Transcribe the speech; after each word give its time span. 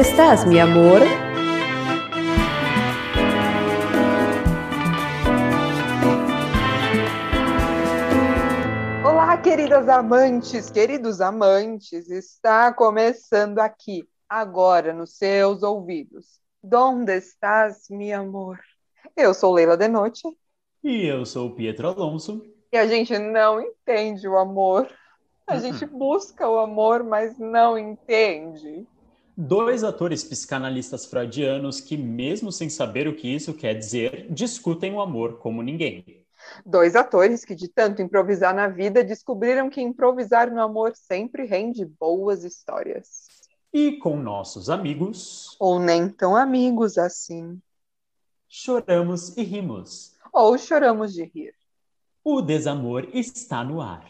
estás, 0.00 0.46
mi 0.46 0.58
amor? 0.58 1.02
Olá, 9.04 9.36
queridas 9.36 9.86
amantes, 9.90 10.70
queridos 10.70 11.20
amantes, 11.20 12.08
está 12.08 12.72
começando 12.72 13.58
aqui, 13.58 14.08
agora, 14.26 14.94
nos 14.94 15.18
seus 15.18 15.62
ouvidos. 15.62 16.40
Donde 16.62 17.18
estás, 17.18 17.90
mi 17.90 18.10
amor? 18.10 18.58
Eu 19.14 19.34
sou 19.34 19.52
Leila 19.52 19.76
Denote. 19.76 20.22
E 20.82 21.04
eu 21.04 21.26
sou 21.26 21.54
Pietro 21.54 21.88
Alonso. 21.88 22.42
E 22.72 22.78
a 22.78 22.86
gente 22.86 23.18
não 23.18 23.60
entende 23.60 24.26
o 24.26 24.38
amor. 24.38 24.88
A 25.46 25.58
gente 25.58 25.84
busca 25.84 26.48
o 26.48 26.58
amor, 26.58 27.04
mas 27.04 27.38
não 27.38 27.76
entende. 27.76 28.86
Dois 29.42 29.82
atores 29.82 30.22
psicanalistas 30.22 31.06
freudianos 31.06 31.80
que, 31.80 31.96
mesmo 31.96 32.52
sem 32.52 32.68
saber 32.68 33.08
o 33.08 33.16
que 33.16 33.26
isso 33.26 33.54
quer 33.54 33.72
dizer, 33.72 34.26
discutem 34.30 34.92
o 34.92 35.00
amor 35.00 35.38
como 35.38 35.62
ninguém. 35.62 36.26
Dois 36.64 36.94
atores 36.94 37.42
que, 37.42 37.54
de 37.54 37.66
tanto 37.66 38.02
improvisar 38.02 38.54
na 38.54 38.68
vida, 38.68 39.02
descobriram 39.02 39.70
que 39.70 39.80
improvisar 39.80 40.50
no 40.50 40.60
amor 40.60 40.92
sempre 40.94 41.46
rende 41.46 41.86
boas 41.86 42.44
histórias. 42.44 43.28
E 43.72 43.92
com 43.92 44.14
nossos 44.18 44.68
amigos. 44.68 45.56
Ou 45.58 45.80
nem 45.80 46.06
tão 46.10 46.36
amigos 46.36 46.98
assim. 46.98 47.58
Choramos 48.46 49.34
e 49.38 49.42
rimos. 49.42 50.16
Ou 50.34 50.58
choramos 50.58 51.14
de 51.14 51.24
rir. 51.24 51.54
O 52.22 52.42
desamor 52.42 53.08
está 53.14 53.64
no 53.64 53.80
ar. 53.80 54.06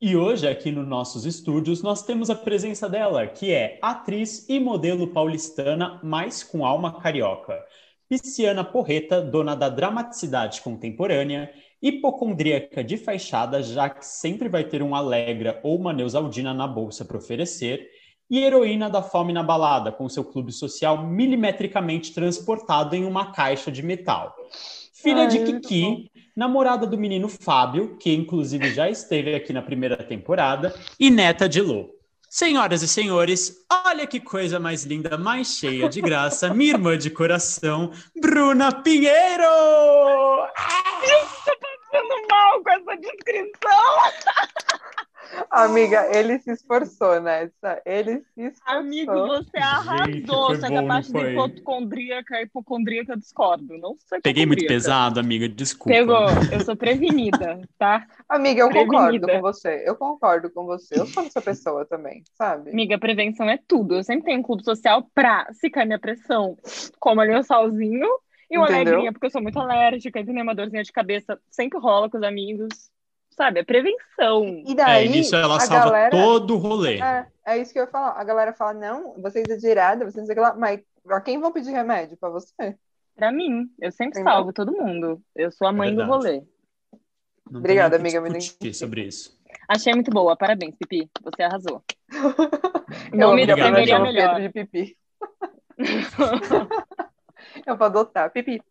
E 0.00 0.14
hoje, 0.14 0.46
aqui 0.46 0.70
nos 0.70 0.86
nossos 0.86 1.26
estúdios, 1.26 1.82
nós 1.82 2.04
temos 2.04 2.30
a 2.30 2.34
presença 2.36 2.88
dela, 2.88 3.26
que 3.26 3.50
é 3.50 3.80
atriz 3.82 4.48
e 4.48 4.60
modelo 4.60 5.08
paulistana, 5.08 5.98
mas 6.04 6.44
com 6.44 6.64
alma 6.64 7.00
carioca. 7.00 7.60
Pisciana 8.08 8.62
Porreta, 8.62 9.20
dona 9.20 9.56
da 9.56 9.68
dramaticidade 9.68 10.60
contemporânea, 10.60 11.52
hipocondríaca 11.82 12.84
de 12.84 12.96
fachada, 12.96 13.60
já 13.60 13.90
que 13.90 14.06
sempre 14.06 14.48
vai 14.48 14.62
ter 14.62 14.84
um 14.84 14.94
Alegra 14.94 15.58
ou 15.64 15.76
uma 15.76 15.92
Neusaldina 15.92 16.54
na 16.54 16.68
bolsa 16.68 17.04
para 17.04 17.18
oferecer, 17.18 17.90
e 18.30 18.38
heroína 18.38 18.88
da 18.88 19.02
fome 19.02 19.32
na 19.32 19.42
balada, 19.42 19.90
com 19.90 20.08
seu 20.08 20.24
clube 20.24 20.52
social 20.52 21.08
milimetricamente 21.08 22.14
transportado 22.14 22.94
em 22.94 23.04
uma 23.04 23.32
caixa 23.32 23.72
de 23.72 23.82
metal. 23.82 24.32
Filha 25.02 25.22
Ai, 25.22 25.28
de 25.28 25.44
Kiki, 25.44 26.10
namorada 26.36 26.84
do 26.84 26.98
menino 26.98 27.28
Fábio, 27.28 27.96
que 27.98 28.12
inclusive 28.12 28.74
já 28.74 28.90
esteve 28.90 29.32
aqui 29.34 29.52
na 29.52 29.62
primeira 29.62 29.96
temporada, 29.96 30.74
e 30.98 31.08
neta 31.08 31.48
de 31.48 31.60
Lô. 31.60 31.94
Senhoras 32.28 32.82
e 32.82 32.88
senhores, 32.88 33.64
olha 33.86 34.06
que 34.06 34.18
coisa 34.18 34.58
mais 34.58 34.84
linda, 34.84 35.16
mais 35.16 35.54
cheia 35.56 35.88
de 35.88 36.00
graça, 36.00 36.52
minha 36.52 36.72
irmã 36.72 36.98
de 36.98 37.10
coração, 37.10 37.92
Bruna 38.20 38.72
Pinheiro! 38.72 39.44
Eu 41.04 41.28
tô 41.44 41.56
passando 41.60 42.28
mal 42.28 42.62
com 42.62 42.70
essa 42.70 42.96
descrição! 42.96 43.78
Amiga, 45.50 46.08
ele 46.16 46.38
se 46.38 46.50
esforçou 46.50 47.20
nessa. 47.20 47.80
Ele 47.84 48.22
se 48.34 48.42
esforçou. 48.42 48.78
Amigo, 48.78 49.12
você 49.12 49.58
arrasou. 49.58 50.54
Gente, 50.54 50.64
essa 50.64 50.82
parte 50.86 51.12
de 51.12 51.18
hipocondríaca, 51.18 52.42
hipocondríaca, 52.42 53.16
discordo. 53.16 53.78
Não 53.78 53.96
sei 54.06 54.20
Peguei 54.20 54.46
muito 54.46 54.66
pesado, 54.66 55.20
amiga, 55.20 55.48
desculpa. 55.48 55.90
Pegou. 55.90 56.26
Eu 56.52 56.60
sou 56.60 56.76
prevenida, 56.76 57.60
tá? 57.78 58.06
Amiga, 58.28 58.62
eu 58.62 58.68
prevenida. 58.68 59.26
concordo 59.26 59.26
com 59.28 59.40
você. 59.40 59.82
Eu 59.86 59.96
concordo 59.96 60.50
com 60.50 60.64
você. 60.66 61.00
Eu 61.00 61.06
sou 61.06 61.24
essa 61.24 61.40
pessoa 61.40 61.84
também, 61.84 62.22
sabe? 62.34 62.70
Amiga, 62.70 62.98
prevenção 62.98 63.48
é 63.48 63.58
tudo. 63.66 63.96
Eu 63.96 64.04
sempre 64.04 64.26
tenho 64.26 64.40
um 64.40 64.42
clube 64.42 64.64
social 64.64 65.08
pra, 65.14 65.48
se 65.52 65.70
cair 65.70 65.86
minha 65.86 65.98
pressão, 65.98 66.56
como 66.98 67.20
ali 67.20 67.34
o 67.34 67.42
salzinho 67.42 68.08
e 68.50 68.56
uma 68.56 68.66
Entendeu? 68.66 68.94
alegria, 68.94 69.12
porque 69.12 69.26
eu 69.26 69.30
sou 69.30 69.42
muito 69.42 69.58
alérgica, 69.58 70.20
e 70.20 70.42
uma 70.42 70.54
dorzinha 70.54 70.82
de 70.82 70.90
cabeça 70.90 71.38
sempre 71.50 71.78
rola 71.78 72.08
com 72.08 72.16
os 72.16 72.22
amigos 72.22 72.90
sabe? 73.38 73.60
É 73.60 73.64
prevenção. 73.64 74.62
E 74.66 74.74
daí, 74.74 75.06
é, 75.06 75.08
nisso 75.08 75.34
ela 75.34 75.60
salva 75.60 75.84
galera, 75.86 76.10
todo 76.10 76.54
o 76.54 76.58
rolê. 76.58 77.00
É, 77.00 77.26
é 77.46 77.58
isso 77.58 77.72
que 77.72 77.78
eu 77.78 77.84
ia 77.84 77.90
falar. 77.90 78.20
A 78.20 78.24
galera 78.24 78.52
fala, 78.52 78.74
não, 78.74 79.14
você 79.22 79.38
é 79.38 79.42
exagerada, 79.46 80.04
você 80.04 80.18
não 80.18 80.26
sei 80.26 80.34
o 80.34 80.36
que 80.36 80.42
lá, 80.42 80.54
mas 80.54 80.80
pra 81.02 81.20
quem 81.20 81.40
vão 81.40 81.52
pedir 81.52 81.70
remédio? 81.70 82.16
Pra 82.18 82.28
você? 82.28 82.76
Pra 83.16 83.32
mim. 83.32 83.70
Eu 83.80 83.90
sempre 83.92 84.20
Entendeu? 84.20 84.32
salvo 84.32 84.52
todo 84.52 84.72
mundo. 84.72 85.22
Eu 85.34 85.50
sou 85.50 85.66
a 85.66 85.72
mãe 85.72 85.90
é 85.90 85.94
do 85.94 86.04
rolê. 86.04 86.42
Não 87.50 87.60
Obrigada, 87.60 87.96
amiga. 87.96 88.20
Me 88.20 88.74
sobre 88.74 89.06
isso. 89.06 89.38
Achei 89.68 89.94
muito 89.94 90.10
boa. 90.10 90.36
Parabéns, 90.36 90.74
Pipi. 90.76 91.08
Você 91.22 91.42
arrasou. 91.42 91.82
não 93.14 93.34
me 93.34 93.46
defenderia 93.46 93.98
melhor. 93.98 94.34
Pedro 94.34 94.42
de 94.42 94.50
Pipi. 94.50 94.96
eu 97.66 97.76
vou 97.76 97.86
adotar. 97.86 98.30
Pipi. 98.30 98.62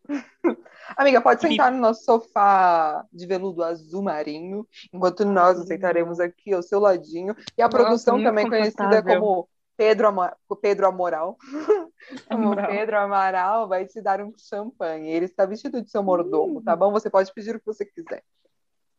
Amiga, 0.96 1.20
pode 1.20 1.40
sentar 1.40 1.70
no 1.70 1.78
nosso 1.78 2.04
sofá 2.04 3.04
de 3.12 3.26
veludo 3.26 3.62
azul 3.62 4.02
marinho, 4.02 4.66
enquanto 4.92 5.24
nós 5.24 5.60
aceitaremos 5.60 6.18
aqui 6.18 6.52
ao 6.52 6.62
seu 6.62 6.80
ladinho. 6.80 7.36
E 7.56 7.62
a 7.62 7.66
Nossa, 7.66 7.76
produção 7.76 8.22
também 8.22 8.48
conhecida 8.48 9.02
como 9.02 9.48
Pedro, 9.76 10.08
Amor... 10.08 10.36
Pedro 10.60 10.86
Amoral. 10.86 11.36
como 12.28 12.56
Pedro 12.56 12.98
Amaral 12.98 13.68
vai 13.68 13.86
te 13.86 14.00
dar 14.00 14.20
um 14.20 14.32
champanhe. 14.36 15.10
Ele 15.10 15.26
está 15.26 15.44
vestido 15.44 15.82
de 15.82 15.90
seu 15.90 16.02
mordomo, 16.02 16.62
tá 16.62 16.74
bom? 16.74 16.90
Você 16.92 17.10
pode 17.10 17.32
pedir 17.32 17.54
o 17.54 17.60
que 17.60 17.66
você 17.66 17.84
quiser. 17.84 18.22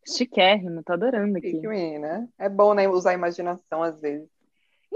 Chiquérrimo, 0.08 0.82
tô 0.84 0.94
adorando 0.94 1.38
aqui. 1.38 1.52
Chique, 1.52 2.00
né? 2.00 2.28
É 2.38 2.48
bom, 2.48 2.74
né, 2.74 2.88
usar 2.88 3.12
a 3.12 3.16
imaginação 3.16 3.84
às 3.84 4.00
vezes. 4.00 4.30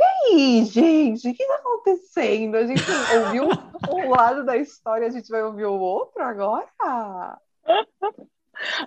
E 0.03 0.33
aí, 0.33 0.65
gente, 0.65 1.29
o 1.29 1.33
que 1.33 1.43
está 1.43 1.55
acontecendo? 1.55 2.55
A 2.55 2.65
gente 2.65 2.83
ouviu 3.17 3.49
um 3.93 4.09
lado 4.09 4.43
da 4.45 4.57
história, 4.57 5.07
a 5.07 5.11
gente 5.11 5.29
vai 5.29 5.43
ouvir 5.43 5.65
o 5.65 5.79
outro 5.79 6.21
agora? 6.21 6.67
ah, 6.81 7.37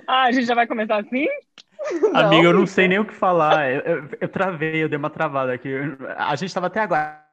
a 0.07 0.33
gente 0.33 0.47
já 0.47 0.55
vai 0.55 0.67
começar 0.67 1.01
assim? 1.01 1.27
Não, 2.01 2.21
Amiga, 2.21 2.49
eu 2.49 2.53
não 2.53 2.67
sei 2.67 2.89
nem 2.89 2.99
o 2.99 3.05
que 3.05 3.15
falar. 3.15 3.71
Eu, 3.71 3.81
eu, 3.81 4.09
eu 4.21 4.29
travei, 4.29 4.83
eu 4.83 4.89
dei 4.89 4.99
uma 4.99 5.11
travada 5.11 5.53
aqui. 5.53 5.69
A 6.17 6.35
gente 6.37 6.49
estava 6.49 6.67
até 6.67 6.81
agora. 6.81 7.25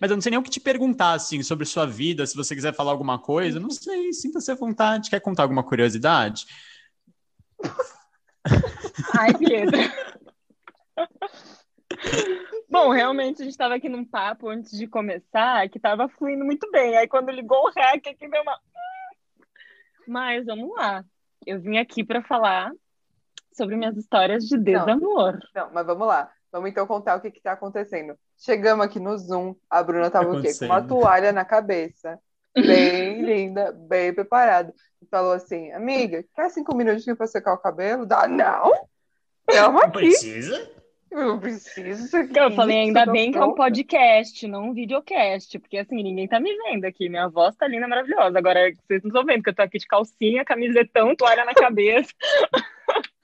Mas 0.00 0.10
eu 0.10 0.16
não 0.16 0.22
sei 0.22 0.30
nem 0.30 0.38
o 0.38 0.42
que 0.42 0.50
te 0.50 0.60
perguntar, 0.60 1.12
assim, 1.12 1.42
sobre 1.42 1.66
sua 1.66 1.86
vida, 1.86 2.26
se 2.26 2.36
você 2.36 2.54
quiser 2.54 2.74
falar 2.74 2.92
alguma 2.92 3.18
coisa. 3.18 3.60
Não 3.60 3.70
sei, 3.70 4.12
sinta-se 4.12 4.50
à 4.50 4.54
vontade. 4.54 5.10
Quer 5.10 5.20
contar 5.20 5.42
alguma 5.42 5.62
curiosidade? 5.62 6.46
Ai, 9.18 9.34
Pedro. 9.34 9.78
Bom, 12.68 12.90
realmente 12.90 13.42
a 13.42 13.44
gente 13.44 13.52
estava 13.52 13.74
aqui 13.74 13.88
num 13.88 14.04
papo 14.04 14.48
antes 14.48 14.76
de 14.76 14.86
começar 14.86 15.68
que 15.68 15.78
estava 15.78 16.08
fluindo 16.08 16.44
muito 16.44 16.70
bem. 16.70 16.96
Aí 16.96 17.08
quando 17.08 17.30
ligou 17.30 17.64
o 17.64 17.70
REC 17.70 18.08
aqui 18.08 18.28
deu 18.28 18.42
uma. 18.42 18.58
Mas 20.06 20.46
vamos 20.46 20.74
lá. 20.74 21.04
Eu 21.46 21.60
vim 21.60 21.78
aqui 21.78 22.04
para 22.04 22.22
falar 22.22 22.72
sobre 23.52 23.76
minhas 23.76 23.96
histórias 23.96 24.44
de 24.44 24.58
desamor. 24.58 25.38
Não, 25.54 25.66
não, 25.66 25.72
mas 25.72 25.86
vamos 25.86 26.06
lá. 26.06 26.30
Vamos 26.52 26.70
então 26.70 26.86
contar 26.86 27.16
o 27.16 27.20
que 27.20 27.28
está 27.28 27.52
acontecendo. 27.52 28.16
Chegamos 28.38 28.84
aqui 28.84 29.00
no 29.00 29.16
Zoom, 29.16 29.54
a 29.68 29.82
Bruna 29.82 30.06
estava 30.06 30.30
o 30.30 30.40
quê? 30.40 30.52
Com 30.58 30.66
uma 30.66 30.82
toalha 30.82 31.32
na 31.32 31.44
cabeça. 31.44 32.18
Bem 32.54 33.22
linda, 33.24 33.72
bem 33.72 34.12
preparada. 34.12 34.74
E 35.00 35.06
falou 35.06 35.32
assim, 35.32 35.70
amiga, 35.72 36.24
quer 36.34 36.50
cinco 36.50 36.74
minutinhos 36.74 37.16
para 37.16 37.26
secar 37.26 37.54
o 37.54 37.58
cabelo? 37.58 38.06
Dá, 38.06 38.26
não! 38.26 38.72
Calma 39.46 39.84
aqui. 39.84 39.98
Precisa? 39.98 40.75
Eu 41.10 41.38
preciso. 41.38 42.16
Eu 42.16 42.50
falei, 42.52 42.78
ainda 42.78 43.06
bem 43.06 43.32
que 43.32 43.38
é 43.38 43.44
um 43.44 43.54
podcast, 43.54 44.46
não 44.46 44.70
um 44.70 44.74
videocast, 44.74 45.58
porque 45.58 45.78
assim, 45.78 46.02
ninguém 46.02 46.28
tá 46.28 46.40
me 46.40 46.54
vendo 46.56 46.84
aqui. 46.84 47.08
Minha 47.08 47.28
voz 47.28 47.54
tá 47.56 47.66
linda, 47.66 47.88
maravilhosa. 47.88 48.38
Agora, 48.38 48.70
vocês 48.86 49.02
não 49.02 49.08
estão 49.08 49.24
vendo 49.24 49.42
que 49.42 49.50
eu 49.50 49.54
tô 49.54 49.62
aqui 49.62 49.78
de 49.78 49.86
calcinha, 49.86 50.44
camisetão, 50.44 51.14
toalha 51.14 51.44
na 51.44 51.54
cabeça. 51.54 52.12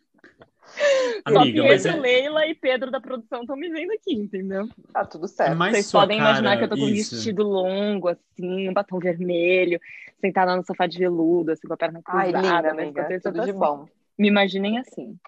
Amiga, 1.24 1.62
Só 1.62 1.68
Pedro, 1.68 1.90
é... 1.90 2.00
Leila 2.00 2.46
e 2.46 2.54
Pedro 2.54 2.90
da 2.90 3.00
produção 3.00 3.42
estão 3.42 3.56
me 3.56 3.68
vendo 3.68 3.92
aqui, 3.92 4.14
entendeu? 4.14 4.68
Tá 4.92 5.04
tudo 5.04 5.28
certo. 5.28 5.56
Mas 5.56 5.72
Vocês 5.72 5.92
podem 5.92 6.18
cara, 6.18 6.30
imaginar 6.30 6.56
que 6.56 6.64
eu 6.64 6.68
tô 6.68 6.76
com 6.76 6.82
um 6.82 6.90
vestido 6.90 7.42
longo, 7.42 8.08
assim, 8.08 8.68
um 8.68 8.72
batom 8.72 8.98
vermelho, 8.98 9.78
sentada 10.20 10.56
no 10.56 10.64
sofá 10.64 10.86
de 10.86 10.98
veludo, 10.98 11.52
assim, 11.52 11.66
com 11.66 11.74
a 11.74 11.76
perna 11.76 12.02
cruzada. 12.02 12.38
Ai, 12.38 12.42
linda, 12.42 12.70
amiga. 12.70 13.20
Tudo 13.20 13.34
de 13.34 13.50
assim. 13.50 13.58
bom. 13.58 13.86
Me 14.18 14.28
imaginem 14.28 14.78
assim. 14.78 15.18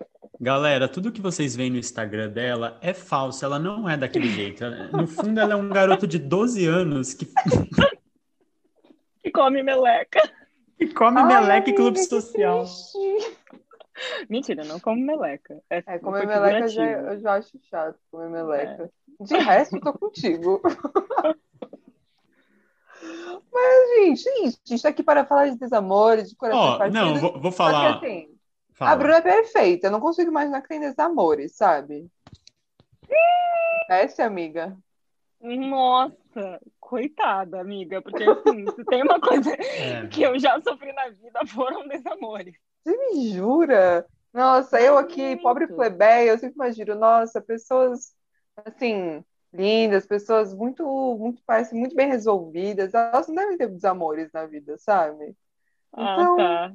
Galera, 0.40 0.88
tudo 0.88 1.12
que 1.12 1.20
vocês 1.20 1.56
veem 1.56 1.70
no 1.70 1.78
Instagram 1.78 2.28
dela 2.28 2.78
é 2.82 2.92
falso, 2.92 3.44
ela 3.44 3.58
não 3.58 3.88
é 3.88 3.96
daquele 3.96 4.28
jeito. 4.28 4.64
No 4.92 5.06
fundo, 5.06 5.40
ela 5.40 5.54
é 5.54 5.56
um 5.56 5.69
garoto 5.69 6.06
de 6.06 6.19
12 6.19 6.66
anos 6.66 7.14
que. 7.14 7.26
que 9.22 9.31
come 9.32 9.62
meleca. 9.62 10.20
Que 10.76 10.88
come 10.88 11.20
Ai, 11.20 11.26
meleca 11.26 11.70
e 11.70 11.75
clube 11.75 11.98
social. 11.98 12.66
Mentira, 14.28 14.64
não 14.64 14.81
come 14.81 15.02
meleca. 15.02 15.62
É, 15.70 15.82
é 15.86 15.98
comer 15.98 16.26
meleca 16.26 16.69
já, 16.69 16.84
eu 16.84 17.20
já 17.20 17.34
acho 17.34 17.58
chato, 17.70 17.96
comer 18.10 18.28
meleca. 18.28 18.90
É. 19.20 19.25
De 19.25 19.36
resto, 19.36 19.81
tô 19.81 19.92
contigo. 19.92 20.60
Mas, 23.52 24.20
gente, 24.22 24.28
a 24.28 24.69
gente 24.69 24.82
tá 24.82 24.88
aqui 24.88 25.02
para 25.02 25.25
falar 25.25 25.48
de 25.48 25.58
desamor, 25.58 26.20
de 26.20 26.34
coração 26.34 26.78
oh, 26.81 26.90
Não, 26.90 27.16
vou, 27.16 27.40
vou 27.40 27.52
falar. 27.52 28.00
Que, 28.00 28.06
assim, 28.06 28.33
Fala. 28.75 28.93
A 28.93 28.97
Bruna 28.97 29.17
é 29.17 29.23
perfeita. 29.23 29.87
Eu 29.87 29.91
não 29.93 30.00
consigo 30.00 30.31
imaginar 30.31 30.61
que 30.61 30.69
tem 30.69 30.81
desamores, 30.81 31.56
sabe? 31.56 32.11
Essa 33.88 34.25
amiga. 34.25 34.76
Nossa, 35.41 36.61
coitada, 36.81 37.61
amiga, 37.61 38.00
porque 38.00 38.25
assim, 38.25 38.65
se 38.75 38.85
tem 38.85 39.03
uma 39.03 39.21
coisa 39.21 39.50
é. 39.61 40.06
que 40.06 40.23
eu 40.23 40.38
já 40.38 40.61
sofri 40.62 40.93
na 40.93 41.11
vida 41.11 41.41
foram 41.47 41.87
desamores. 41.87 42.55
Você 42.82 42.97
me 42.97 43.31
jura? 43.31 44.06
Nossa, 44.32 44.81
eu 44.81 44.99
aqui, 44.99 45.23
Muito. 45.23 45.43
pobre 45.43 45.67
plebeia, 45.67 46.31
eu 46.31 46.38
sempre 46.38 46.56
imagino, 46.56 46.94
nossa, 46.94 47.41
pessoas 47.41 48.15
assim, 48.56 49.23
lindas, 49.53 50.06
pessoas 50.06 50.55
muito, 50.55 50.85
muito, 51.19 51.43
parecem 51.44 51.79
muito 51.79 51.94
bem 51.94 52.09
resolvidas, 52.09 52.94
elas 52.94 53.29
não 53.29 53.35
devem 53.35 53.56
ter 53.56 53.69
desamores 53.69 54.32
na 54.32 54.47
vida, 54.47 54.77
sabe? 54.79 55.37
Ah, 55.93 56.17
então... 56.19 56.37
tá. 56.37 56.73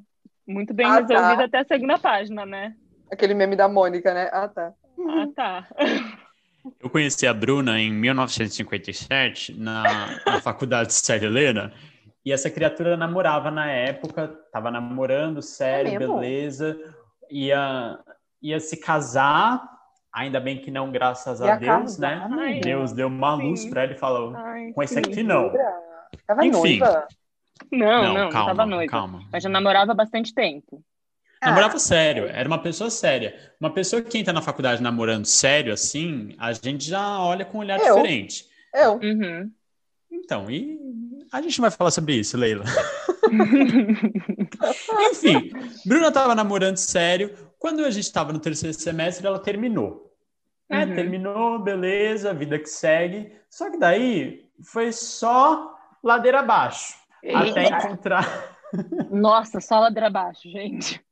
Muito 0.49 0.73
bem 0.73 0.87
ah, 0.87 0.95
resolvida 0.95 1.37
tá. 1.37 1.43
até 1.43 1.59
a 1.59 1.63
segunda 1.63 1.99
página, 1.99 2.43
né? 2.43 2.73
Aquele 3.11 3.35
meme 3.35 3.55
da 3.55 3.69
Mônica, 3.69 4.11
né? 4.11 4.29
Ah, 4.33 4.47
tá. 4.47 4.73
Ah, 5.07 5.27
tá. 5.35 5.67
Eu 6.81 6.89
conheci 6.89 7.27
a 7.27 7.33
Bruna 7.33 7.79
em 7.79 7.91
1957, 7.91 9.53
na, 9.57 9.83
na 10.25 10.41
faculdade 10.41 10.89
de 10.89 10.95
Sérgio 10.95 11.29
Helena, 11.29 11.71
e 12.25 12.33
essa 12.33 12.49
criatura 12.49 12.97
namorava 12.97 13.49
na 13.49 13.71
época, 13.71 14.27
tava 14.51 14.69
namorando, 14.69 15.41
sério, 15.41 15.93
é 15.93 15.97
beleza, 15.99 16.77
ia, 17.29 17.97
ia 18.41 18.59
se 18.59 18.75
casar, 18.75 19.63
ainda 20.11 20.39
bem 20.39 20.57
que 20.57 20.69
não, 20.69 20.91
graças 20.91 21.41
a 21.41 21.55
Deus, 21.55 21.97
né? 21.97 22.27
Ai, 22.31 22.59
Deus 22.59 22.91
deu 22.91 23.07
uma 23.07 23.37
sim. 23.37 23.43
luz 23.43 23.65
para 23.65 23.83
ele 23.85 23.93
e 23.93 23.97
falou, 23.97 24.35
Ai, 24.35 24.73
com 24.73 24.83
esse 24.83 24.99
aqui 24.99 25.23
não. 25.23 25.51
Tava 26.27 26.45
Enfim. 26.45 26.79
Noiva. 26.79 27.07
Não, 27.71 28.03
não, 28.03 28.13
não, 28.13 28.29
calma, 28.29 28.47
tava 28.47 28.65
noiva. 28.65 28.91
Calma. 28.91 29.23
Mas 29.31 29.43
já 29.43 29.49
namorava 29.49 29.91
há 29.91 29.95
bastante 29.95 30.33
tempo. 30.33 30.83
Namorava 31.41 31.75
ah. 31.75 31.79
sério, 31.79 32.27
era 32.27 32.47
uma 32.47 32.61
pessoa 32.61 32.89
séria. 32.89 33.53
Uma 33.59 33.71
pessoa 33.71 34.01
que 34.01 34.17
entra 34.17 34.33
na 34.33 34.41
faculdade 34.41 34.81
namorando 34.81 35.25
sério, 35.25 35.71
assim, 35.71 36.35
a 36.37 36.51
gente 36.51 36.85
já 36.85 37.19
olha 37.19 37.45
com 37.45 37.59
um 37.59 37.61
olhar 37.61 37.79
eu. 37.79 37.95
diferente. 37.95 38.45
Eu. 38.73 38.95
Uhum. 38.95 39.49
Então, 40.11 40.51
e 40.51 40.77
a 41.31 41.41
gente 41.41 41.61
vai 41.61 41.71
falar 41.71 41.91
sobre 41.91 42.15
isso, 42.15 42.37
Leila. 42.37 42.65
Enfim, 45.11 45.51
Bruna 45.85 46.09
estava 46.09 46.35
namorando 46.35 46.77
sério. 46.77 47.33
Quando 47.57 47.85
a 47.85 47.91
gente 47.91 48.05
estava 48.05 48.33
no 48.33 48.39
terceiro 48.39 48.77
semestre, 48.77 49.25
ela 49.25 49.39
terminou. 49.39 50.09
É, 50.69 50.85
uhum. 50.85 50.95
Terminou, 50.95 51.59
beleza, 51.59 52.33
vida 52.33 52.59
que 52.59 52.69
segue. 52.69 53.31
Só 53.49 53.71
que 53.71 53.77
daí 53.77 54.45
foi 54.63 54.91
só 54.91 55.75
ladeira 56.03 56.39
abaixo. 56.39 56.95
Até 57.23 57.63
encontrar. 57.65 58.57
Nossa, 59.09 59.59
só 59.59 59.79
ladeira 59.79 60.07
abaixo, 60.07 60.49
gente. 60.49 61.03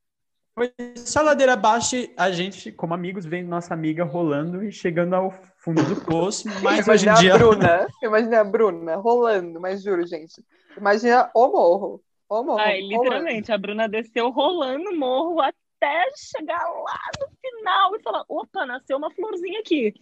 Foi 0.54 0.74
só 0.96 1.22
ladeira 1.22 1.54
abaixo, 1.54 1.96
a 2.18 2.32
gente, 2.32 2.72
como 2.72 2.94
amigos, 2.94 3.26
vendo 3.26 3.48
nossa 3.48 3.76
amiga 3.76 4.04
rolando 4.04 4.64
e 4.64 4.72
chegando 4.72 5.14
ao 5.14 5.32
fundo 5.58 5.84
do 5.84 6.04
poço, 6.04 6.48
mas 6.64 6.88
hoje 6.88 7.08
em 7.08 7.14
dia... 7.14 7.36
a 7.36 7.38
Bruna, 7.38 7.88
imagina 8.02 8.40
a 8.40 8.44
Bruna 8.44 8.96
rolando, 8.96 9.62
mas 9.62 9.84
juro, 9.84 10.08
gente, 10.08 10.44
imagina 10.76 11.30
o 11.36 11.48
morro, 11.48 12.04
o 12.28 12.44
morro. 12.44 12.60
Ai, 12.60 12.82
literalmente, 12.82 13.52
a 13.52 13.58
Bruna 13.58 13.88
desceu 13.88 14.32
rolando 14.32 14.90
o 14.90 14.98
morro 14.98 15.40
até 15.42 15.67
chegar 16.16 16.64
lá 16.64 17.00
no 17.20 17.28
final 17.40 17.96
e 17.96 18.02
falar, 18.02 18.24
opa, 18.28 18.66
nasceu 18.66 18.98
uma 18.98 19.12
florzinha 19.12 19.60
aqui. 19.60 19.94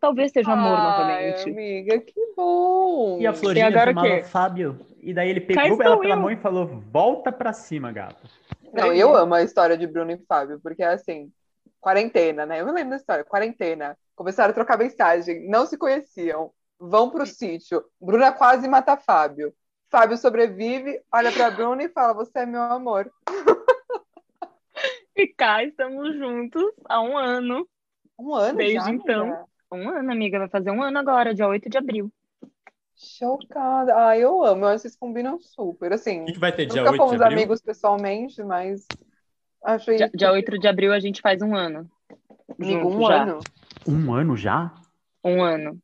Talvez 0.00 0.32
seja 0.32 0.52
amor 0.52 0.78
Ai, 0.78 0.82
novamente. 0.82 1.50
amiga, 1.50 2.00
que 2.00 2.34
bom! 2.36 3.18
E 3.20 3.26
a 3.26 3.32
florzinha 3.32 3.68
e 3.68 3.72
chamava 3.72 4.22
Fábio, 4.24 4.78
e 5.00 5.12
daí 5.12 5.28
ele 5.28 5.40
pegou 5.40 5.82
ela 5.82 5.98
pela 5.98 6.14
eu. 6.14 6.20
mão 6.20 6.30
e 6.30 6.36
falou, 6.36 6.66
volta 6.66 7.32
pra 7.32 7.52
cima, 7.52 7.92
gato. 7.92 8.28
Não, 8.72 8.92
eu 8.92 9.14
amo 9.14 9.34
a 9.34 9.42
história 9.42 9.76
de 9.76 9.86
Bruno 9.86 10.12
e 10.12 10.18
Fábio, 10.26 10.60
porque 10.60 10.82
é 10.82 10.88
assim, 10.88 11.30
quarentena, 11.80 12.46
né? 12.46 12.60
Eu 12.60 12.66
me 12.66 12.72
lembro 12.72 12.90
da 12.90 12.96
história, 12.96 13.24
quarentena. 13.24 13.96
Começaram 14.16 14.50
a 14.50 14.54
trocar 14.54 14.78
mensagem, 14.78 15.48
não 15.48 15.66
se 15.66 15.76
conheciam, 15.76 16.50
vão 16.78 17.10
pro 17.10 17.26
sítio. 17.26 17.84
Bruna 18.00 18.32
quase 18.32 18.68
mata 18.68 18.96
Fábio. 18.96 19.52
Fábio 19.90 20.16
sobrevive, 20.16 21.00
olha 21.12 21.30
pra 21.30 21.50
Bruna 21.50 21.84
e 21.84 21.88
fala: 21.88 22.14
Você 22.14 22.40
é 22.40 22.46
meu 22.46 22.62
amor. 22.62 23.10
E 25.16 25.28
cá 25.28 25.62
estamos 25.62 26.16
juntos 26.16 26.62
há 26.88 27.00
um 27.00 27.16
ano. 27.16 27.68
Um 28.18 28.34
ano? 28.34 28.58
Desde 28.58 28.74
já, 28.74 28.90
então. 28.90 29.22
Amiga? 29.22 29.44
Um 29.72 29.88
ano, 29.88 30.12
amiga. 30.12 30.38
Vai 30.40 30.48
fazer 30.48 30.70
um 30.70 30.82
ano 30.82 30.98
agora, 30.98 31.34
dia 31.34 31.46
8 31.46 31.68
de 31.68 31.78
abril. 31.78 32.12
Chocada. 32.96 34.08
Ah, 34.08 34.18
eu 34.18 34.44
amo. 34.44 34.66
Acho 34.66 34.76
que 34.76 34.82
vocês 34.82 34.96
combinam 34.96 35.40
super. 35.40 35.92
Assim, 35.92 36.22
o 36.22 36.24
que, 36.26 36.32
que 36.32 36.38
vai 36.38 36.52
ter 36.52 36.66
dia 36.66 36.82
nunca 36.82 36.92
8 36.92 36.98
fomos 36.98 37.16
de 37.16 37.22
abril? 37.22 37.38
amigos 37.38 37.60
pessoalmente, 37.60 38.42
mas 38.42 38.86
achei... 39.62 39.96
Dia, 39.96 40.10
dia 40.14 40.32
8 40.32 40.58
de 40.58 40.68
abril 40.68 40.92
a 40.92 41.00
gente 41.00 41.20
faz 41.20 41.42
um 41.42 41.54
ano. 41.54 41.90
Amigo, 42.58 42.88
um 42.88 43.06
já. 43.06 43.22
ano? 43.22 43.38
Um 43.86 44.12
ano 44.12 44.36
já? 44.36 44.74
Um 45.24 45.42
ano. 45.42 45.78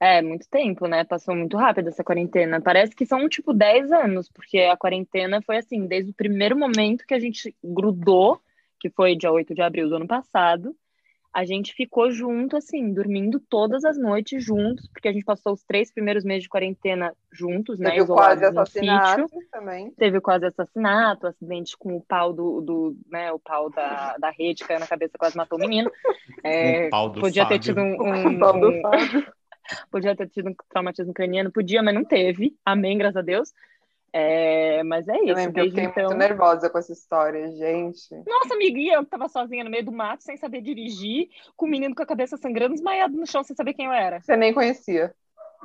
É, 0.00 0.20
muito 0.20 0.48
tempo, 0.48 0.86
né? 0.86 1.04
Passou 1.04 1.34
muito 1.34 1.56
rápido 1.56 1.88
essa 1.88 2.04
quarentena. 2.04 2.60
Parece 2.60 2.94
que 2.94 3.06
são, 3.06 3.28
tipo, 3.28 3.52
10 3.52 3.90
anos, 3.92 4.28
porque 4.28 4.58
a 4.58 4.76
quarentena 4.76 5.40
foi 5.42 5.56
assim, 5.56 5.86
desde 5.86 6.10
o 6.10 6.14
primeiro 6.14 6.56
momento 6.56 7.06
que 7.06 7.14
a 7.14 7.18
gente 7.18 7.54
grudou, 7.64 8.40
que 8.78 8.90
foi 8.90 9.16
dia 9.16 9.32
8 9.32 9.54
de 9.54 9.62
abril 9.62 9.88
do 9.88 9.96
ano 9.96 10.06
passado, 10.06 10.76
a 11.36 11.44
gente 11.44 11.74
ficou 11.74 12.10
junto, 12.10 12.56
assim, 12.56 12.94
dormindo 12.94 13.38
todas 13.38 13.84
as 13.84 13.98
noites 13.98 14.42
juntos, 14.42 14.88
porque 14.88 15.06
a 15.06 15.12
gente 15.12 15.24
passou 15.24 15.52
os 15.52 15.62
três 15.62 15.92
primeiros 15.92 16.24
meses 16.24 16.44
de 16.44 16.48
quarentena 16.48 17.12
juntos, 17.30 17.78
né? 17.78 17.90
Teve 17.90 18.06
quase 18.06 18.42
assassinato 18.42 19.28
também. 19.52 19.90
Teve 19.90 20.18
quase 20.18 20.46
assassinato, 20.46 21.26
acidente 21.26 21.76
com 21.76 21.94
o 21.94 22.00
pau 22.00 22.32
do, 22.32 22.62
do 22.62 22.96
né, 23.10 23.30
o 23.32 23.38
pau 23.38 23.68
da, 23.68 24.16
da 24.18 24.30
rede 24.30 24.64
caiu 24.64 24.80
na 24.80 24.86
cabeça, 24.86 25.18
quase 25.18 25.36
matou 25.36 25.58
o 25.58 25.60
menino. 25.60 25.90
É, 26.42 26.86
o 26.86 26.90
pau 26.90 27.08
do 27.08 27.20
podia 27.20 27.42
Fábio. 27.42 27.58
ter 27.58 27.64
tido 27.64 27.80
um, 27.80 27.96
um, 28.00 28.28
um 28.28 28.38
podia 29.90 30.16
ter 30.16 30.28
tido 30.28 30.50
um 30.50 30.54
traumatismo 30.68 31.12
craniano, 31.12 31.52
podia, 31.52 31.82
mas 31.82 31.94
não 31.94 32.04
teve. 32.04 32.56
Amém, 32.64 32.98
graças 32.98 33.16
a 33.16 33.22
Deus. 33.22 33.52
É, 34.12 34.82
mas 34.84 35.06
é 35.08 35.16
isso. 35.16 35.28
Eu 35.28 35.34
lembro, 35.36 35.60
eu 35.60 35.68
fiquei 35.68 35.84
então... 35.84 36.04
muito 36.04 36.18
nervosa 36.18 36.70
com 36.70 36.78
essa 36.78 36.92
história, 36.92 37.50
gente. 37.50 38.14
Nossa, 38.26 38.54
amiga, 38.54 38.78
e 38.78 38.88
eu 38.88 39.04
tava 39.04 39.28
sozinha 39.28 39.62
no 39.62 39.70
meio 39.70 39.84
do 39.84 39.92
mato, 39.92 40.22
sem 40.22 40.36
saber 40.38 40.62
dirigir, 40.62 41.28
com 41.54 41.66
o 41.66 41.68
menino 41.68 41.94
com 41.94 42.02
a 42.02 42.06
cabeça 42.06 42.36
sangrando, 42.38 42.74
desmaiado 42.74 43.14
no 43.14 43.26
chão, 43.26 43.44
sem 43.44 43.54
saber 43.54 43.74
quem 43.74 43.86
eu 43.86 43.92
era. 43.92 44.20
Você 44.20 44.34
nem 44.34 44.54
conhecia. 44.54 45.14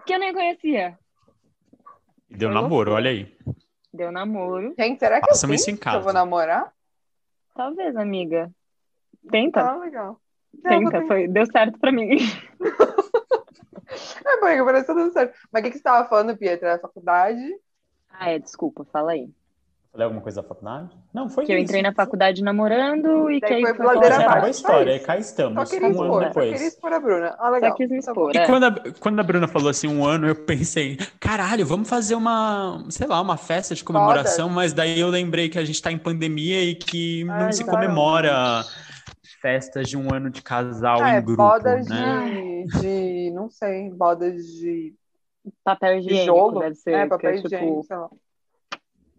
Que 0.05 0.13
eu 0.13 0.19
nem 0.19 0.33
conhecia. 0.33 0.99
Deu 2.29 2.49
eu 2.49 2.53
namoro, 2.53 2.91
olha 2.91 3.11
aí. 3.11 3.33
Deu 3.93 4.11
namoro. 4.11 4.73
Gente, 4.77 4.99
será 4.99 5.21
que 5.21 5.29
eu, 5.29 5.53
isso 5.53 5.69
em 5.69 5.77
casa. 5.77 5.97
eu 5.97 6.03
vou 6.03 6.13
namorar? 6.13 6.73
Talvez, 7.55 7.95
amiga. 7.95 8.51
Tenta. 9.29 9.61
Ah, 9.61 9.77
legal. 9.77 10.19
Tenta, 10.61 11.05
foi, 11.07 11.27
deu 11.27 11.45
certo 11.45 11.79
pra 11.79 11.91
mim. 11.91 12.17
é, 14.25 14.39
bom, 14.39 14.65
parece 14.65 14.87
tudo 14.87 15.11
certo. 15.11 15.37
Mas 15.51 15.61
o 15.61 15.63
que, 15.63 15.71
que 15.71 15.77
você 15.77 15.79
estava 15.79 16.07
falando, 16.07 16.37
Pietra? 16.37 16.73
Da 16.73 16.79
faculdade? 16.79 17.41
Ah, 18.09 18.31
é, 18.31 18.39
desculpa, 18.39 18.85
fala 18.91 19.11
aí. 19.11 19.29
Falei 19.91 20.05
alguma 20.05 20.21
coisa 20.21 20.41
da 20.41 20.47
faculdade? 20.47 20.89
Não, 21.13 21.29
foi 21.29 21.45
que 21.45 21.51
isso. 21.51 21.59
eu 21.59 21.63
entrei 21.63 21.81
na 21.81 21.93
faculdade 21.93 22.41
namorando 22.41 23.29
e 23.29 23.41
que 23.41 23.53
aí 23.53 23.61
foi 23.75 23.85
ladeira 23.85 24.15
abaixo. 24.15 24.29
Acabou 24.29 24.47
a 24.47 24.49
história, 24.49 24.99
cá 24.99 25.17
estamos. 25.17 25.69
Só 25.69 25.75
queria 25.75 25.89
um 25.89 25.91
expor, 25.91 26.23
só 26.23 26.39
queria 26.39 26.67
expor 26.67 26.93
a 26.93 26.99
Bruna. 27.01 27.35
Ah, 27.37 27.49
legal. 27.49 27.71
Só 27.71 27.75
quis 27.75 27.89
me 27.89 28.01
tá 28.01 28.11
expor, 28.11 28.31
E 28.33 28.37
é. 28.37 28.45
quando, 28.45 28.63
a, 28.63 28.73
quando 29.01 29.19
a 29.19 29.23
Bruna 29.23 29.47
falou 29.49 29.67
assim, 29.67 29.87
um 29.87 30.05
ano, 30.05 30.29
eu 30.29 30.35
pensei, 30.35 30.97
caralho, 31.19 31.65
vamos 31.65 31.89
fazer 31.89 32.15
uma, 32.15 32.85
sei 32.89 33.05
lá, 33.05 33.19
uma 33.19 33.35
festa 33.35 33.75
de 33.75 33.83
comemoração, 33.83 34.47
Foda. 34.47 34.55
mas 34.55 34.71
daí 34.71 34.97
eu 34.97 35.09
lembrei 35.09 35.49
que 35.49 35.59
a 35.59 35.65
gente 35.65 35.81
tá 35.81 35.91
em 35.91 35.97
pandemia 35.97 36.63
e 36.63 36.73
que 36.73 37.29
Ai, 37.29 37.43
não 37.43 37.51
se 37.51 37.65
comemora 37.65 38.63
festas 39.41 39.89
de 39.89 39.97
um 39.97 40.13
ano 40.13 40.29
de 40.29 40.41
casal 40.41 41.01
ah, 41.01 41.13
em 41.13 41.15
é, 41.15 41.21
grupo, 41.21 41.41
bodas 41.41 41.87
né? 41.87 42.65
de, 42.65 42.79
de, 42.79 43.31
não 43.31 43.49
sei, 43.49 43.89
bodas 43.89 44.45
de 44.45 44.93
Papel 45.63 45.99
higiênico, 45.99 46.25
jogo? 46.25 46.59
deve 46.59 46.75
ser. 46.75 46.91
É, 46.91 47.07
papel 47.07 47.31
é, 47.31 47.35
tipo... 47.35 47.47
higiênico, 47.47 47.83
sei 47.83 47.97
lá. 47.97 48.09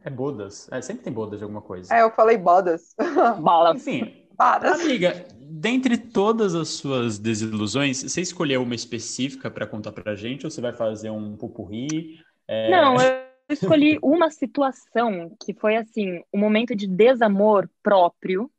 É 0.05 0.11
bodas. 0.11 0.69
É, 0.73 0.81
sempre 0.83 1.05
tem 1.05 1.13
bodas 1.13 1.39
de 1.39 1.45
alguma 1.45 1.63
coisa. 1.63 1.95
É, 1.95 2.03
eu 2.03 2.11
falei 2.11 2.37
bodas. 2.37 2.95
Bolas. 3.41 3.77
Enfim, 3.77 4.27
bodas. 4.37 4.81
amiga, 4.81 5.25
dentre 5.39 5.97
todas 5.97 6.55
as 6.55 6.69
suas 6.69 7.19
desilusões, 7.19 8.03
você 8.03 8.21
escolheu 8.21 8.63
uma 8.63 8.75
específica 8.75 9.51
para 9.51 9.67
contar 9.67 9.93
pra 9.93 10.15
gente 10.15 10.45
ou 10.45 10.51
você 10.51 10.61
vai 10.61 10.73
fazer 10.73 11.11
um 11.11 11.37
pupurri? 11.37 12.19
É... 12.49 12.71
Não, 12.71 12.97
eu 13.01 13.23
escolhi 13.49 13.99
uma 14.03 14.31
situação 14.31 15.37
que 15.45 15.55
foi 15.55 15.77
assim, 15.77 16.21
um 16.33 16.39
momento 16.39 16.75
de 16.75 16.87
desamor 16.89 17.69
próprio 17.83 18.51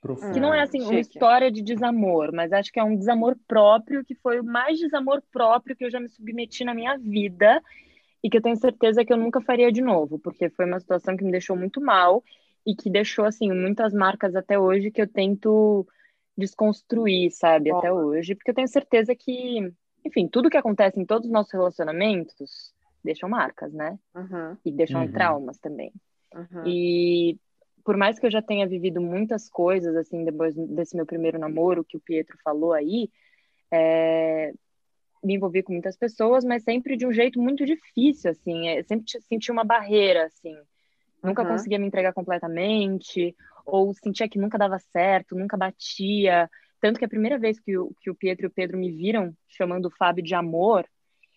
Profundo. 0.00 0.32
Que 0.32 0.40
não 0.40 0.54
é 0.54 0.60
assim 0.60 0.80
uma 0.80 1.00
história 1.00 1.50
de 1.50 1.60
desamor, 1.60 2.32
mas 2.32 2.52
acho 2.52 2.72
que 2.72 2.78
é 2.78 2.84
um 2.84 2.96
desamor 2.96 3.36
próprio 3.48 4.04
que 4.04 4.14
foi 4.14 4.40
o 4.40 4.44
mais 4.44 4.78
desamor 4.78 5.22
próprio 5.32 5.74
que 5.74 5.84
eu 5.84 5.90
já 5.90 5.98
me 5.98 6.08
submeti 6.08 6.64
na 6.64 6.72
minha 6.72 6.96
vida 6.96 7.60
e 8.22 8.30
que 8.30 8.36
eu 8.36 8.42
tenho 8.42 8.56
certeza 8.56 9.04
que 9.04 9.12
eu 9.12 9.16
nunca 9.16 9.40
faria 9.40 9.72
de 9.72 9.80
novo, 9.80 10.18
porque 10.18 10.48
foi 10.50 10.66
uma 10.66 10.78
situação 10.78 11.16
que 11.16 11.24
me 11.24 11.32
deixou 11.32 11.56
muito 11.56 11.80
mal 11.80 12.22
e 12.64 12.74
que 12.74 12.88
deixou 12.88 13.24
assim 13.24 13.52
muitas 13.52 13.92
marcas 13.92 14.36
até 14.36 14.58
hoje 14.58 14.90
que 14.90 15.02
eu 15.02 15.08
tento 15.08 15.86
desconstruir, 16.36 17.32
sabe, 17.32 17.72
até 17.72 17.92
hoje, 17.92 18.36
porque 18.36 18.50
eu 18.50 18.54
tenho 18.54 18.68
certeza 18.68 19.14
que, 19.14 19.72
enfim, 20.04 20.28
tudo 20.28 20.48
que 20.50 20.56
acontece 20.56 21.00
em 21.00 21.04
todos 21.04 21.26
os 21.26 21.32
nossos 21.32 21.52
relacionamentos 21.52 22.72
deixam 23.02 23.28
marcas, 23.28 23.72
né? 23.72 23.98
Uhum. 24.14 24.56
E 24.64 24.70
deixam 24.70 25.02
uhum. 25.02 25.10
traumas 25.10 25.58
também. 25.58 25.92
Uhum. 26.32 26.66
E 26.66 27.38
por 27.88 27.96
mais 27.96 28.18
que 28.18 28.26
eu 28.26 28.30
já 28.30 28.42
tenha 28.42 28.68
vivido 28.68 29.00
muitas 29.00 29.48
coisas, 29.48 29.96
assim, 29.96 30.22
depois 30.22 30.54
desse 30.54 30.94
meu 30.94 31.06
primeiro 31.06 31.38
namoro, 31.38 31.82
que 31.82 31.96
o 31.96 32.00
Pietro 32.00 32.36
falou 32.44 32.74
aí, 32.74 33.08
é... 33.72 34.52
me 35.24 35.36
envolvi 35.36 35.62
com 35.62 35.72
muitas 35.72 35.96
pessoas, 35.96 36.44
mas 36.44 36.62
sempre 36.62 36.98
de 36.98 37.06
um 37.06 37.12
jeito 37.12 37.40
muito 37.40 37.64
difícil, 37.64 38.30
assim, 38.30 38.68
é, 38.68 38.82
sempre 38.82 39.06
senti 39.22 39.50
uma 39.50 39.64
barreira, 39.64 40.26
assim, 40.26 40.54
nunca 41.24 41.40
uhum. 41.40 41.48
conseguia 41.48 41.78
me 41.78 41.86
entregar 41.86 42.12
completamente, 42.12 43.34
ou 43.64 43.94
sentia 43.94 44.28
que 44.28 44.38
nunca 44.38 44.58
dava 44.58 44.78
certo, 44.78 45.34
nunca 45.34 45.56
batia, 45.56 46.46
tanto 46.82 46.98
que 46.98 47.06
a 47.06 47.08
primeira 47.08 47.38
vez 47.38 47.58
que 47.58 47.78
o, 47.78 47.94
que 48.02 48.10
o 48.10 48.14
Pietro 48.14 48.44
e 48.44 48.48
o 48.48 48.52
Pedro 48.52 48.76
me 48.76 48.92
viram 48.92 49.34
chamando 49.46 49.86
o 49.86 49.96
Fábio 49.96 50.22
de 50.22 50.34
amor, 50.34 50.86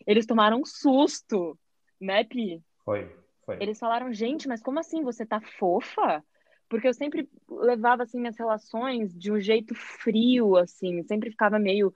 eles 0.05 0.25
tomaram 0.25 0.59
um 0.59 0.65
susto, 0.65 1.57
né, 1.97 2.25
Pi? 2.25 2.61
Foi, 2.83 3.09
foi. 3.45 3.55
Eles 3.61 3.79
falaram, 3.79 4.11
gente, 4.11 4.49
mas 4.49 4.61
como 4.61 4.79
assim, 4.79 5.01
você 5.01 5.25
tá 5.25 5.39
fofa? 5.39 6.21
Porque 6.71 6.87
eu 6.87 6.93
sempre 6.93 7.27
levava, 7.49 8.03
assim, 8.03 8.17
minhas 8.17 8.37
relações 8.37 9.13
de 9.13 9.29
um 9.29 9.37
jeito 9.41 9.75
frio, 9.75 10.55
assim, 10.55 11.03
sempre 11.03 11.29
ficava 11.29 11.59
meio 11.59 11.93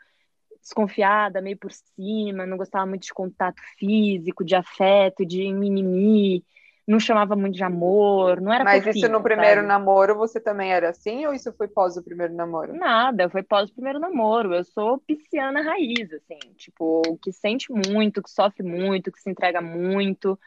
desconfiada, 0.62 1.42
meio 1.42 1.58
por 1.58 1.72
cima, 1.72 2.46
não 2.46 2.58
gostava 2.58 2.86
muito 2.86 3.04
de 3.04 3.14
contato 3.14 3.62
físico, 3.80 4.44
de 4.44 4.54
afeto, 4.54 5.26
de 5.26 5.50
mimimi, 5.54 6.44
não 6.86 7.00
chamava 7.00 7.38
muito 7.38 7.56
de 7.56 7.64
amor, 7.64 8.42
não 8.42 8.52
era 8.52 8.66
Mas 8.66 8.84
fofinho, 8.84 9.06
isso 9.06 9.14
no 9.14 9.24
primeiro 9.24 9.62
sabe? 9.62 9.68
namoro 9.68 10.16
você 10.16 10.42
também 10.42 10.74
era 10.74 10.90
assim 10.90 11.26
ou 11.26 11.34
isso 11.34 11.54
foi 11.54 11.70
pós 11.70 11.96
o 11.96 12.04
primeiro 12.04 12.34
namoro? 12.34 12.74
Nada, 12.76 13.30
foi 13.30 13.44
pós 13.44 13.70
o 13.70 13.74
primeiro 13.74 13.98
namoro. 14.00 14.54
Eu 14.54 14.66
sou 14.66 15.00
pisciana 15.00 15.62
raiz, 15.62 16.12
assim, 16.12 16.38
tipo, 16.58 17.02
que 17.22 17.32
sente 17.32 17.72
muito, 17.72 18.22
que 18.22 18.30
sofre 18.30 18.62
muito, 18.62 19.10
que 19.10 19.22
se 19.22 19.30
entrega 19.30 19.62
muito. 19.62 20.38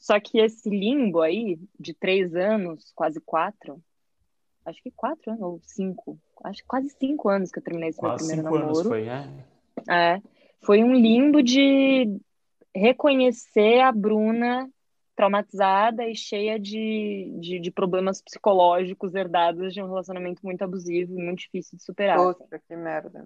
Só 0.00 0.18
que 0.18 0.38
esse 0.38 0.70
limbo 0.70 1.20
aí, 1.20 1.60
de 1.78 1.92
três 1.92 2.34
anos, 2.34 2.90
quase 2.94 3.20
quatro, 3.20 3.80
acho 4.64 4.82
que 4.82 4.90
quatro 4.90 5.30
anos, 5.30 5.42
ou 5.42 5.60
cinco, 5.62 6.18
acho 6.42 6.62
que 6.62 6.66
quase 6.66 6.88
cinco 6.98 7.28
anos 7.28 7.50
que 7.50 7.58
eu 7.58 7.62
terminei 7.62 7.90
esse 7.90 8.00
quase 8.00 8.24
meu 8.24 8.42
primeiro 8.42 8.42
namoro. 8.42 8.70
Anos 8.70 8.88
foi, 8.88 9.08
é? 9.08 9.28
É, 9.88 10.22
foi 10.62 10.82
um 10.82 10.94
limbo 10.94 11.42
de 11.42 12.18
reconhecer 12.74 13.80
a 13.80 13.92
Bruna 13.92 14.70
traumatizada 15.20 16.08
e 16.08 16.16
cheia 16.16 16.58
de, 16.58 17.30
de, 17.38 17.60
de, 17.60 17.70
problemas 17.70 18.22
psicológicos 18.22 19.14
herdados 19.14 19.74
de 19.74 19.82
um 19.82 19.86
relacionamento 19.86 20.40
muito 20.42 20.62
abusivo 20.62 21.12
e 21.12 21.22
muito 21.22 21.40
difícil 21.40 21.76
de 21.76 21.84
superar. 21.84 22.16
Puta, 22.16 22.46
assim. 22.50 22.64
que 22.66 22.74
merda. 22.74 23.22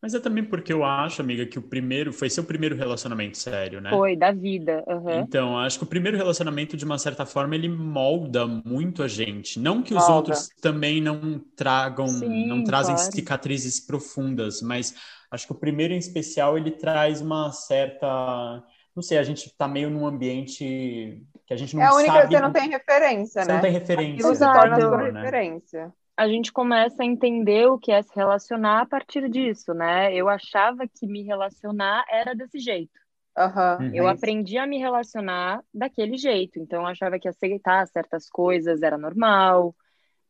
Mas 0.00 0.14
é 0.14 0.20
também 0.20 0.44
porque 0.44 0.72
eu 0.72 0.84
acho, 0.84 1.20
amiga, 1.20 1.44
que 1.44 1.58
o 1.58 1.62
primeiro 1.62 2.12
foi 2.12 2.30
seu 2.30 2.44
primeiro 2.44 2.76
relacionamento 2.76 3.38
sério, 3.38 3.80
né? 3.80 3.90
Foi, 3.90 4.14
da 4.14 4.30
vida. 4.30 4.84
Uhum. 4.86 5.20
Então, 5.20 5.58
acho 5.58 5.78
que 5.78 5.84
o 5.84 5.88
primeiro 5.88 6.16
relacionamento, 6.16 6.76
de 6.76 6.84
uma 6.84 6.96
certa 6.96 7.26
forma, 7.26 7.56
ele 7.56 7.68
molda 7.68 8.46
muito 8.46 9.02
a 9.02 9.08
gente. 9.08 9.58
Não 9.58 9.82
que 9.82 9.94
os 9.94 10.00
molda. 10.00 10.14
outros 10.14 10.48
também 10.60 11.00
não 11.00 11.40
tragam, 11.56 12.06
Sim, 12.06 12.46
não 12.46 12.62
trazem 12.62 12.94
claro. 12.94 13.12
cicatrizes 13.12 13.80
profundas, 13.80 14.62
mas 14.62 14.94
acho 15.28 15.44
que 15.44 15.52
o 15.52 15.56
primeiro 15.56 15.92
em 15.92 15.98
especial 15.98 16.56
ele 16.56 16.70
traz 16.70 17.20
uma 17.20 17.50
certa 17.50 18.62
não 18.94 19.02
sei, 19.02 19.18
a 19.18 19.22
gente 19.22 19.46
está 19.46 19.66
meio 19.66 19.88
num 19.88 20.06
ambiente 20.06 21.22
que 21.46 21.54
a 21.54 21.56
gente 21.56 21.74
não 21.74 21.82
sabe... 21.82 21.92
É 21.92 21.94
a 21.94 21.96
única 21.96 22.12
sabe... 22.12 22.28
que 22.28 22.34
você 22.34 22.42
não 22.42 22.52
tem 22.52 22.68
referência, 22.70 23.42
você 23.42 23.48
né? 23.48 23.54
não 23.54 23.60
tem 23.60 23.72
referência. 23.72 24.14
Aquilo 24.14 24.34
se 24.34 24.40
torna 24.40 24.80
sua 24.80 24.96
né? 24.96 25.20
referência. 25.20 25.94
A 26.16 26.28
gente 26.28 26.52
começa 26.52 27.02
a 27.02 27.06
entender 27.06 27.66
o 27.66 27.78
que 27.78 27.90
é 27.90 28.02
se 28.02 28.14
relacionar 28.14 28.82
a 28.82 28.86
partir 28.86 29.28
disso, 29.30 29.72
né? 29.72 30.14
Eu 30.14 30.28
achava 30.28 30.86
que 30.86 31.06
me 31.06 31.22
relacionar 31.22 32.04
era 32.10 32.34
desse 32.34 32.58
jeito. 32.58 33.00
Uhum, 33.36 33.94
eu 33.94 34.06
aprendi 34.06 34.58
a 34.58 34.66
me 34.66 34.78
relacionar 34.78 35.62
daquele 35.72 36.18
jeito. 36.18 36.58
Então, 36.58 36.82
eu 36.82 36.86
achava 36.86 37.18
que 37.18 37.26
aceitar 37.26 37.86
certas 37.86 38.28
coisas 38.28 38.82
era 38.82 38.98
normal. 38.98 39.74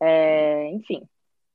É... 0.00 0.70
Enfim, 0.70 1.02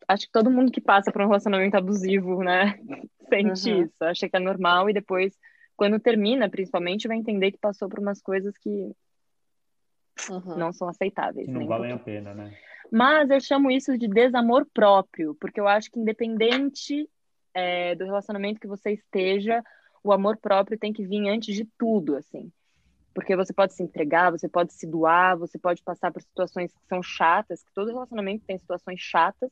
acho 0.07 0.25
que 0.25 0.31
todo 0.31 0.51
mundo 0.51 0.73
que 0.73 0.81
passa 0.81 1.09
por 1.09 1.21
um 1.21 1.27
relacionamento 1.27 1.77
abusivo, 1.77 2.43
né? 2.43 2.77
Sente 3.29 3.71
uhum. 3.71 3.83
isso. 3.83 4.03
Acha 4.03 4.27
que 4.27 4.35
é 4.35 4.39
normal 4.39 4.89
e 4.89 4.93
depois 4.93 5.33
quando 5.77 5.99
termina, 5.99 6.49
principalmente, 6.49 7.07
vai 7.07 7.17
entender 7.17 7.51
que 7.51 7.59
passou 7.59 7.87
por 7.87 7.99
umas 7.99 8.19
coisas 8.19 8.57
que 8.57 8.69
uhum. 10.29 10.57
não 10.57 10.73
são 10.73 10.89
aceitáveis. 10.89 11.45
Que 11.45 11.53
não 11.53 11.67
valem 11.67 11.91
a 11.91 11.99
pena, 11.99 12.33
né? 12.33 12.57
Mas 12.91 13.29
eu 13.29 13.39
chamo 13.39 13.69
isso 13.69 13.97
de 13.97 14.07
desamor 14.07 14.65
próprio, 14.73 15.35
porque 15.35 15.59
eu 15.59 15.67
acho 15.67 15.91
que 15.91 15.99
independente 15.99 17.07
é, 17.53 17.93
do 17.95 18.05
relacionamento 18.05 18.59
que 18.59 18.67
você 18.67 18.91
esteja, 18.93 19.63
o 20.03 20.11
amor 20.11 20.37
próprio 20.37 20.79
tem 20.79 20.91
que 20.91 21.05
vir 21.05 21.29
antes 21.29 21.55
de 21.55 21.65
tudo, 21.77 22.15
assim. 22.15 22.51
Porque 23.13 23.35
você 23.35 23.53
pode 23.53 23.73
se 23.73 23.83
entregar, 23.83 24.31
você 24.31 24.47
pode 24.49 24.73
se 24.73 24.87
doar, 24.87 25.37
você 25.37 25.59
pode 25.59 25.83
passar 25.83 26.11
por 26.11 26.21
situações 26.21 26.73
que 26.73 26.87
são 26.87 27.03
chatas, 27.03 27.63
que 27.63 27.73
todo 27.73 27.91
relacionamento 27.91 28.45
tem 28.45 28.57
situações 28.57 28.99
chatas, 28.99 29.51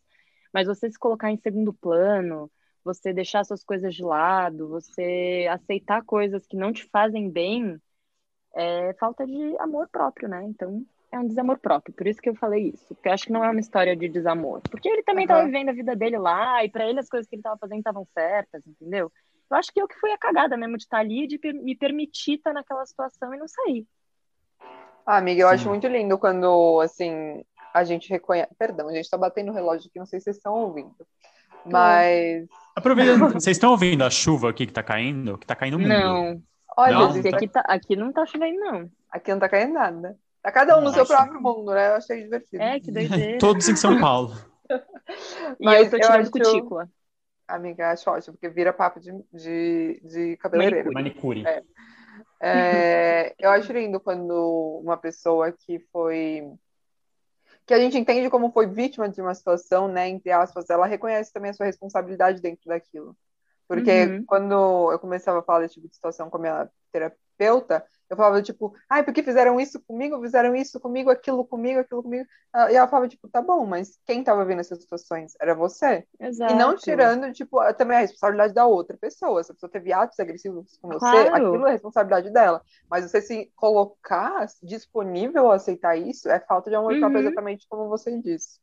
mas 0.53 0.67
você 0.67 0.89
se 0.89 0.97
colocar 0.97 1.31
em 1.31 1.37
segundo 1.37 1.73
plano, 1.73 2.49
você 2.85 3.11
deixar 3.11 3.43
suas 3.43 3.63
coisas 3.63 3.95
de 3.95 4.03
lado, 4.03 4.69
você 4.69 5.47
aceitar 5.49 6.03
coisas 6.03 6.45
que 6.45 6.55
não 6.55 6.71
te 6.71 6.87
fazem 6.91 7.29
bem, 7.29 7.81
é 8.53 8.93
falta 8.93 9.25
de 9.25 9.57
amor 9.57 9.89
próprio, 9.89 10.29
né? 10.29 10.43
Então, 10.45 10.85
é 11.11 11.19
um 11.19 11.27
desamor 11.27 11.57
próprio. 11.57 11.95
Por 11.95 12.05
isso 12.05 12.21
que 12.21 12.29
eu 12.29 12.35
falei 12.35 12.69
isso. 12.69 12.93
Porque 12.93 13.09
eu 13.09 13.13
acho 13.13 13.25
que 13.25 13.31
não 13.31 13.43
é 13.43 13.49
uma 13.49 13.59
história 13.59 13.95
de 13.95 14.07
desamor. 14.07 14.61
Porque 14.69 14.87
ele 14.87 15.01
também 15.01 15.23
estava 15.23 15.41
uhum. 15.41 15.47
vivendo 15.47 15.69
a 15.69 15.73
vida 15.73 15.95
dele 15.95 16.19
lá, 16.19 16.63
e 16.63 16.69
para 16.69 16.87
ele 16.87 16.99
as 16.99 17.09
coisas 17.09 17.27
que 17.27 17.35
ele 17.35 17.41
estava 17.41 17.57
fazendo 17.57 17.79
estavam 17.79 18.07
certas, 18.13 18.61
entendeu? 18.67 19.11
Eu 19.49 19.57
acho 19.57 19.73
que 19.73 19.81
eu 19.81 19.87
que 19.87 19.99
fui 19.99 20.11
a 20.11 20.17
cagada 20.17 20.55
mesmo 20.55 20.77
de 20.77 20.83
estar 20.83 20.99
ali 20.99 21.23
e 21.23 21.27
de 21.27 21.39
me 21.53 21.75
permitir 21.75 22.35
estar 22.35 22.53
naquela 22.53 22.85
situação 22.85 23.33
e 23.33 23.37
não 23.37 23.47
sair. 23.47 23.85
Ah, 25.05 25.17
amiga, 25.17 25.41
eu 25.41 25.47
Sim. 25.49 25.53
acho 25.55 25.69
muito 25.69 25.87
lindo 25.87 26.17
quando, 26.17 26.79
assim, 26.81 27.43
a 27.73 27.83
gente 27.83 28.09
reconhece. 28.09 28.53
Perdão, 28.55 28.89
a 28.89 28.93
gente 28.93 29.09
tá 29.09 29.17
batendo 29.17 29.51
o 29.51 29.53
relógio 29.53 29.87
aqui, 29.87 29.99
não 29.99 30.05
sei 30.05 30.19
se 30.19 30.25
vocês 30.25 30.37
estão 30.37 30.53
ouvindo. 30.53 30.95
Mas. 31.65 32.47
Aproveitando, 32.75 33.29
vocês 33.39 33.55
estão 33.57 33.71
ouvindo 33.71 34.03
a 34.03 34.09
chuva 34.09 34.49
aqui 34.49 34.65
que 34.65 34.73
tá 34.73 34.83
caindo? 34.83 35.37
Que 35.37 35.47
tá 35.47 35.55
caindo 35.55 35.79
muito. 35.79 35.89
Não. 35.89 36.41
Olha, 36.77 36.93
não? 36.93 37.09
Aqui, 37.09 37.47
tá, 37.47 37.61
aqui 37.61 37.95
não 37.95 38.11
tá 38.11 38.25
chovendo, 38.25 38.59
não. 38.59 38.91
Aqui 39.09 39.31
não 39.31 39.39
tá 39.39 39.47
caindo 39.47 39.73
nada. 39.73 40.17
Tá 40.41 40.51
cada 40.51 40.77
um 40.77 40.81
no 40.81 40.93
seu 40.93 41.05
próprio 41.05 41.41
mundo, 41.41 41.71
né? 41.71 41.89
Eu 41.89 41.95
achei 41.95 42.21
divertido. 42.21 42.61
É, 42.61 42.79
que 42.79 42.91
doideira. 42.91 43.37
Todos 43.39 43.67
em 43.69 43.75
São 43.75 43.99
Paulo. 43.99 44.35
e 45.59 45.65
Mas 45.65 45.85
eu 45.85 45.91
tô 45.91 46.05
tirando 46.05 46.21
acho... 46.21 46.31
cutícula. 46.31 46.89
Amiga, 47.47 47.91
acho 47.91 48.09
ótimo, 48.09 48.33
porque 48.33 48.49
vira 48.49 48.73
papo 48.73 48.99
de, 48.99 49.11
de, 49.31 50.01
de 50.03 50.37
cabeleireiro. 50.37 50.91
Manicure. 50.91 51.45
É. 51.47 51.63
É, 52.41 53.35
eu 53.39 53.49
acho 53.51 53.71
lindo 53.71 53.99
quando 53.99 54.81
uma 54.83 54.97
pessoa 54.97 55.51
que 55.51 55.79
foi 55.91 56.43
que 57.65 57.73
a 57.73 57.79
gente 57.79 57.97
entende 57.97 58.29
como 58.29 58.51
foi 58.51 58.67
vítima 58.67 59.09
de 59.09 59.21
uma 59.21 59.33
situação, 59.33 59.87
né, 59.87 60.07
entre 60.07 60.31
aspas, 60.31 60.69
ela 60.69 60.85
reconhece 60.85 61.33
também 61.33 61.51
a 61.51 61.53
sua 61.53 61.65
responsabilidade 61.65 62.41
dentro 62.41 62.67
daquilo. 62.67 63.17
Porque 63.67 64.05
uhum. 64.05 64.25
quando 64.25 64.91
eu 64.91 64.99
começava 64.99 65.39
a 65.39 65.43
falar 65.43 65.61
desse 65.61 65.75
tipo 65.75 65.87
de 65.87 65.95
situação 65.95 66.29
com 66.29 66.37
a 66.37 66.39
minha 66.39 66.69
terapeuta, 67.37 67.85
eu 68.07 68.15
falava, 68.15 68.39
tipo, 68.39 68.71
ai, 68.87 69.03
porque 69.03 69.23
fizeram 69.23 69.59
isso 69.59 69.81
comigo, 69.81 70.21
fizeram 70.21 70.55
isso 70.55 70.79
comigo, 70.79 71.09
aquilo 71.09 71.43
comigo, 71.43 71.79
aquilo 71.79 72.03
comigo. 72.03 72.25
E 72.69 72.75
ela 72.75 72.87
falava, 72.87 73.09
tipo, 73.09 73.27
tá 73.27 73.41
bom, 73.41 73.65
mas 73.65 73.97
quem 74.05 74.23
tava 74.23 74.45
vendo 74.45 74.59
essas 74.59 74.79
situações? 74.79 75.33
Era 75.41 75.55
você. 75.55 76.05
Exato. 76.19 76.53
E 76.53 76.55
não 76.55 76.75
tirando, 76.75 77.33
tipo, 77.33 77.57
também 77.73 77.97
a 77.97 78.01
responsabilidade 78.01 78.53
da 78.53 78.67
outra 78.67 78.95
pessoa. 78.95 79.43
Se 79.43 79.51
a 79.51 79.55
pessoa 79.55 79.71
teve 79.71 79.91
atos 79.91 80.19
agressivos 80.19 80.77
com 80.79 80.89
você, 80.89 80.99
claro. 80.99 81.33
aquilo 81.33 81.67
é 81.67 81.71
responsabilidade 81.71 82.29
dela. 82.31 82.61
Mas 82.89 83.09
você 83.09 83.21
se 83.21 83.51
colocar 83.55 84.45
disponível 84.61 85.51
a 85.51 85.55
aceitar 85.55 85.97
isso 85.97 86.29
é 86.29 86.39
falta 86.39 86.69
de 86.69 86.75
amor 86.75 86.93
uhum. 86.93 86.99
próprio, 86.99 87.21
exatamente 87.21 87.65
como 87.67 87.89
você 87.89 88.15
disse. 88.19 88.59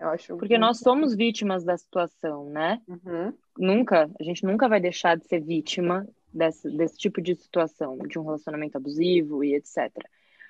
Eu 0.00 0.08
acho 0.08 0.36
Porque 0.38 0.56
nós 0.56 0.78
somos 0.78 1.14
vítimas 1.14 1.64
da 1.64 1.76
situação, 1.76 2.48
né? 2.48 2.80
Uhum. 2.88 3.32
Nunca, 3.58 4.10
a 4.18 4.22
gente 4.22 4.44
nunca 4.44 4.68
vai 4.68 4.80
deixar 4.80 5.16
de 5.18 5.26
ser 5.26 5.40
vítima 5.40 6.06
desse, 6.32 6.70
desse 6.70 6.96
tipo 6.98 7.20
de 7.20 7.34
situação, 7.34 7.98
de 7.98 8.18
um 8.18 8.24
relacionamento 8.24 8.76
abusivo 8.76 9.42
e 9.42 9.54
etc. 9.54 9.90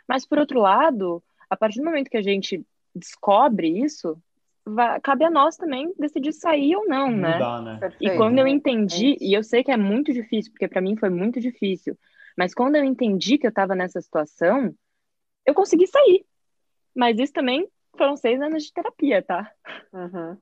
Mas, 0.08 0.26
por 0.26 0.38
outro 0.38 0.60
lado, 0.60 1.22
a 1.48 1.56
partir 1.56 1.80
do 1.80 1.84
momento 1.84 2.10
que 2.10 2.16
a 2.16 2.22
gente 2.22 2.64
descobre 2.94 3.68
isso, 3.68 4.16
vai, 4.64 5.00
cabe 5.00 5.24
a 5.24 5.30
nós 5.30 5.56
também 5.56 5.92
decidir 5.98 6.32
sair 6.32 6.76
ou 6.76 6.86
não, 6.88 7.10
né? 7.10 7.34
Mudar, 7.34 7.62
né? 7.62 7.78
Perfeito. 7.78 8.12
E 8.12 8.16
quando 8.16 8.38
eu 8.38 8.46
entendi, 8.46 9.12
é 9.12 9.16
e 9.20 9.34
eu 9.34 9.42
sei 9.42 9.62
que 9.62 9.70
é 9.70 9.76
muito 9.76 10.12
difícil, 10.12 10.52
porque 10.52 10.68
para 10.68 10.80
mim 10.80 10.96
foi 10.96 11.10
muito 11.10 11.40
difícil, 11.40 11.96
mas 12.36 12.54
quando 12.54 12.76
eu 12.76 12.84
entendi 12.84 13.38
que 13.38 13.46
eu 13.46 13.50
estava 13.50 13.74
nessa 13.74 14.00
situação, 14.00 14.74
eu 15.46 15.54
consegui 15.54 15.86
sair. 15.86 16.24
Mas 16.94 17.18
isso 17.18 17.32
também 17.32 17.68
foram 17.96 18.16
seis 18.16 18.40
anos 18.40 18.64
de 18.64 18.72
terapia, 18.72 19.22
tá? 19.22 19.50
Uhum. 19.92 20.36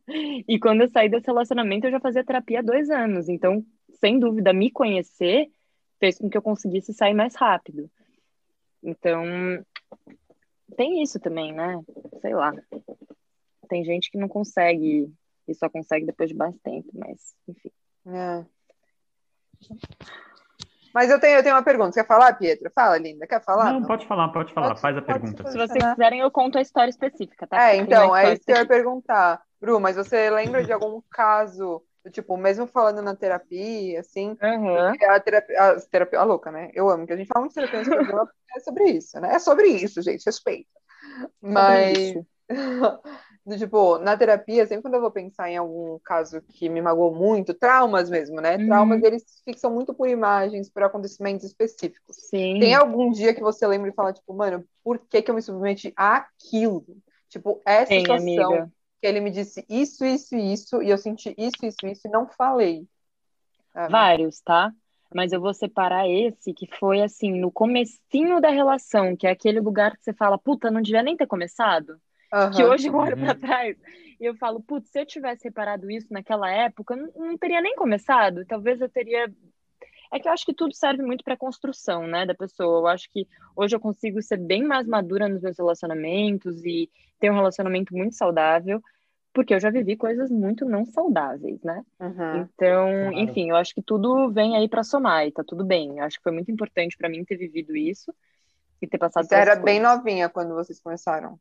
E 0.47 0.59
quando 0.59 0.83
eu 0.83 0.89
saí 0.89 1.09
desse 1.09 1.27
relacionamento, 1.27 1.87
eu 1.87 1.91
já 1.91 2.01
fazia 2.01 2.25
terapia 2.25 2.59
há 2.61 2.63
dois 2.63 2.91
anos. 2.91 3.29
Então, 3.29 3.65
sem 4.01 4.19
dúvida, 4.19 4.53
me 4.53 4.71
conhecer 4.71 5.51
fez 5.99 6.19
com 6.19 6.29
que 6.29 6.37
eu 6.37 6.43
conseguisse 6.43 6.93
sair 6.93 7.15
mais 7.15 7.35
rápido. 7.35 7.91
Então, 8.83 9.25
tem 10.77 11.03
isso 11.03 11.19
também, 11.19 11.53
né? 11.53 11.81
Sei 12.21 12.35
lá. 12.35 12.53
Tem 13.69 13.85
gente 13.85 14.11
que 14.11 14.19
não 14.19 14.29
consegue, 14.29 15.11
e 15.49 15.55
só 15.55 15.71
consegue 15.71 16.05
depois 16.05 16.29
de 16.29 16.37
bastante 16.37 16.63
tempo, 16.63 16.91
mas, 16.93 17.35
enfim. 17.49 17.71
É. 18.07 18.45
Mas 20.95 21.11
eu 21.11 21.19
tenho, 21.19 21.39
eu 21.39 21.43
tenho 21.43 21.57
uma 21.57 21.63
pergunta. 21.63 21.93
Você 21.93 22.01
quer 22.01 22.07
falar, 22.07 22.33
Pietra? 22.35 22.71
Fala, 22.73 22.97
linda. 22.97 23.27
Quer 23.27 23.43
falar? 23.43 23.73
Não, 23.73 23.81
não? 23.81 23.87
pode 23.89 24.07
falar, 24.07 24.29
pode 24.29 24.55
falar. 24.55 24.69
Pode, 24.69 24.81
Faz 24.81 24.97
a 24.97 25.03
pergunta. 25.03 25.51
Se 25.51 25.59
vocês 25.59 25.85
quiserem, 25.85 26.21
eu 26.21 26.31
conto 26.31 26.57
a 26.57 26.63
história 26.63 26.91
específica, 26.91 27.47
tá? 27.47 27.71
É, 27.71 27.77
então, 27.77 28.15
é 28.15 28.33
isso 28.33 28.45
que 28.45 28.53
eu 28.53 28.57
ia 28.57 28.67
perguntar. 28.67 29.43
Bru, 29.61 29.81
mas 29.81 29.97
você 29.97 30.31
lembra 30.31 30.63
de 30.63 30.73
algum 30.73 31.03
caso 31.11 31.83
Tipo, 32.11 32.37
mesmo 32.37 32.67
falando 32.67 33.01
na 33.01 33.17
terapia, 33.17 34.01
assim, 34.01 34.37
Uhum. 34.43 34.77
a 35.09 35.21
terapia, 35.21 35.63
a 35.63 35.81
terapia, 35.81 36.21
a 36.21 36.25
louca, 36.25 36.51
né? 36.51 36.71
Eu 36.75 36.91
amo 36.91 37.07
que 37.07 37.13
a 37.15 37.17
gente 37.17 37.27
fala 37.27 37.41
muito 37.41 37.55
de 37.55 37.55
terapia 37.55 37.79
nesse 37.79 37.91
programa, 37.91 38.31
é 38.55 38.61
sobre 38.61 38.85
isso, 38.91 39.21
né? 39.21 39.35
É 39.35 39.39
sobre 39.39 39.69
isso, 39.69 40.03
gente, 40.03 40.25
respeita. 40.27 40.69
Mas, 41.41 42.15
tipo, 43.59 43.99
na 43.99 44.17
terapia, 44.17 44.67
sempre 44.67 44.83
quando 44.83 44.95
eu 44.95 45.01
vou 45.01 45.11
pensar 45.11 45.51
em 45.51 45.57
algum 45.57 45.99
caso 46.05 46.41
que 46.43 46.69
me 46.69 46.81
magoou 46.81 47.15
muito, 47.15 47.53
traumas 47.53 48.09
mesmo, 48.09 48.41
né? 48.41 48.57
Uhum. 48.57 48.67
Traumas, 48.67 49.03
eles 49.03 49.25
fixam 49.45 49.71
muito 49.71 49.93
por 49.93 50.09
imagens, 50.09 50.71
por 50.71 50.83
acontecimentos 50.83 51.45
específicos. 51.45 52.17
Sim. 52.17 52.59
Tem 52.59 52.75
algum 52.75 53.11
dia 53.11 53.35
que 53.35 53.43
você 53.43 53.67
lembra 53.67 53.91
e 53.91 53.95
fala, 53.95 54.13
tipo, 54.13 54.33
mano, 54.33 54.65
por 54.83 54.99
que 54.99 55.21
que 55.21 55.31
eu 55.31 55.35
me 55.35 55.43
submeti 55.43 55.93
àquilo? 55.95 56.85
Tipo, 57.29 57.61
essa 57.67 57.89
Tem, 57.89 58.01
situação 58.01 58.45
amiga. 58.45 58.73
que 59.01 59.07
ele 59.07 59.21
me 59.21 59.31
disse 59.31 59.65
isso, 59.69 60.05
isso 60.05 60.35
e 60.35 60.53
isso, 60.53 60.83
e 60.83 60.89
eu 60.89 60.97
senti 60.97 61.35
isso, 61.37 61.67
isso, 61.67 61.87
isso, 61.87 62.09
e 62.09 62.11
não 62.11 62.27
falei. 62.27 62.87
sabe? 63.73 63.93
Vários, 63.93 64.41
tá? 64.41 64.73
Mas 65.15 65.33
eu 65.33 65.41
vou 65.41 65.53
separar 65.55 66.09
esse 66.09 66.53
que 66.53 66.67
foi 66.79 67.03
assim, 67.03 67.33
no 67.39 67.53
comecinho 67.53 68.41
da 68.41 68.49
relação, 68.49 69.15
que 69.17 69.27
é 69.27 69.31
aquele 69.31 69.61
lugar 69.61 69.97
que 69.97 70.03
você 70.03 70.13
fala, 70.13 70.39
puta, 70.39 70.71
não 70.71 70.81
devia 70.81 71.03
nem 71.03 71.17
ter 71.17 71.27
começado. 71.27 72.01
Que 72.57 72.65
hoje 72.65 72.89
eu 72.89 72.95
olho 72.95 73.17
Uhum. 73.17 73.25
pra 73.25 73.35
trás 73.35 73.77
e 74.21 74.25
eu 74.25 74.35
falo, 74.37 74.61
putz, 74.61 74.91
se 74.91 75.01
eu 75.01 75.07
tivesse 75.07 75.45
reparado 75.45 75.91
isso 75.91 76.07
naquela 76.11 76.51
época, 76.51 76.95
eu 76.95 77.13
não, 77.17 77.39
teria 77.39 77.61
nem 77.61 77.75
começado. 77.77 78.45
Talvez 78.47 78.81
eu 78.81 78.89
teria. 78.89 79.31
É 80.13 80.19
que 80.21 80.29
eu 80.29 80.33
acho 80.33 80.45
que 80.47 80.55
tudo 80.55 80.75
serve 80.75 81.03
muito 81.03 81.25
pra 81.25 81.37
construção, 81.37 82.07
né, 82.07 82.25
da 82.25 82.35
pessoa. 82.35 82.81
Eu 82.81 82.87
acho 82.87 83.11
que 83.11 83.27
hoje 83.57 83.75
eu 83.75 83.81
consigo 83.81 84.23
ser 84.23 84.37
bem 84.37 84.63
mais 84.63 84.87
madura 84.87 85.29
nos 85.29 85.43
meus 85.43 85.59
relacionamentos 85.59 86.65
e 86.65 86.89
ter 87.19 87.31
um 87.31 87.35
relacionamento 87.35 87.93
muito 87.95 88.15
saudável, 88.15 88.81
porque 89.33 89.53
eu 89.55 89.59
já 89.61 89.71
vivi 89.71 89.97
coisas 89.97 90.31
muito 90.31 90.65
não 90.65 90.85
saudáveis, 90.87 91.61
né? 91.63 91.85
Uhum. 91.99 92.41
Então, 92.43 92.91
Claro. 92.91 93.19
enfim, 93.19 93.51
eu 93.51 93.57
acho 93.57 93.75
que 93.75 93.83
tudo 93.83 94.31
vem 94.31 94.57
aí 94.57 94.69
pra 94.69 94.85
somar 94.85 95.27
e 95.27 95.33
tá 95.33 95.43
tudo 95.45 95.65
bem. 95.65 95.99
Eu 95.99 96.05
acho 96.05 96.19
que 96.19 96.23
foi 96.23 96.33
muito 96.33 96.51
importante 96.51 96.97
pra 96.97 97.09
mim 97.09 97.25
ter 97.25 97.37
vivido 97.37 97.75
isso 97.77 98.15
e 98.81 98.87
ter 98.87 98.99
passado 98.99 99.27
Você 99.27 99.35
era 99.35 99.53
essas 99.53 99.65
bem 99.65 99.81
coisas. 99.81 99.97
novinha 99.99 100.29
quando 100.29 100.55
vocês 100.55 100.79
começaram. 100.81 101.39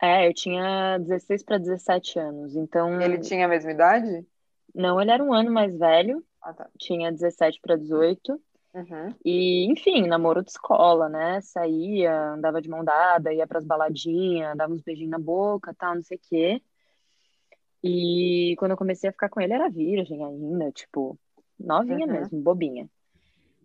É, 0.00 0.28
eu 0.28 0.34
tinha 0.34 0.98
16 0.98 1.42
para 1.42 1.58
17 1.58 2.18
anos. 2.18 2.54
Então, 2.56 3.00
Ele 3.00 3.18
tinha 3.18 3.46
a 3.46 3.48
mesma 3.48 3.70
idade? 3.72 4.26
não, 4.74 5.00
ele 5.00 5.10
era 5.10 5.22
um 5.22 5.32
ano 5.32 5.50
mais 5.50 5.76
velho, 5.78 6.24
Ah, 6.42 6.52
tá. 6.52 6.68
tinha 6.78 7.10
17 7.12 7.60
para 7.60 7.76
18. 7.76 8.40
Uhum. 8.74 9.14
E, 9.24 9.64
enfim, 9.70 10.06
namoro 10.06 10.42
de 10.42 10.50
escola, 10.50 11.08
né? 11.08 11.40
Saía, 11.40 12.32
andava 12.32 12.60
de 12.60 12.68
mão 12.68 12.84
dada, 12.84 13.32
ia 13.32 13.46
pras 13.46 13.64
baladinhas, 13.64 14.56
dava 14.56 14.72
uns 14.74 14.82
beijinhos 14.82 15.10
na 15.12 15.18
boca, 15.18 15.74
tal, 15.78 15.94
não 15.94 16.02
sei 16.02 16.16
o 16.16 16.20
quê. 16.28 16.62
E 17.82 18.54
quando 18.58 18.72
eu 18.72 18.76
comecei 18.76 19.08
a 19.08 19.12
ficar 19.12 19.28
com 19.28 19.40
ele, 19.40 19.52
era 19.52 19.68
virgem 19.68 20.24
ainda, 20.24 20.72
tipo, 20.72 21.18
novinha 21.58 22.06
Uhum. 22.06 22.12
mesmo, 22.12 22.42
bobinha. 22.42 22.88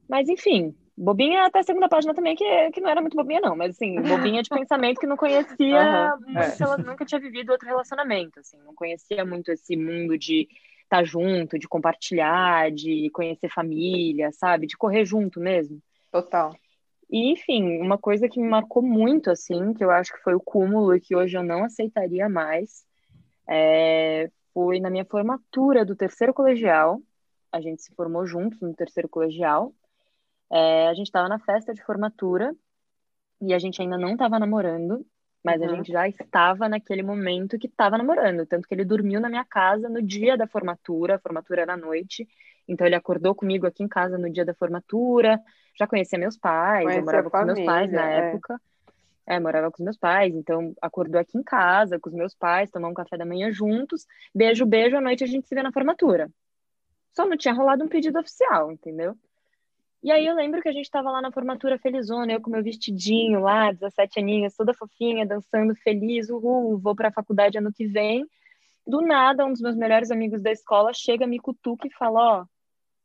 Mas, 0.07 0.27
enfim, 0.27 0.75
bobinha 0.99 1.45
até 1.45 1.59
a 1.59 1.63
segunda 1.63 1.87
página 1.87 2.13
também, 2.13 2.35
que, 2.35 2.71
que 2.71 2.81
não 2.81 2.89
era 2.89 2.99
muito 2.99 3.15
bobinha, 3.15 3.39
não. 3.39 3.55
Mas, 3.55 3.71
assim, 3.71 4.01
bobinha 4.01 4.43
de 4.43 4.49
pensamento 4.51 4.99
que 4.99 5.07
não 5.07 5.15
conhecia 5.15 6.15
muito, 6.17 6.37
é. 6.37 6.57
ela 6.59 6.77
nunca 6.77 7.05
tinha 7.05 7.21
vivido 7.21 7.51
outro 7.51 7.67
relacionamento, 7.67 8.39
assim. 8.39 8.57
Não 8.65 8.75
conhecia 8.75 9.23
muito 9.25 9.49
esse 9.51 9.77
mundo 9.77 10.17
de 10.17 10.47
estar 10.83 11.03
junto, 11.05 11.57
de 11.57 11.67
compartilhar, 11.67 12.71
de 12.71 13.09
conhecer 13.11 13.49
família, 13.49 14.31
sabe? 14.33 14.67
De 14.67 14.75
correr 14.75 15.05
junto 15.05 15.39
mesmo. 15.39 15.81
Total. 16.11 16.53
E, 17.09 17.31
enfim, 17.31 17.79
uma 17.79 17.97
coisa 17.97 18.27
que 18.27 18.39
me 18.39 18.47
marcou 18.47 18.83
muito, 18.83 19.31
assim, 19.31 19.73
que 19.73 19.83
eu 19.83 19.91
acho 19.91 20.13
que 20.13 20.21
foi 20.21 20.35
o 20.35 20.41
cúmulo 20.41 20.93
e 20.93 20.99
que 20.99 21.15
hoje 21.15 21.37
eu 21.37 21.43
não 21.43 21.63
aceitaria 21.63 22.27
mais, 22.27 22.83
é, 23.47 24.29
foi 24.53 24.79
na 24.79 24.89
minha 24.89 25.05
formatura 25.05 25.85
do 25.85 25.95
terceiro 25.95 26.33
colegial. 26.33 27.01
A 27.51 27.61
gente 27.61 27.81
se 27.81 27.95
formou 27.95 28.27
juntos 28.27 28.59
no 28.61 28.73
terceiro 28.73 29.07
colegial. 29.07 29.73
É, 30.51 30.87
a 30.87 30.93
gente 30.93 31.07
estava 31.07 31.29
na 31.29 31.39
festa 31.39 31.73
de 31.73 31.83
formatura 31.83 32.55
e 33.41 33.53
a 33.53 33.59
gente 33.59 33.81
ainda 33.81 33.97
não 33.97 34.13
estava 34.13 34.39
namorando, 34.39 35.05
mas 35.43 35.61
a 35.61 35.65
Uhum. 35.65 35.75
gente 35.75 35.91
já 35.91 36.07
estava 36.07 36.67
naquele 36.67 37.03
momento 37.03 37.57
que 37.57 37.67
estava 37.67 37.97
namorando. 37.97 38.45
Tanto 38.45 38.67
que 38.67 38.73
ele 38.73 38.83
dormiu 38.85 39.21
na 39.21 39.29
minha 39.29 39.45
casa 39.45 39.87
no 39.87 40.01
dia 40.01 40.37
da 40.37 40.47
formatura, 40.47 41.15
a 41.15 41.19
formatura 41.19 41.61
era 41.61 41.73
à 41.73 41.77
noite. 41.77 42.27
Então 42.67 42.85
ele 42.85 42.95
acordou 42.95 43.33
comigo 43.33 43.65
aqui 43.65 43.83
em 43.83 43.87
casa 43.87 44.17
no 44.17 44.29
dia 44.29 44.45
da 44.45 44.53
formatura. 44.53 45.39
Já 45.77 45.87
conhecia 45.87 46.19
meus 46.19 46.37
pais, 46.37 46.95
eu 46.97 47.03
morava 47.05 47.27
a 47.27 47.31
com 47.31 47.45
meus 47.45 47.59
pais 47.61 47.91
na 47.91 48.01
família, 48.01 48.21
é. 48.21 48.29
época. 48.29 48.61
É, 49.25 49.39
morava 49.39 49.69
com 49.71 49.77
os 49.77 49.83
meus 49.85 49.97
pais, 49.97 50.33
então 50.35 50.73
acordou 50.81 51.21
aqui 51.21 51.37
em 51.37 51.43
casa 51.43 51.99
com 51.99 52.09
os 52.09 52.15
meus 52.15 52.33
pais, 52.33 52.71
tomamos 52.71 52.91
um 52.91 52.95
café 52.95 53.15
da 53.15 53.25
manhã 53.25 53.51
juntos. 53.51 54.07
Beijo, 54.33 54.65
beijo, 54.65 54.97
à 54.97 55.01
noite 55.01 55.23
a 55.23 55.27
gente 55.27 55.47
se 55.47 55.53
vê 55.53 55.61
na 55.61 55.71
formatura. 55.71 56.29
Só 57.13 57.25
não 57.27 57.37
tinha 57.37 57.53
rolado 57.53 57.83
um 57.83 57.87
pedido 57.87 58.19
oficial, 58.19 58.71
entendeu? 58.71 59.15
E 60.01 60.11
aí 60.11 60.25
eu 60.25 60.33
lembro 60.33 60.61
que 60.61 60.69
a 60.69 60.71
gente 60.71 60.89
tava 60.89 61.11
lá 61.11 61.21
na 61.21 61.31
formatura 61.31 61.77
felizona, 61.77 62.31
eu 62.31 62.41
com 62.41 62.49
meu 62.49 62.63
vestidinho 62.63 63.41
lá, 63.41 63.71
17 63.71 64.19
aninhos, 64.19 64.55
toda 64.55 64.73
fofinha, 64.73 65.25
dançando 65.25 65.75
feliz, 65.75 66.29
uhul, 66.29 66.77
vou 66.79 66.95
pra 66.95 67.11
faculdade 67.11 67.57
ano 67.57 67.73
que 67.73 67.85
vem. 67.85 68.25
Do 68.87 69.01
nada, 69.01 69.45
um 69.45 69.51
dos 69.51 69.61
meus 69.61 69.75
melhores 69.75 70.09
amigos 70.09 70.41
da 70.41 70.51
escola 70.51 70.93
chega, 70.93 71.27
me 71.27 71.37
cutuca 71.37 71.85
e 71.85 71.93
fala, 71.93 72.39
ó, 72.39 72.45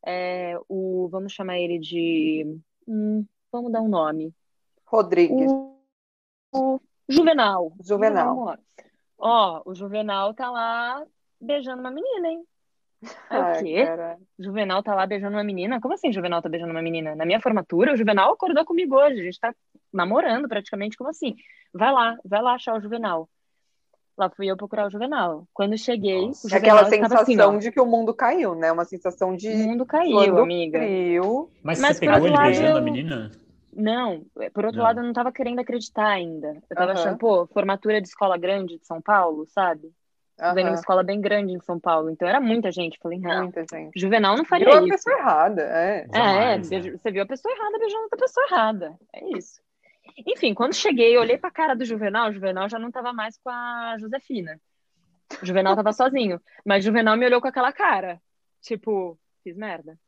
é, 0.06 0.56
o, 0.68 1.08
vamos 1.10 1.32
chamar 1.32 1.58
ele 1.58 1.78
de, 1.78 2.58
hum, 2.86 3.26
vamos 3.50 3.72
dar 3.72 3.82
um 3.82 3.88
nome, 3.88 4.32
Rodrigues. 4.84 5.50
o, 5.50 5.80
o 6.52 6.80
Juvenal. 7.08 7.72
Juvenal. 7.82 8.56
Ó, 9.18 9.62
o 9.66 9.74
Juvenal 9.74 10.32
tá 10.32 10.50
lá 10.50 11.04
beijando 11.40 11.80
uma 11.80 11.90
menina, 11.90 12.28
hein? 12.28 12.44
Aí, 13.30 13.60
o 13.60 13.64
quê? 13.64 13.86
cara. 13.86 14.16
Juvenal 14.38 14.82
tá 14.82 14.94
lá 14.94 15.06
beijando 15.06 15.36
uma 15.36 15.44
menina? 15.44 15.80
Como 15.80 15.94
assim 15.94 16.12
Juvenal 16.12 16.40
tá 16.42 16.48
beijando 16.48 16.72
uma 16.72 16.82
menina? 16.82 17.14
Na 17.14 17.24
minha 17.24 17.40
formatura, 17.40 17.92
o 17.92 17.96
Juvenal 17.96 18.32
acordou 18.32 18.64
comigo 18.64 18.96
hoje. 18.96 19.20
A 19.20 19.24
gente 19.24 19.40
tá 19.40 19.54
namorando 19.92 20.48
praticamente. 20.48 20.96
Como 20.96 21.10
assim? 21.10 21.36
Vai 21.72 21.92
lá, 21.92 22.16
vai 22.24 22.42
lá 22.42 22.54
achar 22.54 22.76
o 22.76 22.80
Juvenal. 22.80 23.28
Lá 24.16 24.30
fui 24.30 24.46
eu 24.48 24.56
procurar 24.56 24.86
o 24.86 24.90
Juvenal. 24.90 25.46
Quando 25.52 25.76
cheguei, 25.76 26.28
Nossa. 26.28 26.46
É 26.46 26.50
Juvenal 26.50 26.76
aquela 26.78 26.88
estava 26.88 27.08
sensação 27.08 27.50
assim, 27.50 27.56
ó. 27.56 27.58
de 27.58 27.72
que 27.72 27.80
o 27.80 27.86
mundo 27.86 28.14
caiu, 28.14 28.54
né? 28.54 28.70
Uma 28.70 28.84
sensação 28.84 29.34
de 29.34 29.48
O 29.52 29.58
mundo 29.58 29.84
caiu, 29.84 30.38
amiga. 30.38 30.78
frio. 30.78 31.50
Mas, 31.62 31.80
Mas, 31.80 31.96
você 31.96 32.06
pegou 32.06 32.26
ele 32.26 32.36
lado, 32.36 32.44
beijando 32.44 32.76
a 32.76 32.80
eu- 32.80 32.84
menina? 32.84 33.30
Não, 33.76 34.24
por 34.52 34.66
outro 34.66 34.78
Não. 34.78 34.84
lado, 34.84 35.00
eu 35.00 35.04
não 35.04 35.12
tava 35.12 35.32
querendo 35.32 35.58
acreditar 35.58 36.06
ainda. 36.06 36.62
Eu 36.70 36.76
tava 36.76 36.92
Aham. 36.92 37.00
achando, 37.00 37.18
pô, 37.18 37.44
formatura 37.48 38.00
de 38.00 38.06
escola 38.06 38.36
grande 38.38 38.78
de 38.78 38.86
São 38.86 39.02
Paulo, 39.02 39.44
sabe? 39.48 39.90
Estudei 40.36 40.64
numa 40.64 40.72
Aham. 40.72 40.80
escola 40.80 41.02
bem 41.04 41.20
grande 41.20 41.52
em 41.52 41.60
São 41.60 41.78
Paulo. 41.78 42.10
Então 42.10 42.26
era 42.28 42.40
muita 42.40 42.72
gente. 42.72 42.98
Falei, 43.00 43.18
não, 43.18 43.44
Muita 43.44 43.64
gente. 43.70 43.98
Juvenal 43.98 44.36
não 44.36 44.44
faria 44.44 44.66
Viu 44.66 44.74
a 44.74 44.80
isso. 44.80 44.88
pessoa 44.88 45.16
errada, 45.18 45.62
é. 45.62 46.06
Jamais, 46.12 46.72
é, 46.72 46.76
né? 46.76 46.82
beijo- 46.82 46.98
você 46.98 47.10
viu 47.12 47.22
a 47.22 47.26
pessoa 47.26 47.54
errada 47.54 47.78
beijando 47.78 48.02
outra 48.02 48.18
pessoa 48.18 48.46
errada. 48.46 48.98
É 49.12 49.36
isso. 49.38 49.62
Enfim, 50.26 50.52
quando 50.54 50.74
cheguei, 50.74 51.16
eu 51.16 51.20
olhei 51.20 51.38
pra 51.38 51.50
cara 51.50 51.74
do 51.74 51.84
Juvenal, 51.84 52.28
o 52.28 52.32
Juvenal 52.32 52.68
já 52.68 52.78
não 52.78 52.90
tava 52.90 53.12
mais 53.12 53.38
com 53.38 53.48
a 53.50 53.96
Josefina. 53.98 54.60
O 55.42 55.46
Juvenal 55.46 55.74
tava 55.76 55.92
sozinho. 55.92 56.40
Mas 56.64 56.84
o 56.84 56.86
Juvenal 56.86 57.16
me 57.16 57.26
olhou 57.26 57.40
com 57.40 57.48
aquela 57.48 57.72
cara. 57.72 58.20
Tipo, 58.60 59.18
fiz 59.42 59.56
merda. 59.56 59.98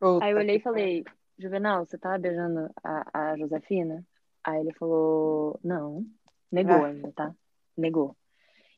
Puta 0.00 0.24
Aí 0.24 0.32
eu 0.32 0.38
olhei 0.38 0.56
e 0.56 0.58
que 0.58 0.64
falei, 0.64 1.04
Juvenal, 1.38 1.84
você 1.86 1.96
tava 1.98 2.18
beijando 2.18 2.70
a, 2.84 3.30
a 3.30 3.36
Josefina? 3.36 4.04
Aí 4.44 4.60
ele 4.60 4.72
falou, 4.74 5.58
não. 5.62 6.04
Negou 6.52 6.84
Ah. 6.84 6.86
ainda, 6.88 7.12
tá? 7.12 7.32
Negou. 7.76 8.16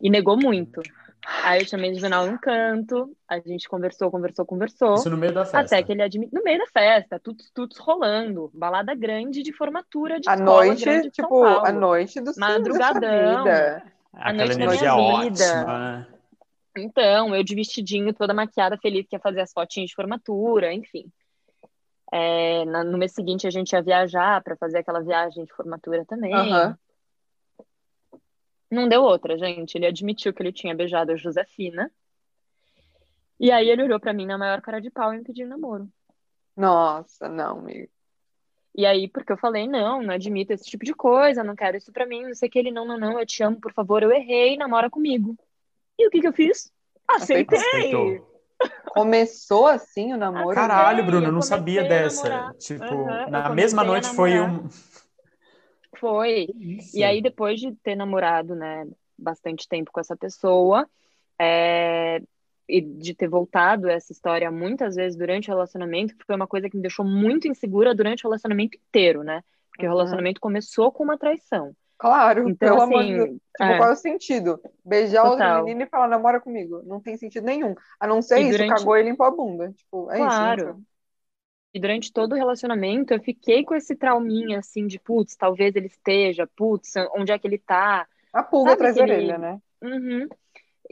E 0.01 0.09
negou 0.11 0.37
muito. 0.37 0.81
Aí 1.45 1.61
eu 1.61 1.67
chamei 1.67 1.91
o 1.91 1.95
Juvenal 1.95 2.27
num 2.27 2.39
canto, 2.39 3.15
a 3.29 3.39
gente 3.39 3.69
conversou, 3.69 4.11
conversou, 4.11 4.47
conversou. 4.47 4.95
Isso 4.95 5.11
no 5.11 5.19
meio 5.19 5.35
da 5.35 5.45
festa. 5.45 5.77
Até 5.77 5.83
que 5.83 5.93
ele 5.93 6.03
admite. 6.03 6.35
No 6.35 6.43
meio 6.43 6.59
da 6.59 6.67
festa, 6.67 7.21
tudo, 7.21 7.45
tudo 7.55 7.75
rolando. 7.81 8.51
Balada 8.55 8.95
grande 8.95 9.43
de 9.43 9.53
formatura 9.53 10.19
de 10.19 10.29
A 10.29 10.35
escola 10.35 10.65
noite, 10.65 10.85
grande 10.85 11.11
de 11.11 11.17
São 11.17 11.25
tipo, 11.27 11.43
Paulo. 11.43 11.67
a 11.67 11.73
noite 11.73 12.21
do 12.21 12.33
Madrugadão. 12.39 13.01
da 13.45 13.45
vida. 13.45 13.83
Aquela 14.15 14.33
noite 14.47 14.57
da 14.59 14.65
energia 14.65 14.95
minha 14.95 15.31
vida. 15.31 15.45
ótima. 15.45 16.09
Então, 16.79 17.35
eu 17.37 17.43
de 17.45 17.55
vestidinho, 17.55 18.15
toda 18.15 18.33
maquiada, 18.33 18.79
feliz 18.79 19.07
que 19.07 19.15
ia 19.17 19.21
fazer 19.21 19.41
as 19.43 19.53
fotinhas 19.53 19.91
de 19.91 19.95
formatura, 19.95 20.73
enfim. 20.73 21.05
É, 22.13 22.65
na- 22.65 22.83
no 22.85 22.97
mês 22.97 23.13
seguinte 23.13 23.47
a 23.47 23.51
gente 23.51 23.73
ia 23.73 23.83
viajar 23.83 24.43
para 24.43 24.57
fazer 24.57 24.79
aquela 24.79 25.01
viagem 25.01 25.45
de 25.45 25.53
formatura 25.53 26.05
também. 26.07 26.33
Aham. 26.35 26.77
Não 28.71 28.89
deu 28.89 29.03
outra, 29.03 29.37
gente. 29.37 29.75
Ele 29.75 29.87
admitiu 29.87 30.33
que 30.33 30.43
ele 30.43 30.53
tinha 30.53 30.75
beijado 30.75 31.13
a 31.13 31.17
Josefina. 31.17 31.91
E 33.39 33.51
aí 33.51 33.69
ele 33.69 33.83
olhou 33.83 33.99
para 33.99 34.13
mim 34.13 34.27
na 34.27 34.39
maior 34.39 34.61
cara 34.61 34.81
de 34.81 34.91
pau 34.91 35.13
e 35.13 35.19
me 35.19 35.25
pediu 35.25 35.49
namoro. 35.49 35.89
Nossa, 36.57 37.29
não, 37.29 37.59
amigo. 37.59 37.89
E 38.77 38.87
aí, 38.87 39.09
porque 39.09 39.33
eu 39.33 39.37
falei, 39.37 39.67
não, 39.67 40.03
não 40.03 40.15
admito 40.15 40.53
esse 40.53 40.65
tipo 40.65 40.85
de 40.85 40.95
coisa, 40.95 41.43
não 41.43 41.57
quero 41.57 41.77
isso 41.77 41.91
pra 41.91 42.07
mim, 42.07 42.23
não 42.23 42.35
sei 42.35 42.49
o 42.49 42.53
que. 42.53 42.59
Ele, 42.59 42.71
não, 42.71 42.87
não, 42.87 42.99
não, 42.99 43.19
eu 43.19 43.27
te 43.27 43.43
amo, 43.43 43.61
por 43.61 43.73
favor, 43.73 44.03
eu 44.03 44.13
errei, 44.13 44.57
namora 44.57 44.89
comigo. 44.89 45.37
E 45.99 46.07
o 46.07 46.11
que 46.11 46.21
que 46.21 46.29
eu 46.29 46.33
fiz? 46.33 46.71
Aceitei! 47.09 47.59
Aceitou. 47.59 48.31
Começou 48.91 49.67
assim 49.67 50.13
o 50.13 50.17
namoro? 50.17 50.55
Caralho, 50.55 51.05
Bruno, 51.05 51.27
eu 51.27 51.33
não 51.33 51.43
sabia 51.43 51.83
dessa. 51.83 52.55
Tipo, 52.59 52.85
eu 52.85 53.31
na 53.31 53.49
mesma 53.51 53.83
noite 53.83 54.09
foi 54.09 54.39
um. 54.39 54.69
Foi. 56.01 56.49
Isso. 56.59 56.97
E 56.97 57.05
aí, 57.05 57.21
depois 57.21 57.61
de 57.61 57.73
ter 57.77 57.95
namorado, 57.95 58.55
né, 58.55 58.89
bastante 59.19 59.69
tempo 59.69 59.93
com 59.93 60.01
essa 60.01 60.17
pessoa, 60.17 60.89
é, 61.39 62.23
e 62.67 62.81
de 62.81 63.15
ter 63.15 63.29
voltado 63.29 63.89
essa 63.89 64.13
história 64.13 64.51
muitas 64.51 64.95
vezes 64.95 65.19
durante 65.19 65.51
o 65.51 65.53
relacionamento, 65.53 66.17
que 66.17 66.25
foi 66.25 66.37
uma 66.37 66.47
coisa 66.47 66.71
que 66.71 66.77
me 66.77 66.83
deixou 66.83 67.05
muito 67.05 67.47
insegura 67.47 67.95
durante 67.95 68.25
o 68.25 68.29
relacionamento 68.29 68.79
inteiro, 68.79 69.23
né? 69.23 69.43
Porque 69.71 69.87
uhum. 69.87 69.93
o 69.93 69.97
relacionamento 69.97 70.41
começou 70.41 70.91
com 70.91 71.05
uma 71.05 71.19
traição. 71.19 71.75
Claro, 71.99 72.49
então, 72.49 72.69
pelo 72.69 72.83
assim, 72.83 72.95
amor 72.95 73.05
de 73.05 73.15
Deus. 73.15 73.29
Tipo, 73.29 73.63
é. 73.63 73.77
qual 73.77 73.91
é 73.91 73.93
o 73.93 73.97
sentido? 73.97 74.61
Beijar 74.83 75.23
Total. 75.23 75.33
outra 75.33 75.63
menina 75.63 75.85
e 75.85 75.87
falar, 75.87 76.09
namora 76.09 76.41
comigo. 76.41 76.83
Não 76.87 76.99
tem 76.99 77.15
sentido 77.19 77.45
nenhum. 77.45 77.75
A 77.99 78.07
não 78.07 78.23
ser 78.23 78.39
e 78.39 78.49
isso, 78.49 78.53
durante... 78.53 78.79
cagou 78.79 78.97
e 78.97 79.03
limpou 79.03 79.27
a 79.27 79.31
bunda. 79.31 79.71
Tipo, 79.73 80.11
é 80.11 80.17
claro. 80.17 80.71
isso. 80.71 80.83
E 81.73 81.81
durante 81.81 82.13
todo 82.13 82.33
o 82.33 82.37
relacionamento, 82.37 83.15
eu 83.15 83.21
fiquei 83.21 83.65
com 83.65 83.75
esse 83.75 83.95
trauminha, 83.95 84.59
assim, 84.59 84.87
de, 84.87 84.99
putz, 84.99 85.37
talvez 85.37 85.75
ele 85.77 85.87
esteja, 85.87 86.47
putz, 86.57 86.95
onde 87.15 87.31
é 87.31 87.39
que 87.39 87.47
ele 87.47 87.59
tá? 87.59 88.07
A 88.33 88.43
pulga 88.43 88.73
atrás 88.73 88.97
da 88.97 89.03
orelha, 89.03 89.39
né? 89.39 89.61
Uhum 89.81 90.29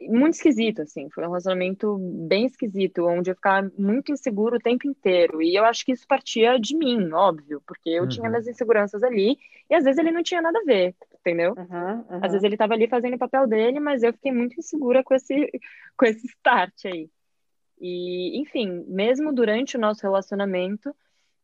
muito 0.07 0.35
esquisito, 0.35 0.83
assim. 0.83 1.09
Foi 1.11 1.25
um 1.25 1.29
relacionamento 1.29 1.97
bem 1.99 2.47
esquisito, 2.47 3.07
onde 3.07 3.31
eu 3.31 3.35
ficava 3.35 3.71
muito 3.77 4.13
inseguro 4.13 4.57
o 4.57 4.61
tempo 4.61 4.87
inteiro. 4.87 5.43
E 5.43 5.57
eu 5.57 5.65
acho 5.65 5.85
que 5.85 5.93
isso 5.93 6.07
partia 6.07 6.59
de 6.59 6.77
mim, 6.77 7.11
óbvio, 7.13 7.63
porque 7.67 7.91
eu 7.91 8.03
uhum. 8.03 8.09
tinha 8.09 8.29
minhas 8.29 8.47
inseguranças 8.47 9.03
ali, 9.03 9.37
e 9.69 9.75
às 9.75 9.85
vezes 9.85 9.99
ele 9.99 10.13
não 10.13 10.23
tinha 10.23 10.41
nada 10.41 10.59
a 10.59 10.65
ver, 10.65 10.95
entendeu? 11.21 11.55
Uhum, 11.57 12.05
uhum. 12.11 12.21
Às 12.23 12.33
vezes 12.33 12.45
ele 12.45 12.55
estava 12.55 12.75
ali 12.75 12.87
fazendo 12.87 13.15
o 13.15 13.19
papel 13.19 13.47
dele, 13.47 13.81
mas 13.81 14.03
eu 14.03 14.13
fiquei 14.13 14.33
muito 14.33 14.59
insegura 14.59 15.03
com 15.03 15.15
esse, 15.15 15.35
com 15.97 16.07
esse 16.07 16.27
start 16.27 16.85
aí. 16.85 17.11
E, 17.81 18.39
enfim, 18.41 18.85
mesmo 18.89 19.33
durante 19.33 19.77
o 19.77 19.81
nosso 19.81 20.03
relacionamento, 20.03 20.95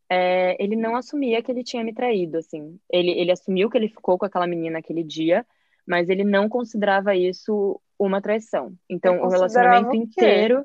é, 0.08 0.62
ele 0.62 0.76
não 0.76 0.96
assumia 0.96 1.42
que 1.42 1.50
ele 1.50 1.62
tinha 1.62 1.84
me 1.84 1.94
traído, 1.94 2.38
assim. 2.38 2.78
Ele, 2.90 3.10
ele 3.10 3.32
assumiu 3.32 3.70
que 3.70 3.76
ele 3.76 3.88
ficou 3.88 4.18
com 4.18 4.26
aquela 4.26 4.46
menina 4.46 4.78
aquele 4.78 5.02
dia, 5.02 5.46
mas 5.86 6.08
ele 6.08 6.24
não 6.24 6.48
considerava 6.48 7.14
isso 7.14 7.80
uma 7.98 8.20
traição. 8.20 8.74
Então, 8.88 9.20
o 9.22 9.28
relacionamento 9.28 9.94
inteiro. 9.94 10.64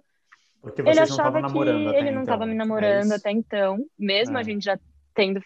Porque 0.61 0.81
ele 0.81 0.99
achava 0.99 1.41
que 1.41 1.57
ele 1.57 2.11
não 2.11 2.21
estava 2.21 2.43
então, 2.43 2.47
me 2.47 2.55
namorando 2.55 3.13
é 3.13 3.15
até 3.15 3.31
então, 3.31 3.77
mesmo 3.97 4.37
é. 4.37 4.41
a 4.41 4.43
gente 4.43 4.65
já 4.65 4.77
tendo 5.13 5.41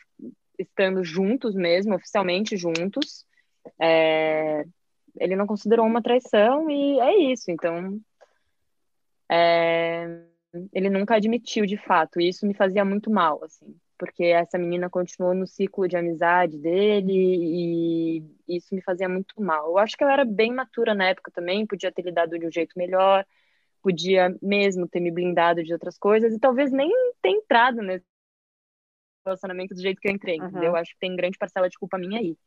estando 0.58 1.04
juntos 1.04 1.56
mesmo, 1.56 1.96
oficialmente 1.96 2.58
juntos. 2.58 3.26
É, 3.80 4.64
ele 5.20 5.36
não 5.36 5.46
considerou 5.46 5.86
uma 5.86 6.02
traição 6.02 6.70
e 6.70 7.00
é 7.00 7.32
isso. 7.32 7.52
Então, 7.52 8.00
é, 9.34 10.24
ele 10.72 10.90
nunca 10.90 11.16
admitiu 11.16 11.66
de 11.66 11.78
fato. 11.78 12.20
E 12.20 12.30
isso 12.30 12.46
me 12.46 12.54
fazia 12.54 12.86
muito 12.86 13.10
mal, 13.10 13.44
assim 13.44 13.76
porque 14.04 14.26
essa 14.26 14.58
menina 14.58 14.90
continuou 14.90 15.34
no 15.34 15.48
ciclo 15.48 15.88
de 15.88 15.96
amizade 15.96 16.58
dele 16.58 17.14
e 17.14 18.56
isso 18.58 18.76
me 18.76 18.82
fazia 18.82 19.08
muito 19.08 19.42
mal. 19.42 19.68
Eu 19.68 19.78
acho 19.78 19.96
que 19.96 20.04
eu 20.04 20.10
era 20.10 20.26
bem 20.26 20.52
matura 20.52 20.94
na 20.94 21.06
época 21.06 21.32
também, 21.32 21.66
podia 21.66 21.90
ter 21.90 22.02
lidado 22.02 22.38
de 22.38 22.46
um 22.46 22.52
jeito 22.52 22.78
melhor, 22.78 23.26
podia 23.82 24.36
mesmo 24.42 24.90
ter 24.90 25.00
me 25.00 25.10
blindado 25.10 25.64
de 25.64 25.72
outras 25.72 25.98
coisas 25.98 26.34
e 26.34 26.40
talvez 26.40 26.70
nem 26.70 26.90
ter 27.22 27.30
entrado 27.30 27.82
nesse 27.82 28.04
relacionamento 29.26 29.74
do 29.74 29.82
jeito 29.82 30.02
que 30.02 30.10
eu 30.10 30.12
entrei, 30.12 30.38
uhum. 30.38 30.48
entendeu? 30.48 30.72
Eu 30.72 30.76
acho 30.76 30.92
que 30.92 31.00
tem 31.00 31.16
grande 31.16 31.38
parcela 31.38 31.70
de 31.70 31.78
culpa 31.78 31.98
minha 31.98 32.20
aí. 32.20 32.38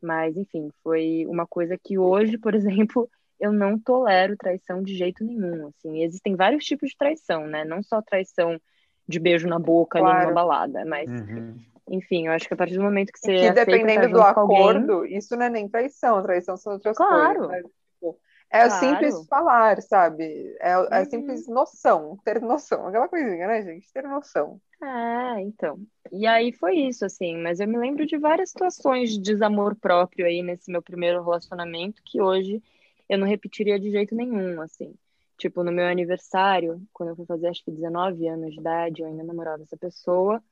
Mas, 0.00 0.38
enfim, 0.38 0.70
foi 0.82 1.26
uma 1.26 1.46
coisa 1.46 1.76
que 1.76 1.98
hoje, 1.98 2.38
por 2.38 2.54
exemplo, 2.56 3.10
eu 3.38 3.52
não 3.52 3.78
tolero 3.78 4.36
traição 4.36 4.82
de 4.82 4.94
jeito 4.96 5.24
nenhum, 5.24 5.68
assim. 5.68 6.02
Existem 6.02 6.34
vários 6.34 6.64
tipos 6.64 6.90
de 6.90 6.96
traição, 6.96 7.46
né? 7.46 7.64
Não 7.64 7.82
só 7.82 8.02
traição 8.02 8.60
de 9.08 9.18
beijo 9.18 9.48
na 9.48 9.58
boca 9.58 9.98
claro. 9.98 10.16
ali 10.16 10.26
numa 10.26 10.34
balada, 10.34 10.84
mas 10.84 11.10
uhum. 11.10 11.56
enfim, 11.88 12.26
eu 12.26 12.32
acho 12.32 12.46
que 12.46 12.52
a 12.52 12.56
partir 12.56 12.74
do 12.74 12.82
momento 12.82 13.10
que 13.10 13.18
você 13.18 13.48
que 13.48 13.52
dependendo 13.52 14.10
do 14.10 14.20
acordo, 14.20 14.92
alguém... 14.92 15.16
isso 15.16 15.34
não 15.34 15.46
é 15.46 15.50
nem 15.50 15.68
traição, 15.68 16.22
traição 16.22 16.56
são 16.56 16.74
outras 16.74 16.96
claro. 16.96 17.48
coisas. 17.48 17.64
Né? 17.64 17.70
Tipo, 17.94 18.18
é 18.50 18.68
claro. 18.68 18.72
simples 18.72 19.26
falar, 19.26 19.80
sabe? 19.80 20.56
É, 20.60 20.72
é 20.72 20.98
uhum. 20.98 21.04
simples 21.06 21.48
noção, 21.48 22.18
ter 22.22 22.40
noção, 22.42 22.86
aquela 22.86 23.08
coisinha, 23.08 23.46
né, 23.46 23.62
gente? 23.62 23.90
Ter 23.90 24.02
noção. 24.02 24.60
É, 24.82 25.40
então. 25.40 25.78
E 26.12 26.26
aí 26.26 26.52
foi 26.52 26.76
isso, 26.76 27.04
assim, 27.04 27.38
mas 27.38 27.60
eu 27.60 27.66
me 27.66 27.78
lembro 27.78 28.06
de 28.06 28.18
várias 28.18 28.50
situações 28.50 29.10
de 29.10 29.20
desamor 29.20 29.74
próprio 29.74 30.26
aí 30.26 30.42
nesse 30.42 30.70
meu 30.70 30.82
primeiro 30.82 31.22
relacionamento 31.22 32.02
que 32.04 32.20
hoje 32.20 32.62
eu 33.08 33.18
não 33.18 33.26
repetiria 33.26 33.78
de 33.78 33.90
jeito 33.90 34.14
nenhum, 34.14 34.60
assim. 34.60 34.94
Tipo, 35.36 35.62
no 35.62 35.70
meu 35.70 35.86
aniversário, 35.86 36.82
quando 36.92 37.10
eu 37.10 37.16
fui 37.16 37.26
fazer 37.26 37.48
acho 37.48 37.64
que 37.64 37.70
19 37.70 38.26
anos 38.26 38.52
de 38.52 38.60
idade, 38.60 39.02
eu 39.02 39.06
ainda 39.06 39.22
namorava 39.22 39.62
essa 39.62 39.76
pessoa, 39.76 40.42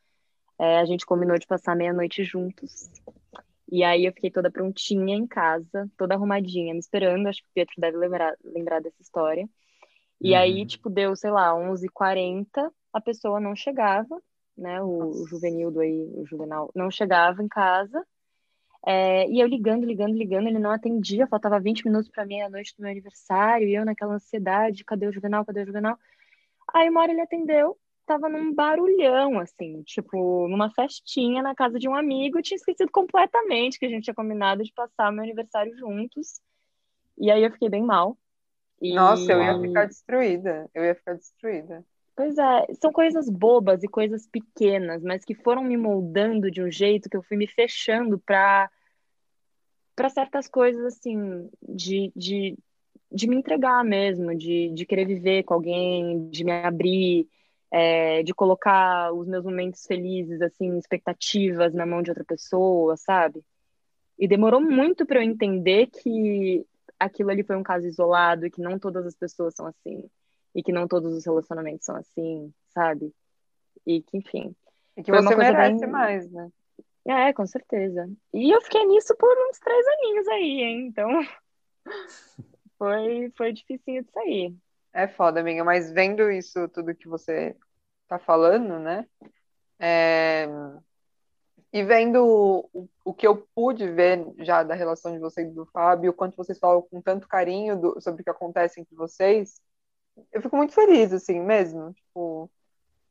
é, 0.59 0.79
a 0.79 0.85
gente 0.85 1.05
combinou 1.05 1.39
de 1.39 1.47
passar 1.47 1.77
meia-noite 1.77 2.25
juntos. 2.25 2.91
E 3.71 3.83
aí 3.83 4.07
eu 4.07 4.13
fiquei 4.13 4.31
toda 4.31 4.51
prontinha 4.51 5.17
em 5.17 5.27
casa, 5.27 5.91
toda 5.97 6.15
arrumadinha, 6.15 6.73
me 6.73 6.79
esperando. 6.79 7.27
Acho 7.27 7.43
que 7.43 7.49
o 7.49 7.53
Pietro 7.53 7.75
deve 7.79 7.97
lembrar, 7.97 8.35
lembrar 8.45 8.81
dessa 8.81 9.03
história. 9.03 9.49
E 10.21 10.33
uhum. 10.33 10.39
aí, 10.39 10.67
tipo, 10.67 10.89
deu, 10.89 11.15
sei 11.17 11.31
lá, 11.31 11.53
11h40, 11.53 12.71
a 12.93 13.01
pessoa 13.01 13.41
não 13.41 13.55
chegava, 13.55 14.23
né? 14.57 14.81
O, 14.83 15.23
o 15.23 15.27
juvenil 15.27 15.79
aí, 15.81 16.11
o 16.15 16.25
juvenal, 16.25 16.71
não 16.75 16.91
chegava 16.91 17.43
em 17.43 17.49
casa. 17.49 18.03
É, 18.89 19.29
e 19.29 19.41
eu 19.41 19.49
ligando, 19.49 19.85
ligando, 19.85 20.15
ligando, 20.17 20.47
ele 20.47 20.61
não 20.61 20.71
atendia, 20.71 21.27
faltava 21.27 21.59
20 21.59 21.85
minutos 21.85 22.09
para 22.09 22.25
meia-noite 22.25 22.73
do 22.77 22.83
meu 22.83 22.91
aniversário, 22.93 23.67
e 23.67 23.75
eu 23.75 23.85
naquela 23.85 24.15
ansiedade, 24.15 24.85
cadê 24.85 25.09
o 25.09 25.13
Juvenal, 25.13 25.45
cadê 25.45 25.63
o 25.63 25.67
Juvenal? 25.67 25.99
Aí 26.73 26.89
uma 26.89 27.01
hora 27.01 27.11
ele 27.11 27.21
atendeu, 27.21 27.77
tava 28.07 28.29
num 28.29 28.55
barulhão, 28.55 29.41
assim, 29.41 29.83
tipo, 29.83 30.47
numa 30.47 30.71
festinha 30.71 31.43
na 31.43 31.53
casa 31.53 31.81
de 31.81 31.89
um 31.89 31.97
amigo, 31.97 32.41
tinha 32.41 32.55
esquecido 32.55 32.89
completamente 32.93 33.77
que 33.77 33.87
a 33.87 33.89
gente 33.89 34.05
tinha 34.05 34.15
combinado 34.15 34.63
de 34.63 34.73
passar 34.73 35.11
o 35.11 35.13
meu 35.13 35.25
aniversário 35.25 35.77
juntos, 35.77 36.41
e 37.19 37.29
aí 37.29 37.43
eu 37.43 37.51
fiquei 37.51 37.69
bem 37.69 37.83
mal. 37.83 38.17
E... 38.81 38.95
Nossa, 38.95 39.33
eu 39.33 39.43
ia 39.43 39.61
ficar 39.61 39.87
destruída, 39.87 40.71
eu 40.73 40.85
ia 40.85 40.95
ficar 40.95 41.15
destruída. 41.15 41.85
Pois 42.15 42.39
é, 42.39 42.67
são 42.81 42.93
coisas 42.93 43.29
bobas 43.29 43.83
e 43.83 43.89
coisas 43.89 44.29
pequenas, 44.29 45.03
mas 45.03 45.25
que 45.25 45.35
foram 45.35 45.65
me 45.65 45.77
moldando 45.77 46.53
de 46.53 46.63
um 46.63 46.71
jeito 46.71 47.11
que 47.11 47.17
eu 47.17 47.23
fui 47.23 47.37
me 47.37 47.49
fechando 47.49 48.19
para 48.19 48.71
para 49.97 50.11
certas 50.11 50.47
coisas 50.47 50.85
assim, 50.85 51.49
de, 51.67 52.13
de, 52.15 52.57
de 53.11 53.27
me 53.27 53.37
entregar 53.37 53.83
mesmo, 53.83 54.37
de, 54.37 54.71
de 54.75 54.85
querer 54.85 55.07
viver 55.07 55.43
com 55.45 55.55
alguém, 55.55 56.29
de 56.29 56.45
me 56.45 56.53
abrir, 56.53 57.27
é, 57.71 58.23
de 58.23 58.35
colocar 58.35 59.13
os 59.13 59.27
meus 59.27 59.43
momentos 59.43 59.87
felizes, 59.87 60.41
assim, 60.43 60.77
expectativas 60.77 61.73
na 61.73 61.87
mão 61.87 62.03
de 62.03 62.11
outra 62.11 62.25
pessoa, 62.25 62.97
sabe? 62.97 63.43
E 64.19 64.29
demorou 64.29 64.61
muito 64.61 65.07
para 65.07 65.19
eu 65.19 65.23
entender 65.23 65.89
que 65.89 66.65
aquilo 66.99 67.31
ali 67.31 67.43
foi 67.43 67.57
um 67.57 67.63
caso 67.63 67.87
isolado 67.87 68.47
e 68.47 68.51
que 68.51 68.61
não 68.61 68.79
todas 68.79 69.07
as 69.07 69.15
pessoas 69.15 69.55
são 69.55 69.67
assim 69.67 70.05
e 70.55 70.63
que 70.63 70.73
não 70.73 70.89
todos 70.89 71.13
os 71.15 71.25
relacionamentos 71.25 71.85
são 71.85 71.97
assim, 71.97 72.53
sabe? 72.71 73.13
E 73.87 74.03
que, 74.03 74.17
enfim. 74.17 74.55
E 74.97 75.03
que 75.03 75.13
você 75.13 75.37
merece 75.37 75.81
bem... 75.81 75.91
mais, 75.91 76.31
né? 76.31 76.51
É, 77.07 77.33
com 77.33 77.47
certeza. 77.47 78.11
E 78.35 78.51
eu 78.51 78.61
fiquei 78.61 78.85
nisso 78.85 79.15
por 79.17 79.33
uns 79.49 79.59
três 79.59 79.87
aninhos 79.87 80.29
aí, 80.29 80.61
hein? 80.63 80.87
Então, 80.89 81.09
foi, 82.77 83.33
foi 83.37 83.53
dificinho 83.53 84.05
de 84.05 84.11
sair. 84.11 84.57
É 84.93 85.07
foda, 85.07 85.41
amiga, 85.41 85.63
mas 85.63 85.93
vendo 85.93 86.31
isso 86.31 86.69
tudo 86.69 86.95
que 86.95 87.07
você 87.07 87.57
tá 88.09 88.19
falando, 88.19 88.79
né? 88.79 89.07
É... 89.79 90.49
E 91.73 91.85
vendo 91.85 92.25
o, 92.73 92.89
o 93.05 93.15
que 93.15 93.27
eu 93.27 93.47
pude 93.55 93.87
ver 93.93 94.25
já 94.39 94.63
da 94.63 94.75
relação 94.75 95.13
de 95.13 95.19
vocês 95.19 95.49
e 95.49 95.55
do 95.55 95.67
Fábio, 95.67 96.11
o 96.11 96.15
quanto 96.15 96.37
vocês 96.37 96.59
falam 96.59 96.83
com 96.83 97.03
tanto 97.03 97.29
carinho 97.29 97.79
do, 97.79 98.01
sobre 98.01 98.23
o 98.23 98.25
que 98.25 98.31
acontece 98.31 98.81
entre 98.81 98.97
vocês, 98.97 99.61
eu 100.33 100.41
fico 100.41 100.57
muito 100.57 100.73
feliz, 100.73 101.13
assim, 101.13 101.41
mesmo. 101.41 101.93
Tipo, 101.93 102.51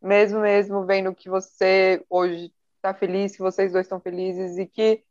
mesmo, 0.01 0.39
mesmo 0.39 0.85
vendo 0.85 1.13
que 1.13 1.29
você 1.29 2.03
hoje 2.09 2.51
tá 2.85 2.93
feliz, 2.93 3.35
que 3.35 3.41
vocês 3.41 3.71
dois 3.71 3.85
estão 3.85 3.99
felizes 3.99 4.57
e 4.57 4.65
que 4.65 5.03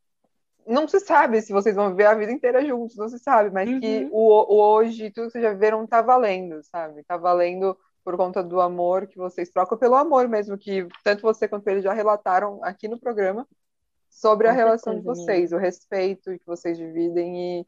não 0.66 0.88
se 0.88 1.00
sabe 1.00 1.42
se 1.42 1.52
vocês 1.52 1.74
vão 1.74 1.90
viver 1.90 2.06
a 2.06 2.14
vida 2.14 2.32
inteira 2.32 2.64
juntos, 2.64 2.96
não 2.96 3.08
se 3.08 3.18
sabe, 3.18 3.50
mas 3.50 3.68
uhum. 3.68 3.80
que 3.80 4.08
o, 4.10 4.54
o, 4.54 4.74
hoje, 4.74 5.10
tudo 5.10 5.26
que 5.26 5.32
vocês 5.32 5.44
já 5.44 5.52
viram 5.52 5.86
tá 5.86 6.00
valendo, 6.00 6.62
sabe? 6.62 7.02
Tá 7.04 7.16
valendo 7.16 7.76
por 8.02 8.16
conta 8.16 8.42
do 8.42 8.60
amor 8.60 9.06
que 9.06 9.16
vocês 9.16 9.50
trocam, 9.50 9.76
pelo 9.76 9.94
amor 9.94 10.28
mesmo, 10.28 10.56
que 10.56 10.86
tanto 11.02 11.22
você 11.22 11.48
quanto 11.48 11.66
ele 11.68 11.82
já 11.82 11.92
relataram 11.92 12.62
aqui 12.62 12.86
no 12.88 12.98
programa 12.98 13.46
sobre 14.08 14.46
Com 14.46 14.52
a 14.52 14.56
relação 14.56 14.94
de 14.94 15.02
vocês, 15.02 15.52
o 15.52 15.58
respeito 15.58 16.38
que 16.38 16.46
vocês 16.46 16.78
dividem 16.78 17.60
e 17.60 17.66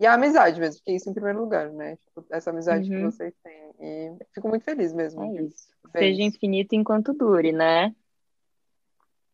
e 0.00 0.06
a 0.06 0.14
amizade 0.14 0.60
mesmo, 0.60 0.80
que 0.84 0.92
é 0.92 0.94
isso 0.94 1.10
em 1.10 1.12
primeiro 1.12 1.40
lugar, 1.40 1.72
né? 1.72 1.96
Tipo, 1.96 2.24
essa 2.30 2.50
amizade 2.50 2.88
uhum. 2.88 2.98
que 2.98 3.04
vocês 3.04 3.34
têm. 3.42 3.74
E 3.80 4.12
fico 4.32 4.48
muito 4.48 4.64
feliz 4.64 4.92
mesmo. 4.92 5.24
É 5.24 5.42
isso. 5.42 5.66
Seja 5.90 6.22
infinito 6.22 6.74
enquanto 6.76 7.12
dure, 7.12 7.50
né? 7.50 7.92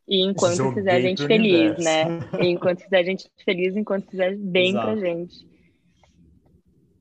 E 0.06 0.22
enquanto 0.22 0.56
Joguei 0.56 0.74
fizer 0.74 0.92
a 0.92 1.00
gente 1.00 1.26
feliz, 1.26 1.76
universo. 1.76 1.82
né? 1.82 2.04
E 2.40 2.46
enquanto 2.48 2.82
fizer 2.82 2.98
a 2.98 3.02
gente 3.02 3.30
feliz, 3.44 3.76
enquanto 3.76 4.10
fizer 4.10 4.36
bem 4.36 4.70
Exato. 4.70 4.86
pra 4.86 4.96
gente. 4.96 5.54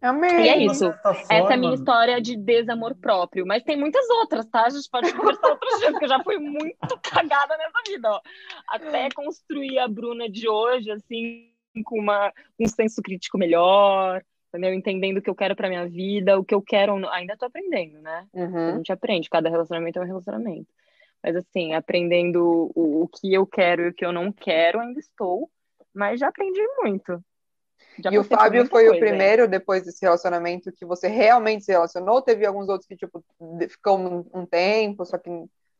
Amém. 0.01 0.45
E 0.45 0.49
é 0.49 0.57
isso. 0.65 0.85
Essa 1.29 1.33
é 1.33 1.53
a 1.53 1.57
minha 1.57 1.73
história 1.73 2.21
de 2.21 2.35
desamor 2.35 2.93
próprio. 2.95 3.45
Mas 3.45 3.63
tem 3.63 3.77
muitas 3.77 4.07
outras, 4.09 4.45
tá? 4.47 4.65
A 4.65 4.69
gente 4.69 4.89
pode 4.89 5.13
conversar 5.13 5.49
outros 5.49 5.79
dias, 5.79 5.91
porque 5.91 6.05
eu 6.05 6.09
já 6.09 6.21
fui 6.21 6.37
muito 6.37 6.77
cagada 7.01 7.57
nessa 7.57 7.79
vida, 7.87 8.09
ó. 8.09 8.21
Até 8.67 9.09
construir 9.11 9.79
a 9.79 9.87
Bruna 9.87 10.29
de 10.29 10.49
hoje, 10.49 10.91
assim, 10.91 11.49
com 11.85 11.97
uma, 11.99 12.33
um 12.59 12.67
senso 12.67 13.01
crítico 13.01 13.37
melhor, 13.37 14.21
entendeu? 14.49 14.73
Entendendo 14.73 15.17
o 15.17 15.21
que 15.21 15.29
eu 15.29 15.35
quero 15.35 15.55
para 15.55 15.69
minha 15.69 15.87
vida, 15.87 16.37
o 16.37 16.43
que 16.43 16.53
eu 16.53 16.61
quero, 16.61 16.95
ainda 17.09 17.37
tô 17.37 17.45
aprendendo, 17.45 18.01
né? 18.01 18.27
Uhum. 18.33 18.73
A 18.73 18.75
gente 18.75 18.91
aprende, 18.91 19.29
cada 19.29 19.49
relacionamento 19.49 19.99
é 19.99 20.01
um 20.01 20.05
relacionamento. 20.05 20.67
Mas 21.23 21.35
assim, 21.35 21.73
aprendendo 21.73 22.71
o, 22.75 23.03
o 23.03 23.07
que 23.07 23.33
eu 23.33 23.45
quero 23.45 23.83
e 23.83 23.87
o 23.89 23.93
que 23.93 24.05
eu 24.05 24.11
não 24.11 24.31
quero, 24.31 24.79
ainda 24.79 24.99
estou, 24.99 25.49
mas 25.93 26.19
já 26.19 26.27
aprendi 26.27 26.61
muito. 26.81 27.23
Já 27.99 28.11
e 28.11 28.17
o 28.17 28.23
Fábio 28.23 28.65
foi 28.65 28.85
coisa, 28.85 28.95
o 28.95 28.99
primeiro, 28.99 29.47
depois 29.47 29.83
desse 29.83 30.01
relacionamento, 30.01 30.71
que 30.71 30.85
você 30.85 31.07
realmente 31.07 31.63
se 31.63 31.71
relacionou? 31.71 32.15
Ou 32.15 32.21
teve 32.21 32.45
alguns 32.45 32.67
outros 32.67 32.87
que, 32.87 32.97
tipo, 32.97 33.23
ficou 33.69 33.97
um, 33.97 34.25
um 34.33 34.45
tempo, 34.45 35.05
só 35.05 35.17
que 35.17 35.29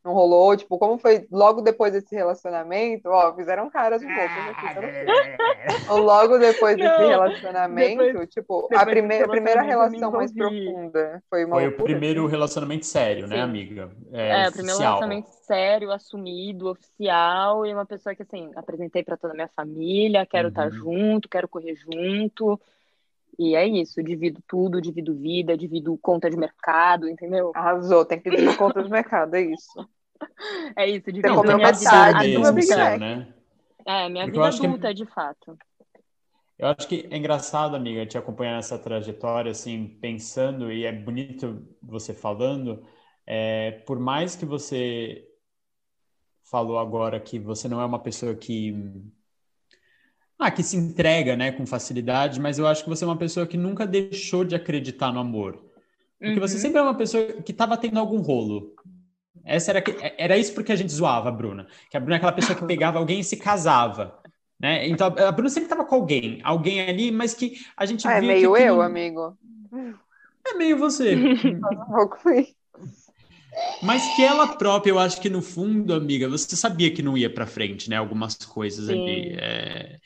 não 0.04 0.14
rolou? 0.14 0.56
Tipo, 0.56 0.78
como 0.78 0.98
foi 0.98 1.28
logo 1.32 1.62
depois 1.62 1.94
desse 1.94 2.14
relacionamento? 2.16 3.10
Ó, 3.10 3.34
fizeram 3.36 3.70
caras 3.70 4.02
um 4.02 4.08
pouco 4.08 4.22
aqui, 4.22 5.90
Ou 5.90 5.98
logo 6.00 6.38
depois 6.38 6.78
desse 6.78 6.98
não, 6.98 7.08
relacionamento, 7.08 8.04
depois, 8.04 8.30
tipo, 8.30 8.62
depois 8.64 8.82
a, 8.82 8.86
primeira, 8.86 9.26
a 9.26 9.30
primeira 9.30 9.62
relação 9.62 10.12
mais 10.12 10.34
profunda 10.34 11.24
foi 11.30 11.46
uma 11.46 11.56
Foi 11.56 11.68
o 11.68 11.72
primeiro 11.72 12.28
primeiro 12.28 12.86
sério, 12.86 13.28
né, 13.28 13.36
Sim. 13.36 13.36
né, 13.36 13.42
amiga? 13.42 13.92
É, 14.12 14.44
é 14.44 14.50
o 14.50 14.52
primeiro 14.52 14.80
relacionamento 14.80 15.30
sério, 15.30 15.92
assumido, 15.92 16.70
oficial, 16.70 17.66
e 17.66 17.74
uma 17.74 17.86
pessoa 17.86 18.16
que, 18.16 18.24
assim, 18.24 18.52
apresentei 18.56 19.04
para 19.04 19.18
toda 19.18 19.34
a 19.34 19.36
minha 19.36 19.50
família, 19.56 20.26
quero 20.26 20.50
estar 20.50 20.66
uhum. 20.66 20.70
tá 20.70 20.76
junto, 20.76 21.30
quero 21.30 21.48
correr 21.48 21.76
junto. 21.76 22.60
E 23.38 23.56
é 23.56 23.66
isso, 23.68 24.04
divido 24.04 24.42
tudo, 24.48 24.82
divido 24.82 25.16
vida, 25.16 25.58
divido 25.58 25.98
conta 25.98 26.30
de 26.30 26.38
mercado, 26.38 27.08
entendeu? 27.10 27.52
Arrasou, 27.56 28.06
tem 28.06 28.20
que 28.20 28.30
dividir 28.30 28.56
conta 28.58 28.84
de 28.84 28.90
mercado, 28.90 29.36
é 29.36 29.42
isso. 29.42 29.90
É 30.78 30.90
isso, 30.90 31.12
divido 31.12 31.38
a 31.38 31.44
minha 31.58 31.74
vida 31.74 32.62
seu, 32.62 32.98
né? 32.98 33.34
É, 33.86 34.08
minha 34.08 34.24
Porque 34.24 34.40
vida 34.40 34.48
adulta, 34.48 34.88
que... 34.88 34.94
de 34.94 35.06
fato. 35.06 35.58
Eu 36.58 36.68
acho 36.68 36.88
que 36.88 37.08
é 37.12 37.18
engraçado, 37.18 37.76
amiga, 37.76 38.06
te 38.06 38.18
acompanhar 38.18 38.56
nessa 38.56 38.80
trajetória, 38.80 39.52
assim, 39.52 39.86
pensando, 40.00 40.72
e 40.72 40.86
é 40.86 40.94
bonito 40.94 41.68
você 41.82 42.14
falando, 42.14 42.86
é, 43.26 43.72
por 43.86 44.00
mais 44.00 44.34
que 44.38 44.46
você 44.46 45.28
falou 46.50 46.78
agora 46.78 47.20
que 47.20 47.40
você 47.40 47.68
não 47.68 47.82
é 47.82 47.86
uma 47.86 48.00
pessoa 48.00 48.36
que 48.36 48.74
ah, 50.44 50.52
que 50.52 50.64
se 50.64 50.76
entrega, 50.76 51.36
né, 51.36 51.52
com 51.52 51.66
facilidade, 51.66 52.40
mas 52.40 52.60
eu 52.60 52.68
acho 52.68 52.84
que 52.84 52.90
você 52.90 53.04
é 53.04 53.08
uma 53.08 53.18
pessoa 53.18 53.48
que 53.48 53.58
nunca 53.58 53.88
deixou 53.88 54.44
de 54.44 54.56
acreditar 54.56 55.12
no 55.12 55.20
amor. 55.20 55.60
Porque 56.20 56.36
uhum. 56.36 56.40
você 56.40 56.58
sempre 56.58 56.80
é 56.80 56.82
uma 56.82 56.96
pessoa 56.96 57.24
que 57.24 57.52
estava 57.52 57.76
tendo 57.76 58.00
algum 58.00 58.20
rolo. 58.20 58.74
Essa 59.44 59.72
era, 59.72 59.84
era 60.18 60.38
isso 60.38 60.54
porque 60.54 60.72
a 60.72 60.76
gente 60.76 60.94
zoava 60.94 61.30
a 61.30 61.32
Bruna. 61.32 61.68
Que 61.90 61.98
a 61.98 62.00
Bruna 62.00 62.16
é 62.16 62.18
aquela 62.18 62.32
pessoa 62.32 62.58
que 62.58 62.66
pegava 62.66 62.98
alguém 62.98 63.20
e 63.20 63.24
se 63.24 63.36
casava. 63.36 64.18
Né? 64.60 64.88
Então 64.88 65.08
a 65.08 65.32
Bruna 65.32 65.50
sempre 65.50 65.66
estava 65.66 65.84
com 65.84 65.96
alguém, 65.96 66.40
alguém 66.44 66.80
ali, 66.82 67.12
mas 67.12 67.34
que 67.34 67.58
a 67.76 67.86
gente 67.86 68.08
ah, 68.08 68.14
É 68.14 68.22
meio 68.22 68.56
eu, 68.56 68.82
amigo. 68.82 69.38
É 70.46 70.54
meio 70.54 70.78
você. 70.78 71.16
Mas 73.84 74.16
que 74.16 74.24
ela 74.24 74.48
própria, 74.48 74.92
eu 74.92 74.98
acho 74.98 75.22
que 75.22 75.30
no 75.30 75.42
fundo, 75.42 75.94
amiga, 75.94 76.28
você 76.28 76.56
sabia 76.56 76.92
que 76.92 77.04
não 77.04 77.16
ia 77.18 77.32
para 77.32 77.46
frente, 77.46 77.88
né? 77.88 77.98
Algumas 77.98 78.36
coisas 78.36 78.88
Sim. 78.88 78.94
ali. 78.94 79.36
É... 79.40 80.00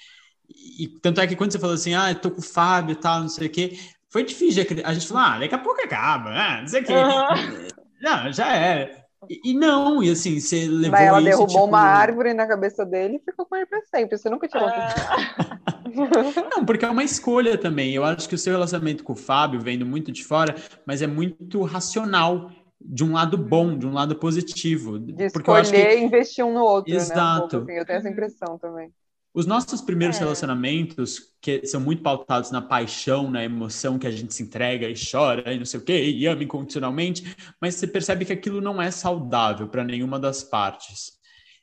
E 0.50 0.88
tanto 1.02 1.22
é 1.22 1.28
que 1.28 1.36
quando 1.36 1.52
você 1.52 1.60
falou 1.60 1.76
assim, 1.76 1.94
ah, 1.94 2.12
eu 2.12 2.16
tô 2.16 2.32
com 2.32 2.40
o 2.40 2.44
Fábio 2.44 2.94
e 2.94 2.96
tal, 2.96 3.22
não 3.22 3.30
sei 3.30 3.48
o 3.48 3.52
quê, 3.52 3.78
foi 4.10 4.24
difícil. 4.24 4.64
A 4.84 4.94
gente 4.94 5.08
falou, 5.08 5.24
ah, 5.24 5.40
daqui 5.40 5.56
a 5.56 5.60
pouco 5.60 5.82
acaba, 5.82 6.32
né? 6.32 6.62
Não 6.62 6.68
sei 6.68 6.82
o 6.82 6.86
quê. 6.86 6.94
Uhum. 6.94 7.68
Não, 8.02 8.32
já 8.32 8.56
é. 8.56 9.04
E, 9.30 9.52
e, 9.52 9.54
não, 9.54 10.02
e 10.04 10.12
assim, 10.12 10.40
você 10.40 10.68
levou 10.68 10.92
Mas 10.92 11.02
ela 11.02 11.20
isso, 11.20 11.30
derrubou 11.30 11.48
tipo... 11.48 11.66
uma 11.66 11.82
árvore 11.82 12.34
na 12.34 12.48
cabeça 12.48 12.86
dele 12.86 13.18
e 13.18 13.20
ficou 13.20 13.46
com 13.46 13.56
ele 13.56 13.66
pra 13.66 13.82
sempre. 13.84 14.18
Você 14.18 14.30
nunca 14.30 14.48
tirou 14.48 14.68
ah. 14.68 15.60
Não, 16.56 16.64
porque 16.64 16.86
é 16.86 16.90
uma 16.90 17.04
escolha 17.04 17.58
também. 17.58 17.94
Eu 17.94 18.04
acho 18.04 18.30
que 18.30 18.36
o 18.36 18.38
seu 18.38 18.54
relacionamento 18.54 19.04
com 19.04 19.14
o 19.14 19.16
Fábio, 19.16 19.60
vendo 19.60 19.86
muito 19.86 20.12
de 20.12 20.24
fora, 20.24 20.56
mas 20.86 21.02
é 21.02 21.08
muito 21.08 21.64
racional 21.64 22.52
de 22.80 23.04
um 23.04 23.14
lado 23.14 23.38
bom, 23.38 23.78
de 23.78 23.88
um 23.88 23.94
lado 23.94 24.16
positivo. 24.16 25.00
De 25.00 25.32
porque 25.32 25.52
escolher 25.52 25.96
que... 25.96 26.00
investir 26.00 26.46
um 26.46 26.54
no 26.54 26.62
outro, 26.62 26.94
Exato. 26.94 27.58
Né? 27.58 27.62
Um 27.62 27.66
assim, 27.66 27.80
eu 27.80 27.86
tenho 27.86 27.98
essa 27.98 28.10
impressão 28.10 28.58
também. 28.60 28.92
Os 29.38 29.46
nossos 29.46 29.82
primeiros 29.82 30.16
é. 30.16 30.22
relacionamentos, 30.22 31.32
que 31.40 31.64
são 31.68 31.80
muito 31.80 32.02
pautados 32.02 32.50
na 32.50 32.60
paixão, 32.60 33.30
na 33.30 33.44
emoção 33.44 34.00
que 34.00 34.08
a 34.08 34.10
gente 34.10 34.34
se 34.34 34.42
entrega 34.42 34.90
e 34.90 34.96
chora 34.96 35.54
e 35.54 35.60
não 35.60 35.66
sei 35.66 35.80
o 35.80 35.84
quê, 35.84 36.10
e 36.10 36.26
ama 36.26 36.44
incondicionalmente, 36.44 37.36
mas 37.62 37.76
você 37.76 37.86
percebe 37.86 38.26
que 38.26 38.34
aquilo 38.34 38.60
não 38.60 38.82
é 38.82 38.90
saudável 38.90 39.68
para 39.68 39.84
nenhuma 39.84 40.20
das 40.20 40.44
partes. 40.44 41.12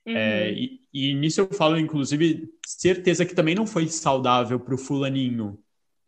É, 0.06 0.10
uhum. 0.12 0.16
É, 0.16 0.52
e, 0.52 0.80
e, 0.92 1.14
nisso 1.14 1.40
eu 1.40 1.48
falo, 1.48 1.76
inclusive, 1.76 2.48
certeza 2.64 3.26
que 3.26 3.34
também 3.34 3.56
não 3.56 3.66
foi 3.66 3.88
saudável 3.88 4.60
para 4.60 4.76
o 4.76 4.78
fulaninho, 4.78 5.58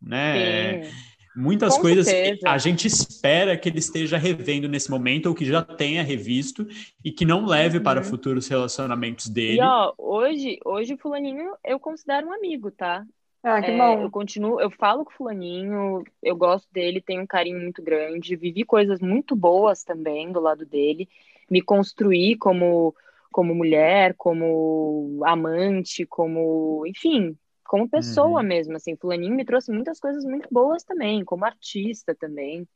né? 0.00 0.85
Sim. 0.85 0.90
Muitas 1.37 1.77
Com 1.77 1.83
coisas 1.83 2.07
certeza. 2.07 2.49
a 2.49 2.57
gente 2.57 2.87
espera 2.87 3.59
que 3.59 3.68
ele 3.68 3.79
esteja 3.79 4.16
revendo 4.16 4.68
nesse 4.68 4.90
momento 4.90 5.27
ou 5.27 5.35
que 5.35 5.44
já 5.44 5.62
tenha 5.62 6.03
revisto 6.03 6.66
e 7.05 7.12
que 7.12 7.27
não 7.27 7.44
leve 7.44 7.77
uhum. 7.77 7.85
para 7.85 8.03
futuros 8.03 8.49
relacionamentos 8.49 9.29
dele. 9.29 9.59
E 9.59 9.62
ó, 9.62 9.92
hoje, 9.99 10.59
hoje 10.64 10.96
fulaninho 10.96 11.53
eu 11.62 11.79
considero 11.79 12.29
um 12.29 12.33
amigo, 12.33 12.70
tá? 12.70 13.05
Ah, 13.42 13.61
que 13.61 13.70
é, 13.70 13.77
bom. 13.77 14.03
Eu 14.03 14.11
continuo, 14.11 14.61
eu 14.61 14.70
falo 14.70 15.05
com 15.05 15.12
fulaninho, 15.12 16.03
eu 16.22 16.35
gosto 16.35 16.66
dele, 16.72 17.03
tenho 17.03 17.22
um 17.22 17.27
carinho 17.27 17.61
muito 17.61 17.83
grande, 17.83 18.35
vivi 18.35 18.64
coisas 18.64 18.99
muito 19.01 19.37
boas 19.37 19.85
também 19.85 20.33
do 20.33 20.40
lado 20.40 20.64
dele, 20.64 21.07
me 21.51 21.61
construí 21.61 22.35
como 22.37 22.94
como 23.31 23.55
mulher, 23.55 24.14
como 24.16 25.20
amante, 25.22 26.07
como, 26.07 26.87
enfim, 26.87 27.37
como 27.66 27.88
pessoa 27.88 28.40
uhum. 28.40 28.46
mesmo, 28.46 28.76
assim, 28.76 28.96
fulaninho 28.96 29.35
me 29.35 29.44
trouxe 29.44 29.72
muitas 29.72 30.00
coisas 30.00 30.24
muito 30.24 30.48
boas 30.50 30.83
também, 30.85 31.24
como 31.24 31.44
artista 31.44 32.14
também, 32.14 32.66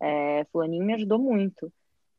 é, 0.00 0.44
fulaninho 0.52 0.84
me 0.84 0.94
ajudou 0.94 1.18
muito, 1.18 1.72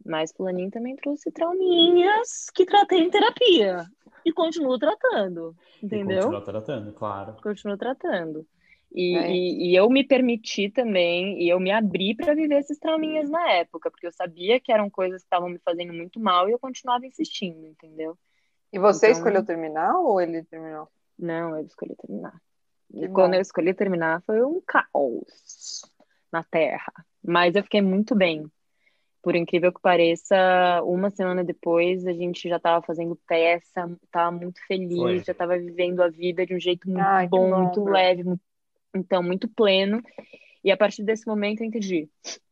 mas 0.05 0.31
fulaninho 0.31 0.71
também 0.71 0.95
trouxe 0.95 1.31
trauminhas 1.31 2.49
que 2.53 2.65
tratei 2.65 2.99
em 2.99 3.09
terapia, 3.09 3.85
e 4.25 4.31
continuo 4.31 4.77
tratando, 4.77 5.55
entendeu? 5.81 6.19
E 6.19 6.21
continua 6.21 6.43
tratando, 6.43 6.93
claro. 6.93 7.35
Continuo 7.41 7.77
tratando. 7.77 8.45
E, 8.93 9.17
é. 9.17 9.31
e, 9.31 9.69
e, 9.69 9.75
eu 9.75 9.89
me 9.89 10.03
permiti 10.03 10.69
também, 10.69 11.41
e 11.41 11.47
eu 11.47 11.59
me 11.59 11.71
abri 11.71 12.13
para 12.13 12.35
viver 12.35 12.59
esses 12.59 12.77
trauminhas 12.77 13.29
na 13.29 13.49
época, 13.51 13.89
porque 13.89 14.05
eu 14.05 14.11
sabia 14.11 14.59
que 14.59 14.71
eram 14.71 14.89
coisas 14.89 15.21
que 15.21 15.27
estavam 15.27 15.47
me 15.47 15.59
fazendo 15.59 15.93
muito 15.93 16.19
mal 16.19 16.49
e 16.49 16.51
eu 16.51 16.59
continuava 16.59 17.05
insistindo, 17.05 17.65
entendeu? 17.65 18.17
E 18.71 18.77
você 18.77 19.07
então... 19.07 19.17
escolheu 19.17 19.45
terminar 19.45 19.97
ou 19.97 20.19
ele 20.19 20.43
terminou? 20.43 20.89
Não, 21.21 21.55
eu 21.55 21.65
escolhi 21.65 21.95
terminar. 21.95 22.33
Que 22.91 23.05
e 23.05 23.07
bom. 23.07 23.13
quando 23.13 23.35
eu 23.35 23.41
escolhi 23.41 23.73
terminar, 23.73 24.21
foi 24.23 24.43
um 24.43 24.59
caos 24.65 25.83
na 26.31 26.43
Terra. 26.43 26.91
Mas 27.23 27.55
eu 27.55 27.63
fiquei 27.63 27.81
muito 27.81 28.15
bem. 28.15 28.45
Por 29.21 29.35
incrível 29.35 29.71
que 29.71 29.79
pareça, 29.79 30.35
uma 30.83 31.11
semana 31.11 31.43
depois 31.43 32.07
a 32.07 32.11
gente 32.11 32.49
já 32.49 32.57
estava 32.57 32.83
fazendo 32.83 33.15
peça, 33.27 33.87
estava 34.03 34.31
muito 34.31 34.59
feliz, 34.65 34.97
foi. 34.97 35.23
já 35.23 35.31
estava 35.31 35.55
vivendo 35.59 36.01
a 36.01 36.09
vida 36.09 36.43
de 36.43 36.55
um 36.55 36.59
jeito 36.59 36.89
muito 36.89 37.03
Ai, 37.03 37.27
bom, 37.27 37.51
bom, 37.51 37.61
muito 37.61 37.83
leve, 37.83 38.23
muito, 38.23 38.41
então 38.95 39.21
muito 39.21 39.47
pleno. 39.47 40.01
E 40.63 40.71
a 40.71 40.77
partir 40.77 41.03
desse 41.03 41.27
momento 41.27 41.61
eu 41.61 41.67
entendi, 41.67 42.09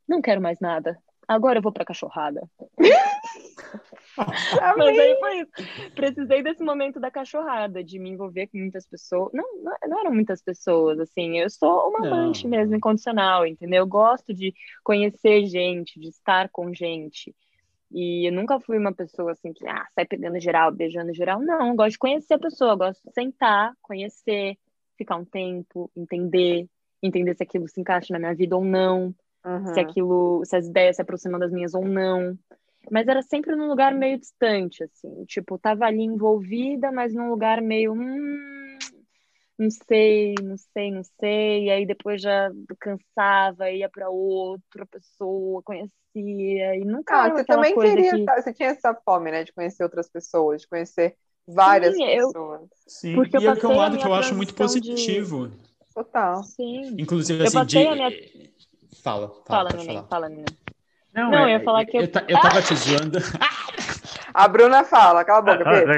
não 0.08 0.21
quero 0.21 0.39
mais 0.39 0.60
nada. 0.60 0.95
Agora 1.27 1.58
eu 1.58 1.63
vou 1.63 1.71
para 1.71 1.86
cachorrada. 1.86 2.47
Mas 4.77 4.99
aí 4.99 5.17
foi 5.19 5.39
isso. 5.39 5.91
Precisei 5.95 6.43
desse 6.43 6.63
momento 6.63 6.99
da 6.99 7.12
cachorrada, 7.12 7.84
de 7.84 7.99
me 7.99 8.10
envolver 8.10 8.47
com 8.47 8.58
muitas 8.58 8.86
pessoas. 8.88 9.32
Não, 9.34 9.45
não, 9.63 9.73
não 9.88 9.99
eram 9.99 10.13
muitas 10.13 10.41
pessoas, 10.41 10.99
assim. 10.99 11.39
Eu 11.39 11.49
sou 11.49 11.89
uma 11.89 12.08
amante 12.08 12.47
mesmo, 12.47 12.75
incondicional, 12.75 13.45
entendeu? 13.45 13.79
Eu 13.79 13.88
gosto 13.88 14.34
de 14.34 14.53
conhecer 14.84 15.45
gente, 15.45 15.99
de 15.99 16.10
estar 16.10 16.49
com 16.49 16.73
gente. 16.73 17.36
E 17.91 18.27
eu 18.27 18.32
nunca 18.32 18.60
fui 18.60 18.77
uma 18.77 18.93
pessoa 18.93 19.32
assim 19.32 19.51
que 19.51 19.67
ah, 19.67 19.88
sai 19.95 20.05
pegando 20.05 20.39
geral, 20.39 20.71
beijando 20.71 21.13
geral. 21.13 21.39
Não, 21.41 21.75
gosto 21.75 21.91
de 21.91 21.99
conhecer 21.99 22.36
a 22.36 22.39
pessoa, 22.39 22.75
gosto 22.75 23.01
de 23.03 23.13
sentar, 23.13 23.73
conhecer, 23.82 24.58
ficar 24.97 25.15
um 25.15 25.25
tempo, 25.25 25.89
entender, 25.95 26.67
entender 27.01 27.36
se 27.36 27.43
aquilo 27.43 27.67
se 27.67 27.82
encaixa 27.82 28.13
na 28.13 28.19
minha 28.19 28.36
vida 28.36 28.55
ou 28.55 28.63
não, 28.63 29.15
uhum. 29.43 29.73
se 29.73 29.79
aquilo, 29.79 30.43
se 30.45 30.55
as 30.55 30.67
ideias 30.67 30.97
se 30.97 31.01
aproximam 31.01 31.39
das 31.39 31.51
minhas 31.51 31.73
ou 31.73 31.84
não 31.84 32.38
mas 32.91 33.07
era 33.07 33.21
sempre 33.21 33.55
num 33.55 33.67
lugar 33.67 33.93
meio 33.93 34.19
distante, 34.19 34.83
assim, 34.83 35.25
tipo, 35.25 35.57
tava 35.57 35.85
ali 35.85 36.03
envolvida, 36.03 36.91
mas 36.91 37.13
num 37.13 37.29
lugar 37.29 37.61
meio, 37.61 37.93
hum, 37.93 38.77
não 39.57 39.69
sei, 39.69 40.35
não 40.41 40.57
sei, 40.57 40.91
não 40.91 41.03
sei, 41.19 41.65
e 41.65 41.69
aí 41.69 41.85
depois 41.85 42.21
já 42.21 42.51
cansava, 42.79 43.69
ia 43.69 43.89
para 43.89 44.09
outra 44.09 44.85
pessoa, 44.85 45.61
conhecia, 45.63 46.75
e 46.75 46.85
nunca 46.85 47.25
ah, 47.25 47.29
você 47.29 47.43
também 47.43 47.75
queria, 47.77 48.11
que... 48.11 48.25
você 48.25 48.53
tinha 48.53 48.69
essa 48.69 48.93
fome, 48.93 49.31
né, 49.31 49.43
de 49.43 49.53
conhecer 49.53 49.83
outras 49.83 50.09
pessoas, 50.09 50.61
de 50.61 50.67
conhecer 50.67 51.15
várias 51.47 51.95
Sim, 51.95 52.05
pessoas. 52.05 52.61
Eu... 52.61 52.69
Sim, 52.87 53.15
Porque 53.15 53.37
e 53.37 53.47
é 53.47 53.55
que 53.55 53.65
é 53.65 53.69
um 53.69 53.75
lado 53.75 53.97
que 53.97 54.05
eu 54.05 54.13
acho 54.13 54.35
muito 54.35 54.53
positivo. 54.53 55.49
De... 55.49 55.57
Total. 55.93 56.43
Sim. 56.43 56.95
Inclusive, 56.97 57.43
assim, 57.43 57.65
de... 57.65 57.77
Minha... 57.77 58.11
Fala, 59.03 59.29
fala, 59.45 59.71
fala, 59.71 60.03
fala, 60.07 60.29
menina. 60.29 60.45
Não, 61.19 61.32
não 61.32 61.39
é, 61.39 61.43
eu 61.43 61.49
ia 61.49 61.63
falar 61.63 61.86
que 61.86 61.97
eu. 61.97 62.01
Eu, 62.01 62.10
eu 62.27 62.41
tava 62.41 62.62
te 62.62 62.75
zoando. 62.75 63.19
A 64.34 64.47
Bruna 64.47 64.84
fala, 64.84 65.25
cala 65.25 65.39
a 65.39 65.41
boca, 65.41 65.69
Pedro. 65.69 65.95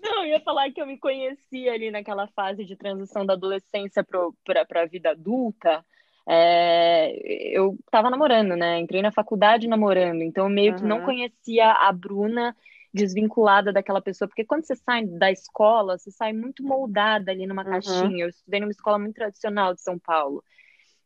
não, 0.00 0.24
eu 0.24 0.30
ia 0.30 0.40
falar 0.40 0.70
que 0.70 0.80
eu 0.80 0.86
me 0.86 0.96
conheci 0.96 1.68
ali 1.68 1.90
naquela 1.90 2.28
fase 2.28 2.64
de 2.64 2.76
transição 2.76 3.26
da 3.26 3.32
adolescência 3.32 4.04
para 4.04 4.82
a 4.82 4.86
vida 4.86 5.10
adulta. 5.10 5.84
É, 6.26 7.18
eu 7.52 7.76
estava 7.84 8.08
namorando, 8.08 8.56
né? 8.56 8.78
Entrei 8.78 9.02
na 9.02 9.10
faculdade 9.10 9.66
namorando, 9.66 10.22
então 10.22 10.48
meio 10.48 10.72
uhum. 10.72 10.78
que 10.78 10.84
não 10.84 11.02
conhecia 11.02 11.72
a 11.72 11.90
Bruna 11.92 12.54
desvinculada 12.94 13.72
daquela 13.72 14.00
pessoa, 14.02 14.28
porque 14.28 14.44
quando 14.44 14.64
você 14.64 14.76
sai 14.76 15.04
da 15.04 15.32
escola, 15.32 15.98
você 15.98 16.10
sai 16.10 16.32
muito 16.32 16.62
moldada 16.62 17.32
ali 17.32 17.46
numa 17.46 17.64
uhum. 17.64 17.70
caixinha. 17.70 18.24
Eu 18.24 18.28
estudei 18.28 18.60
numa 18.60 18.70
escola 18.70 18.98
muito 18.98 19.16
tradicional 19.16 19.74
de 19.74 19.80
São 19.80 19.98
Paulo. 19.98 20.44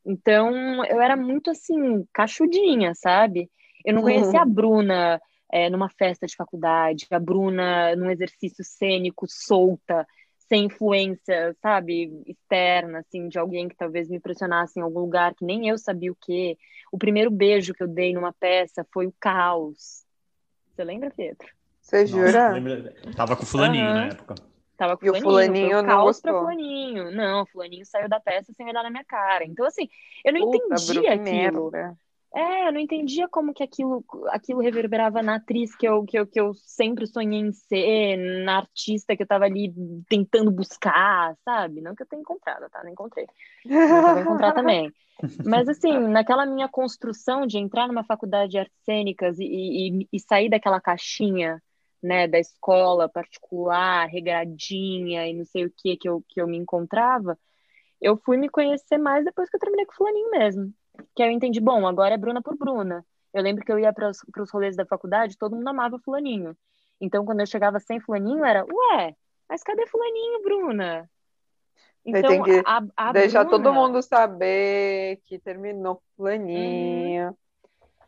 Então, 0.06 0.84
eu 0.84 1.00
era 1.00 1.16
muito 1.16 1.50
assim, 1.50 2.06
cachudinha, 2.12 2.94
sabe? 2.94 3.50
Eu 3.84 3.92
não 3.92 4.02
conhecia 4.02 4.38
uhum. 4.38 4.42
a 4.42 4.44
Bruna 4.44 5.20
é, 5.52 5.68
numa 5.68 5.88
festa 5.88 6.26
de 6.26 6.36
faculdade, 6.36 7.06
a 7.10 7.18
Bruna 7.18 7.94
num 7.96 8.10
exercício 8.10 8.64
cênico, 8.64 9.26
solta, 9.28 10.06
sem 10.48 10.66
influência, 10.66 11.56
sabe, 11.60 12.22
externa, 12.24 13.00
assim, 13.00 13.28
de 13.28 13.38
alguém 13.38 13.68
que 13.68 13.76
talvez 13.76 14.08
me 14.08 14.16
impressionasse 14.16 14.78
em 14.78 14.82
algum 14.82 15.00
lugar 15.00 15.34
que 15.34 15.44
nem 15.44 15.68
eu 15.68 15.76
sabia 15.76 16.12
o 16.12 16.16
quê. 16.20 16.56
O 16.92 16.98
primeiro 16.98 17.30
beijo 17.30 17.74
que 17.74 17.82
eu 17.82 17.88
dei 17.88 18.12
numa 18.12 18.32
peça 18.32 18.86
foi 18.92 19.08
o 19.08 19.14
caos. 19.18 20.04
Você 20.72 20.84
lembra, 20.84 21.10
Pedro? 21.10 21.48
Você 21.80 22.06
jura? 22.06 22.52
Lembra... 22.52 22.94
Tava 23.16 23.36
com 23.36 23.42
o 23.42 23.46
fulaninho 23.46 23.86
uhum. 23.86 23.94
na 23.94 24.06
época. 24.06 24.34
Tava 24.76 24.96
com 24.96 25.06
e 25.06 25.10
o 25.10 25.20
fulaninho, 25.20 25.82
não 25.82 26.02
gostou. 26.04 26.32
Pra 26.32 26.40
fulaninho. 26.40 27.10
Não, 27.10 27.42
o 27.42 27.46
fulaninho 27.46 27.86
saiu 27.86 28.08
da 28.08 28.20
peça 28.20 28.52
sem 28.52 28.68
olhar 28.68 28.82
na 28.82 28.90
minha 28.90 29.04
cara. 29.04 29.44
Então, 29.44 29.64
assim, 29.64 29.88
eu 30.24 30.32
não 30.32 30.40
Puta, 30.42 30.56
entendia 30.56 31.14
aquilo. 31.14 31.70
Merda. 31.70 31.98
É, 32.34 32.68
eu 32.68 32.72
não 32.72 32.80
entendia 32.80 33.26
como 33.28 33.54
que 33.54 33.62
aquilo, 33.62 34.04
aquilo 34.28 34.60
reverberava 34.60 35.22
na 35.22 35.36
atriz 35.36 35.74
que 35.74 35.88
eu, 35.88 36.04
que, 36.04 36.18
eu, 36.18 36.26
que 36.26 36.38
eu 36.38 36.52
sempre 36.54 37.06
sonhei 37.06 37.40
em 37.40 37.50
ser, 37.50 38.18
na 38.44 38.58
artista 38.58 39.16
que 39.16 39.22
eu 39.22 39.26
tava 39.26 39.46
ali 39.46 39.72
tentando 40.06 40.50
buscar, 40.50 41.34
sabe? 41.42 41.80
Não 41.80 41.94
que 41.94 42.02
eu 42.02 42.06
tenha 42.06 42.20
encontrado, 42.20 42.68
tá? 42.68 42.84
Não 42.84 42.90
encontrei. 42.90 43.26
Não 43.64 44.02
vou 44.02 44.20
encontrar 44.20 44.52
também. 44.52 44.92
Mas, 45.46 45.66
assim, 45.66 45.98
naquela 45.98 46.44
minha 46.44 46.68
construção 46.68 47.46
de 47.46 47.56
entrar 47.56 47.88
numa 47.88 48.04
faculdade 48.04 48.50
de 48.50 48.58
artes 48.58 48.76
cênicas 48.84 49.38
e, 49.38 49.44
e, 49.46 50.08
e 50.12 50.20
sair 50.20 50.50
daquela 50.50 50.78
caixinha 50.78 51.62
né, 52.02 52.28
da 52.28 52.38
escola 52.38 53.08
particular, 53.08 54.06
regradinha 54.06 55.26
e 55.26 55.34
não 55.34 55.44
sei 55.44 55.64
o 55.64 55.72
que 55.74 55.96
que 55.96 56.08
eu, 56.08 56.22
que 56.28 56.40
eu 56.40 56.46
me 56.46 56.56
encontrava, 56.56 57.38
eu 58.00 58.16
fui 58.16 58.36
me 58.36 58.48
conhecer 58.48 58.98
mais 58.98 59.24
depois 59.24 59.48
que 59.48 59.56
eu 59.56 59.60
terminei 59.60 59.86
com 59.86 59.92
o 59.92 59.96
fulaninho 59.96 60.30
mesmo. 60.30 60.72
Que 61.14 61.22
aí 61.22 61.30
eu 61.30 61.32
entendi, 61.32 61.60
bom, 61.60 61.86
agora 61.86 62.14
é 62.14 62.18
Bruna 62.18 62.42
por 62.42 62.56
Bruna. 62.56 63.04
Eu 63.32 63.42
lembro 63.42 63.64
que 63.64 63.72
eu 63.72 63.78
ia 63.78 63.92
para 63.92 64.10
os 64.10 64.50
rolês 64.50 64.76
da 64.76 64.86
faculdade, 64.86 65.36
todo 65.36 65.56
mundo 65.56 65.68
amava 65.68 65.98
fulaninho. 65.98 66.56
Então, 67.00 67.24
quando 67.24 67.40
eu 67.40 67.46
chegava 67.46 67.78
sem 67.78 68.00
fulaninho, 68.00 68.44
era, 68.44 68.64
ué, 68.64 69.14
mas 69.48 69.62
cadê 69.62 69.86
fulaninho, 69.86 70.42
Bruna? 70.42 71.10
Então, 72.04 72.30
tem 72.30 72.42
que 72.42 72.62
a, 72.64 72.82
a 72.96 73.12
deixar 73.12 73.44
Bruna... 73.44 73.62
todo 73.62 73.74
mundo 73.74 74.02
saber 74.02 75.20
que 75.24 75.38
terminou 75.38 76.00
fulaninho. 76.16 77.30
Hum. 77.30 77.34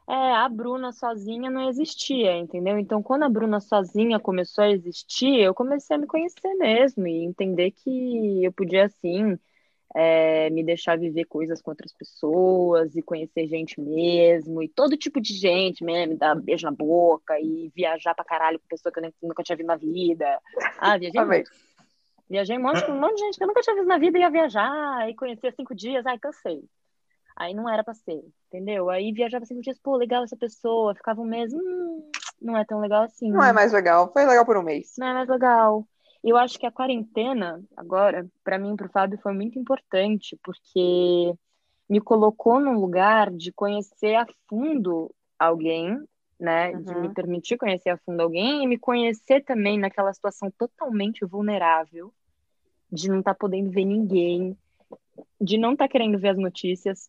É, 0.09 0.33
a 0.37 0.49
Bruna 0.49 0.90
sozinha 0.90 1.51
não 1.51 1.68
existia, 1.68 2.35
entendeu? 2.35 2.79
Então, 2.79 3.03
quando 3.03 3.25
a 3.25 3.29
Bruna 3.29 3.61
sozinha 3.61 4.18
começou 4.18 4.64
a 4.64 4.71
existir, 4.71 5.38
eu 5.38 5.53
comecei 5.53 5.97
a 5.97 5.99
me 5.99 6.07
conhecer 6.07 6.55
mesmo 6.55 7.07
e 7.07 7.25
entender 7.25 7.73
que 7.73 8.42
eu 8.42 8.51
podia, 8.51 8.87
assim, 8.87 9.38
é, 9.94 10.49
me 10.49 10.64
deixar 10.64 10.97
viver 10.97 11.27
coisas 11.27 11.61
com 11.61 11.73
outras 11.73 11.92
pessoas 11.92 12.97
e 12.97 13.03
conhecer 13.03 13.47
gente 13.49 13.79
mesmo, 13.79 14.62
e 14.62 14.68
todo 14.68 14.97
tipo 14.97 15.21
de 15.21 15.35
gente 15.35 15.85
mesmo, 15.85 16.16
dar 16.16 16.35
beijo 16.35 16.64
na 16.64 16.73
boca 16.73 17.38
e 17.38 17.71
viajar 17.77 18.14
pra 18.14 18.25
caralho 18.25 18.59
com 18.59 18.66
pessoa 18.66 18.90
que 18.90 19.01
eu 19.01 19.12
nunca 19.23 19.42
tinha 19.42 19.57
visto 19.57 19.68
na 19.68 19.77
vida. 19.77 20.40
Ah, 20.79 20.97
viajei 20.97 21.23
muito. 21.23 21.51
Viajei 22.31 22.57
um 22.57 22.62
monte, 22.62 22.90
um 22.90 22.99
monte 22.99 23.16
de 23.16 23.21
gente 23.25 23.37
que 23.37 23.44
eu 23.44 23.49
nunca 23.49 23.61
tinha 23.61 23.77
visto 23.77 23.88
na 23.88 23.99
vida 23.99 24.16
e 24.16 24.23
ia 24.23 24.31
viajar 24.31 25.11
e 25.11 25.14
conhecer 25.14 25.53
cinco 25.53 25.75
dias, 25.75 26.07
ai, 26.07 26.18
cansei. 26.18 26.64
Aí 27.38 27.55
não 27.55 27.68
era 27.68 27.85
pra 27.85 27.94
ser, 27.94 28.20
entendeu? 28.48 28.90
Aí 28.90 29.12
viajava 29.12 29.44
cinco 29.46 29.61
dias, 29.61 29.79
pô, 29.79 29.96
legal 29.96 30.24
essa 30.24 30.37
pessoa, 30.37 30.94
ficava 30.96 31.20
um 31.20 31.24
mês, 31.24 31.55
hum, 31.55 32.11
não 32.42 32.57
é 32.57 32.64
tão 32.64 32.81
legal 32.81 33.05
assim. 33.05 33.31
Não 33.31 33.44
é 33.44 33.53
mais 33.53 33.72
legal, 33.72 34.12
foi 34.12 34.27
legal 34.27 34.44
por 34.44 34.57
um 34.57 34.62
mês. 34.62 34.94
Não 34.98 35.07
é 35.07 35.14
mais 35.14 35.29
legal. 35.29 35.87
Eu 36.24 36.37
acho 36.37 36.59
que 36.59 36.66
a 36.66 36.72
quarentena, 36.72 37.62
agora, 37.77 38.27
para 38.42 38.59
mim 38.59 38.72
e 38.72 38.77
pro 38.77 38.88
Fábio, 38.88 39.20
foi 39.22 39.33
muito 39.33 39.57
importante, 39.57 40.37
porque 40.42 41.33
me 41.88 42.01
colocou 42.01 42.59
num 42.59 42.81
lugar 42.81 43.31
de 43.31 43.53
conhecer 43.53 44.16
a 44.16 44.27
fundo 44.48 45.14
alguém, 45.38 45.96
né? 46.40 46.72
Uhum. 46.72 46.83
De 46.83 46.94
me 46.96 47.07
uhum. 47.07 47.14
permitir 47.14 47.57
conhecer 47.57 47.90
a 47.90 47.98
fundo 47.98 48.20
alguém 48.20 48.64
e 48.64 48.66
me 48.66 48.77
conhecer 48.77 49.44
também 49.44 49.79
naquela 49.79 50.12
situação 50.12 50.51
totalmente 50.59 51.24
vulnerável, 51.24 52.12
de 52.90 53.09
não 53.09 53.20
estar 53.20 53.35
tá 53.35 53.38
podendo 53.38 53.70
ver 53.70 53.85
ninguém, 53.85 54.59
de 55.40 55.57
não 55.57 55.74
estar 55.74 55.85
tá 55.85 55.88
querendo 55.88 56.18
ver 56.18 56.31
as 56.31 56.37
notícias, 56.37 57.09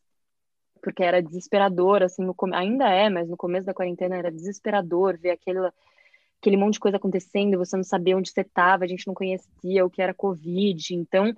porque 0.81 1.03
era 1.03 1.21
desesperador, 1.21 2.03
assim, 2.03 2.23
no, 2.23 2.35
ainda 2.53 2.89
é, 2.89 3.09
mas 3.09 3.29
no 3.29 3.37
começo 3.37 3.65
da 3.65 3.73
quarentena 3.73 4.17
era 4.17 4.31
desesperador 4.31 5.17
ver 5.17 5.31
aquele, 5.31 5.59
aquele 6.39 6.57
monte 6.57 6.73
de 6.73 6.79
coisa 6.79 6.97
acontecendo, 6.97 7.57
você 7.57 7.75
não 7.75 7.83
sabia 7.83 8.17
onde 8.17 8.31
você 8.31 8.41
estava, 8.41 8.83
a 8.83 8.87
gente 8.87 9.07
não 9.07 9.13
conhecia 9.13 9.85
o 9.85 9.89
que 9.89 10.01
era 10.01 10.13
Covid, 10.13 10.95
então 10.95 11.35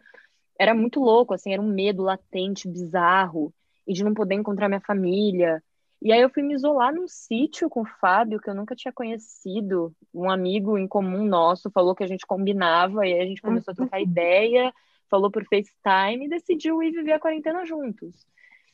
era 0.58 0.74
muito 0.74 1.00
louco, 1.00 1.34
assim, 1.34 1.54
era 1.54 1.62
um 1.62 1.68
medo 1.68 2.04
latente, 2.04 2.68
bizarro, 2.68 3.54
e 3.88 3.94
de 3.94 4.04
não 4.04 4.14
poder 4.14 4.36
encontrar 4.36 4.68
minha 4.68 4.80
família. 4.80 5.62
E 6.02 6.12
aí 6.12 6.22
eu 6.22 6.30
fui 6.30 6.44
me 6.44 6.54
isolar 6.54 6.94
num 6.94 7.08
sítio 7.08 7.70
com 7.70 7.82
o 7.82 7.86
Fábio, 7.86 8.40
que 8.40 8.50
eu 8.50 8.56
nunca 8.56 8.76
tinha 8.76 8.92
conhecido, 8.92 9.94
um 10.14 10.30
amigo 10.30 10.78
em 10.78 10.88
comum 10.88 11.26
nosso 11.26 11.70
falou 11.72 11.96
que 11.96 12.04
a 12.04 12.08
gente 12.08 12.26
combinava, 12.26 13.06
e 13.06 13.14
aí 13.14 13.22
a 13.22 13.26
gente 13.26 13.42
começou 13.42 13.72
a 13.72 13.76
trocar 13.76 13.98
uhum. 13.98 14.04
ideia, 14.04 14.74
falou 15.10 15.30
por 15.30 15.44
FaceTime 15.46 16.26
e 16.26 16.30
decidiu 16.30 16.82
ir 16.82 16.92
viver 16.92 17.12
a 17.12 17.20
quarentena 17.20 17.66
juntos. 17.66 18.26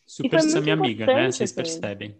Super 0.08 0.42
Sam 0.42 0.62
minha 0.62 0.74
amiga, 0.74 1.06
né? 1.06 1.32
Vocês 1.32 1.52
percebem. 1.52 2.18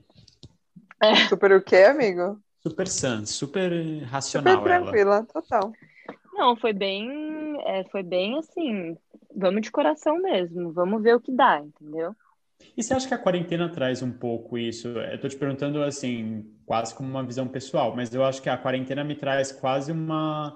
É. 1.02 1.16
Super 1.28 1.54
o 1.54 1.62
quê, 1.62 1.78
amigo? 1.78 2.40
Super 2.62 2.88
Sam, 2.88 3.26
super 3.26 3.72
racional. 4.04 4.58
Super 4.58 4.64
tranquila, 4.66 5.16
ela. 5.16 5.26
total. 5.26 5.72
Não, 6.34 6.56
foi 6.56 6.74
bem, 6.74 7.58
é, 7.66 7.84
foi 7.86 8.04
bem 8.04 8.38
assim, 8.38 8.96
vamos 9.36 9.62
de 9.62 9.72
coração 9.72 10.22
mesmo, 10.22 10.72
vamos 10.72 11.02
ver 11.02 11.16
o 11.16 11.20
que 11.20 11.32
dá, 11.32 11.60
entendeu? 11.60 12.16
E 12.76 12.84
você 12.84 12.94
acha 12.94 13.08
que 13.08 13.14
a 13.14 13.18
quarentena 13.18 13.70
traz 13.70 14.04
um 14.04 14.12
pouco 14.12 14.58
isso? 14.58 14.88
Eu 14.88 15.20
tô 15.20 15.28
te 15.28 15.36
perguntando 15.36 15.82
assim, 15.82 16.46
quase 16.66 16.94
como 16.94 17.10
uma 17.10 17.24
visão 17.24 17.48
pessoal, 17.48 17.96
mas 17.96 18.14
eu 18.14 18.24
acho 18.24 18.42
que 18.42 18.50
a 18.50 18.58
quarentena 18.58 19.04
me 19.04 19.16
traz 19.16 19.52
quase 19.52 19.92
uma 19.92 20.56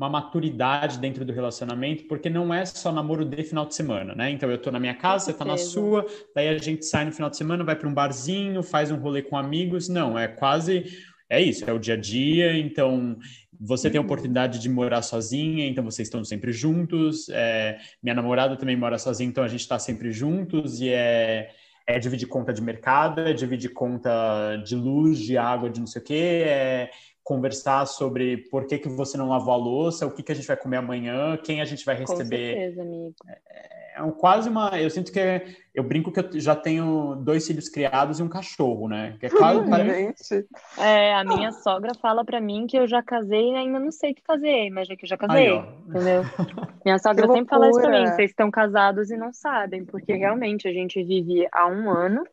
uma 0.00 0.08
maturidade 0.08 0.98
dentro 0.98 1.26
do 1.26 1.32
relacionamento, 1.32 2.04
porque 2.04 2.30
não 2.30 2.54
é 2.54 2.64
só 2.64 2.90
namoro 2.90 3.22
de 3.22 3.44
final 3.44 3.66
de 3.66 3.74
semana, 3.74 4.14
né? 4.14 4.30
Então 4.30 4.50
eu 4.50 4.56
tô 4.56 4.70
na 4.70 4.80
minha 4.80 4.94
casa, 4.94 5.26
você 5.26 5.34
tá 5.34 5.44
na 5.44 5.58
sua, 5.58 6.06
daí 6.34 6.48
a 6.48 6.56
gente 6.56 6.86
sai 6.86 7.04
no 7.04 7.12
final 7.12 7.28
de 7.28 7.36
semana, 7.36 7.62
vai 7.62 7.76
para 7.76 7.86
um 7.86 7.92
barzinho, 7.92 8.62
faz 8.62 8.90
um 8.90 8.96
rolê 8.96 9.20
com 9.20 9.36
amigos. 9.36 9.90
Não, 9.90 10.18
é 10.18 10.26
quase 10.26 10.84
é 11.28 11.38
isso, 11.38 11.68
é 11.68 11.72
o 11.74 11.78
dia 11.78 11.94
a 11.94 11.96
dia. 11.98 12.56
Então 12.56 13.18
você 13.60 13.90
tem 13.90 13.98
a 13.98 14.00
uhum. 14.00 14.06
oportunidade 14.06 14.58
de 14.58 14.70
morar 14.70 15.02
sozinha, 15.02 15.66
então 15.66 15.84
vocês 15.84 16.08
estão 16.08 16.24
sempre 16.24 16.50
juntos. 16.50 17.28
É, 17.28 17.76
minha 18.02 18.14
namorada 18.14 18.56
também 18.56 18.76
mora 18.76 18.96
sozinha, 18.96 19.28
então 19.28 19.44
a 19.44 19.48
gente 19.48 19.60
está 19.60 19.78
sempre 19.78 20.10
juntos 20.12 20.80
e 20.80 20.88
é 20.88 21.50
é 21.86 21.98
dividir 21.98 22.28
conta 22.28 22.52
de 22.52 22.62
mercado, 22.62 23.20
é 23.20 23.32
dividir 23.32 23.72
conta 23.72 24.56
de 24.64 24.76
luz, 24.76 25.18
de 25.18 25.36
água, 25.36 25.68
de 25.68 25.80
não 25.80 25.86
sei 25.86 26.00
o 26.00 26.04
quê, 26.04 26.44
é 26.46 26.90
conversar 27.30 27.86
sobre 27.86 28.38
por 28.50 28.66
que, 28.66 28.76
que 28.76 28.88
você 28.88 29.16
não 29.16 29.28
lavou 29.28 29.54
a 29.54 29.56
louça, 29.56 30.04
o 30.04 30.10
que, 30.10 30.20
que 30.20 30.32
a 30.32 30.34
gente 30.34 30.48
vai 30.48 30.56
comer 30.56 30.78
amanhã, 30.78 31.36
quem 31.36 31.60
a 31.60 31.64
gente 31.64 31.84
vai 31.84 31.94
receber. 31.94 32.24
Com 32.24 32.26
certeza, 32.26 32.82
amigo. 32.82 33.14
É, 33.28 34.02
é 34.02 34.10
quase 34.18 34.48
uma. 34.48 34.80
Eu 34.80 34.90
sinto 34.90 35.12
que 35.12 35.20
é, 35.20 35.46
eu 35.72 35.84
brinco 35.84 36.10
que 36.10 36.18
eu 36.18 36.40
já 36.40 36.56
tenho 36.56 37.14
dois 37.20 37.46
filhos 37.46 37.68
criados 37.68 38.18
e 38.18 38.22
um 38.24 38.28
cachorro, 38.28 38.88
né? 38.88 39.16
Que 39.20 39.26
é 39.26 39.30
quase. 39.30 39.64
Gente. 39.64 40.44
É, 40.76 41.14
a 41.14 41.22
minha 41.22 41.52
sogra 41.52 41.92
fala 42.02 42.24
para 42.24 42.40
mim 42.40 42.66
que 42.66 42.76
eu 42.76 42.88
já 42.88 43.00
casei 43.00 43.52
e 43.52 43.54
ainda 43.54 43.78
não 43.78 43.92
sei 43.92 44.10
o 44.10 44.14
que 44.16 44.22
fazer, 44.26 44.68
mas 44.70 44.88
já 44.88 44.96
que 44.96 45.04
eu 45.04 45.08
já 45.08 45.16
casei, 45.16 45.52
Aí, 45.52 45.64
entendeu? 45.86 46.22
Minha 46.84 46.98
sogra 46.98 47.28
sempre 47.28 47.48
fala 47.48 47.68
isso 47.68 47.80
pra 47.80 47.90
mim, 47.90 48.06
vocês 48.06 48.30
estão 48.30 48.50
casados 48.50 49.10
e 49.10 49.16
não 49.16 49.32
sabem, 49.32 49.84
porque 49.84 50.14
realmente 50.14 50.66
a 50.66 50.72
gente 50.72 51.00
vive 51.04 51.46
há 51.52 51.68
um 51.68 51.90
ano 51.90 52.24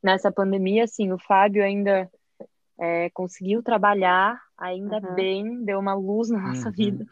nessa 0.00 0.30
pandemia, 0.30 0.84
assim, 0.84 1.10
o 1.10 1.18
Fábio 1.18 1.64
ainda 1.64 2.08
é, 2.78 3.10
conseguiu 3.10 3.62
trabalhar, 3.62 4.40
ainda 4.56 4.96
uhum. 4.98 5.14
bem, 5.14 5.64
deu 5.64 5.78
uma 5.78 5.94
luz 5.94 6.30
na 6.30 6.38
nossa 6.38 6.68
uhum. 6.68 6.74
vida. 6.74 7.06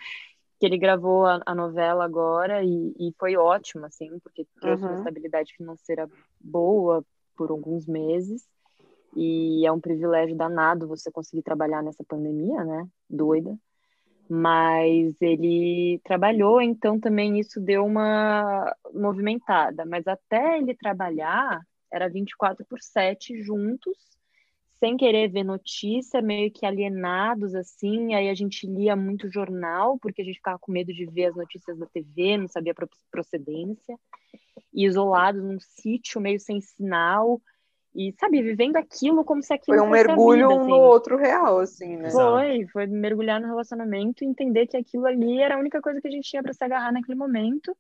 Que 0.59 0.65
ele 0.65 0.79
gravou 0.79 1.27
a, 1.27 1.43
a 1.45 1.55
novela 1.55 2.05
agora 2.05 2.63
e, 2.63 2.95
e, 2.99 3.13
foi 3.19 3.37
ótimo, 3.37 3.85
assim, 3.85 4.19
porque 4.21 4.47
trouxe 4.61 4.85
uhum. 4.85 4.91
uma 4.91 4.99
estabilidade 4.99 5.55
financeira 5.55 6.09
boa 6.41 7.05
por 7.37 7.51
alguns 7.51 7.87
meses. 7.87 8.47
E 9.15 9.67
é 9.67 9.73
um 9.73 9.81
privilégio 9.81 10.37
danado 10.37 10.87
você 10.87 11.11
conseguir 11.11 11.43
trabalhar 11.43 11.83
nessa 11.83 12.05
pandemia, 12.05 12.65
né? 12.65 12.87
Doida. 13.09 13.59
Mas 14.29 15.15
ele 15.21 16.01
trabalhou, 16.05 16.61
então 16.61 16.99
também 16.99 17.39
isso 17.39 17.61
deu 17.61 17.85
uma 17.85 18.75
movimentada. 18.93 19.85
Mas 19.85 20.07
até 20.07 20.59
ele 20.59 20.75
trabalhar, 20.75 21.61
era 21.93 22.09
24 22.09 22.65
por 22.67 22.81
7 22.81 23.43
juntos, 23.43 24.16
sem 24.79 24.97
querer 24.97 25.29
ver 25.29 25.45
notícia, 25.45 26.21
meio 26.21 26.51
que 26.51 26.67
alienados 26.67 27.55
assim. 27.55 28.15
Aí 28.15 28.29
a 28.29 28.35
gente 28.35 28.67
lia 28.67 28.95
muito 28.95 29.31
jornal, 29.31 29.99
porque 29.99 30.23
a 30.23 30.25
gente 30.25 30.37
ficava 30.37 30.59
com 30.59 30.73
medo 30.73 30.93
de 30.93 31.07
ver 31.07 31.27
as 31.27 31.37
notícias 31.37 31.79
da 31.79 31.87
TV, 31.87 32.37
não 32.37 32.49
sabia 32.49 32.73
a 32.73 32.87
procedência. 33.11 33.99
E 34.73 34.85
isolados 34.87 35.43
num 35.43 35.59
sítio 35.61 36.21
meio 36.21 36.39
sem 36.39 36.61
sinal. 36.61 37.41
E, 37.95 38.13
sabe, 38.21 38.43
vivendo 38.43 38.77
aquilo 38.77 39.25
como 39.25 39.43
se 39.43 39.55
aquilo 39.55 39.79
Foi 39.79 39.87
um 39.87 39.91
mergulho 39.91 40.49
vida, 40.49 40.61
assim. 40.61 40.71
no 40.71 40.77
outro 40.77 41.17
real, 41.17 41.59
assim, 41.61 41.97
né? 41.97 42.11
Foi, 42.11 42.67
foi 42.67 42.87
mergulhar 42.87 43.41
no 43.41 43.47
relacionamento 43.47 44.23
e 44.23 44.27
entender 44.27 44.67
que 44.67 44.77
aquilo 44.77 45.07
ali 45.07 45.41
era 45.41 45.55
a 45.55 45.59
única 45.59 45.81
coisa 45.81 45.99
que 45.99 46.09
a 46.09 46.11
gente 46.11 46.29
tinha 46.29 46.43
para 46.43 46.53
se 46.53 46.63
agarrar 46.63 46.93
naquele 46.93 47.17
momento. 47.17 47.75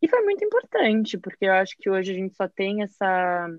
E 0.00 0.08
foi 0.08 0.22
muito 0.22 0.42
importante, 0.42 1.18
porque 1.18 1.44
eu 1.44 1.52
acho 1.52 1.76
que 1.78 1.90
hoje 1.90 2.10
a 2.10 2.14
gente 2.14 2.34
só 2.34 2.48
tem 2.48 2.82
essa 2.82 3.50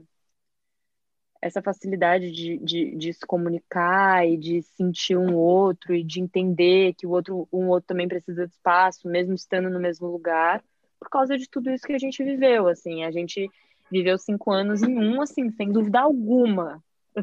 essa 1.41 1.61
facilidade 1.61 2.31
de, 2.31 2.57
de, 2.59 2.95
de, 2.95 3.13
se 3.13 3.25
comunicar 3.25 4.27
e 4.27 4.37
de 4.37 4.61
sentir 4.61 5.17
um 5.17 5.35
outro 5.35 5.95
e 5.95 6.03
de 6.03 6.21
entender 6.21 6.93
que 6.93 7.07
o 7.07 7.09
outro 7.09 7.47
um 7.51 7.67
outro 7.67 7.87
também 7.87 8.07
precisa 8.07 8.45
de 8.45 8.53
espaço, 8.53 9.07
mesmo 9.07 9.33
estando 9.33 9.69
no 9.69 9.79
mesmo 9.79 10.07
lugar, 10.07 10.63
por 10.99 11.09
causa 11.09 11.37
de 11.37 11.49
tudo 11.49 11.71
isso 11.71 11.87
que 11.87 11.93
a 11.93 11.99
gente 11.99 12.23
viveu, 12.23 12.67
assim, 12.67 13.03
a 13.03 13.11
gente 13.11 13.49
viveu 13.91 14.17
cinco 14.17 14.51
anos 14.51 14.83
em 14.83 14.97
um, 14.97 15.21
assim, 15.21 15.49
sem 15.51 15.71
dúvida 15.71 15.99
alguma, 15.99 16.81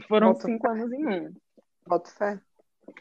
foram 0.09 0.33
Boto 0.33 0.47
cinco 0.47 0.67
fé. 0.67 0.73
anos 0.73 0.93
em 0.93 1.07
um. 1.07 1.33
Boto 1.87 2.11
fé. 2.11 2.41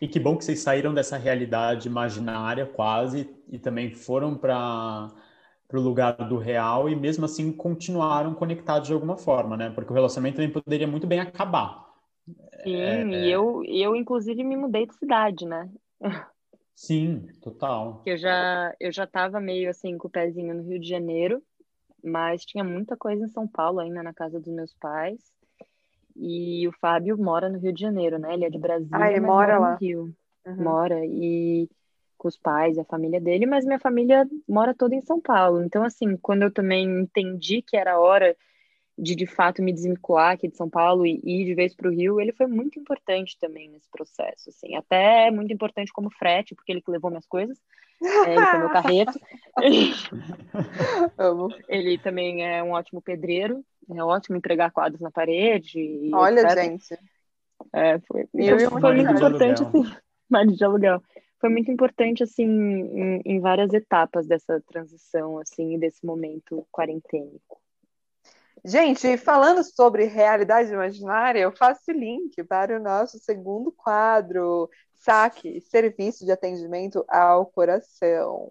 E 0.02 0.08
que 0.08 0.20
bom 0.20 0.38
que 0.38 0.46
vocês 0.46 0.60
saíram 0.60 0.94
dessa 0.94 1.18
realidade 1.18 1.88
imaginária 1.88 2.66
quase 2.66 3.30
e 3.50 3.58
também 3.58 3.94
foram 3.94 4.38
para 4.38 5.12
para 5.68 5.80
o 5.80 5.84
lugar 5.84 6.14
do 6.14 6.38
real 6.38 6.90
e 6.90 6.96
mesmo 6.96 7.26
assim 7.26 7.52
continuaram 7.52 8.34
conectados 8.34 8.88
de 8.88 8.94
alguma 8.94 9.18
forma, 9.18 9.58
né? 9.58 9.70
Porque 9.70 9.92
o 9.92 9.94
relacionamento 9.94 10.38
também 10.38 10.52
poderia 10.52 10.88
muito 10.88 11.06
bem 11.06 11.20
acabar. 11.20 11.88
Sim, 12.64 12.76
é... 12.76 13.04
e 13.06 13.32
eu, 13.32 13.64
eu 13.66 13.96
inclusive 13.96 14.44
me 14.44 14.56
mudei 14.56 14.86
de 14.86 14.96
cidade, 14.96 15.46
né? 15.46 15.70
Sim, 16.76 17.28
total. 17.42 18.04
Eu 18.06 18.18
já 18.18 18.74
eu 18.80 18.92
já 18.92 19.04
estava 19.04 19.40
meio 19.40 19.70
assim 19.70 19.98
com 19.98 20.08
o 20.08 20.12
pezinho 20.12 20.54
no 20.54 20.64
Rio 20.64 20.80
de 20.80 20.88
Janeiro, 20.88 21.42
mas 22.04 22.46
tinha 22.46 22.64
muita 22.64 22.96
coisa 22.96 23.26
em 23.26 23.30
São 23.30 23.48
Paulo 23.48 23.80
ainda 23.80 24.04
na 24.04 24.14
casa 24.14 24.40
dos 24.40 24.54
meus 24.54 24.74
pais. 24.76 25.20
E 26.16 26.68
o 26.68 26.72
Fábio 26.80 27.18
mora 27.18 27.50
no 27.50 27.60
Rio 27.60 27.74
de 27.74 27.82
Janeiro, 27.82 28.18
né? 28.18 28.34
Ele 28.34 28.46
é 28.46 28.50
de 28.50 28.58
Brasília, 28.58 28.98
ah, 28.98 29.12
ele 29.12 29.20
mora, 29.20 29.54
mora 29.54 29.60
lá. 29.60 29.72
no 29.72 29.78
Rio. 29.78 30.16
Uhum. 30.46 30.64
Mora 30.64 31.06
e 31.06 31.70
com 32.18 32.28
os 32.28 32.38
pais 32.38 32.78
e 32.78 32.80
a 32.80 32.86
família 32.86 33.22
dele, 33.22 33.46
mas 33.46 33.66
minha 33.66 33.80
família 33.80 34.28
mora 34.48 34.74
toda 34.74 34.96
em 34.96 35.02
São 35.02 35.22
Paulo. 35.22 35.64
Então, 35.64 35.84
assim, 35.84 36.18
quando 36.18 36.44
eu 36.44 36.52
também 36.52 37.02
entendi 37.02 37.62
que 37.62 37.78
era 37.78 38.00
hora 38.00 38.36
de 38.98 39.16
de 39.16 39.28
fato 39.28 39.62
me 39.62 39.72
desvincular 39.72 40.34
aqui 40.34 40.48
de 40.48 40.58
São 40.58 40.68
Paulo 40.70 41.06
e 41.06 41.22
ir 41.24 41.46
de 41.46 41.54
vez 41.54 41.76
para 41.76 41.88
o 41.88 41.92
Rio, 41.92 42.20
ele 42.20 42.34
foi 42.34 42.48
muito 42.48 42.80
importante 42.80 43.38
também 43.40 43.70
nesse 43.70 43.88
processo, 43.92 44.50
assim, 44.50 44.76
até 44.76 45.30
muito 45.30 45.54
importante 45.54 45.94
como 45.94 46.10
frete, 46.10 46.56
porque 46.56 46.72
ele 46.72 46.82
que 46.82 46.90
levou 46.90 47.12
minhas 47.12 47.28
coisas, 47.28 47.60
é, 48.02 48.34
ele 48.34 48.46
foi 48.46 48.60
meu 48.60 48.70
carreto. 48.70 49.20
ele 51.70 51.98
também 52.00 52.44
é 52.44 52.64
um 52.64 52.72
ótimo 52.72 53.00
pedreiro, 53.02 53.64
é 53.90 54.04
ótimo 54.04 54.36
entregar 54.36 54.72
quadros 54.72 55.00
na 55.00 55.12
parede. 55.12 56.10
Olha, 56.14 56.42
etc. 56.42 56.64
gente. 56.64 57.00
É, 57.74 58.00
foi, 58.00 58.28
então, 58.34 58.80
foi 58.80 58.96
muito 58.96 59.12
importante, 59.12 59.64
assim, 59.64 59.84
marido 60.30 60.56
de 60.56 60.64
aluguel 60.64 61.02
foi 61.40 61.50
muito 61.50 61.72
importante 61.72 62.24
assim 62.24 62.46
em, 62.46 63.22
em, 63.26 63.40
várias 63.40 63.74
etapas 63.74 64.28
dessa 64.28 64.62
transição 64.68 65.40
assim 65.40 65.78
desse 65.78 66.06
momento 66.06 66.66
quarentênico. 66.72 67.60
Gente, 68.66 69.18
falando 69.18 69.64
sobre 69.64 70.06
realidade 70.06 70.74
imaginária, 70.74 71.40
eu 71.40 71.52
faço 71.52 71.92
link 71.92 72.44
para 72.44 72.78
o 72.78 72.84
nosso 72.84 73.20
segundo 73.20 73.72
quadro, 73.72 74.70
Saque, 74.96 75.62
Serviço 75.62 76.26
de 76.26 76.32
Atendimento 76.32 77.06
ao 77.08 77.46
Coração. 77.46 78.48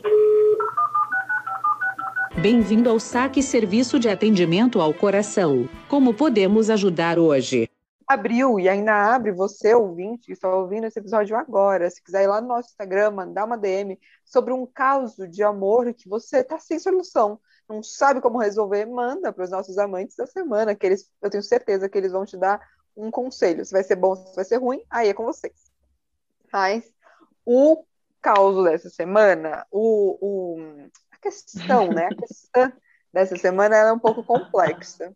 Bem-vindo 2.41 2.89
ao 2.89 3.01
Saque 3.01 3.43
Serviço 3.43 3.99
de 3.99 4.09
Atendimento 4.09 4.80
ao 4.80 4.95
Coração. 4.95 5.68
Como 5.89 6.14
podemos 6.14 6.70
ajudar 6.70 7.18
hoje? 7.18 7.68
Abriu 8.07 8.61
e 8.61 8.68
ainda 8.68 9.14
abre 9.14 9.32
você, 9.32 9.74
ouvinte, 9.74 10.26
que 10.26 10.32
está 10.32 10.48
ouvindo 10.54 10.86
esse 10.86 10.98
episódio 10.98 11.36
agora, 11.36 11.90
se 11.90 12.02
quiser 12.02 12.22
ir 12.22 12.28
lá 12.28 12.40
no 12.40 12.48
nosso 12.48 12.68
Instagram, 12.68 13.11
mandar 13.11 13.44
uma 13.44 13.59
DM 13.59 13.98
sobre 14.24 14.52
um 14.52 14.64
caso 14.64 15.26
de 15.26 15.42
amor 15.42 15.92
que 15.92 16.09
você 16.09 16.38
está 16.38 16.59
sem 16.59 16.78
solução, 16.78 17.40
não 17.68 17.82
sabe 17.82 18.20
como 18.20 18.38
resolver, 18.38 18.86
manda 18.86 19.32
para 19.32 19.44
os 19.44 19.50
nossos 19.50 19.76
amantes 19.76 20.16
da 20.16 20.26
semana, 20.26 20.74
que 20.74 20.86
eles, 20.86 21.11
eu 21.20 21.28
tenho 21.28 21.42
certeza 21.42 21.88
que 21.88 21.98
eles 21.98 22.12
vão 22.12 22.24
te 22.24 22.36
dar 22.36 22.61
um 22.96 23.11
conselho. 23.11 23.64
Se 23.64 23.72
vai 23.72 23.82
ser 23.82 23.96
bom, 23.96 24.14
se 24.14 24.34
vai 24.36 24.44
ser 24.44 24.57
ruim, 24.57 24.82
aí 24.88 25.09
é 25.09 25.14
com 25.14 25.24
vocês. 25.24 25.70
Mas 26.52 26.84
o 27.44 27.84
caso 28.22 28.62
dessa 28.62 28.88
semana, 28.88 29.66
o, 29.70 30.18
o 30.20 30.88
a 31.11 31.16
questão, 31.18 31.88
né? 31.88 32.07
A 32.07 32.14
questão 32.14 32.72
dessa 33.12 33.36
semana 33.36 33.76
é 33.76 33.92
um 33.92 33.98
pouco 33.98 34.24
complexa. 34.24 35.12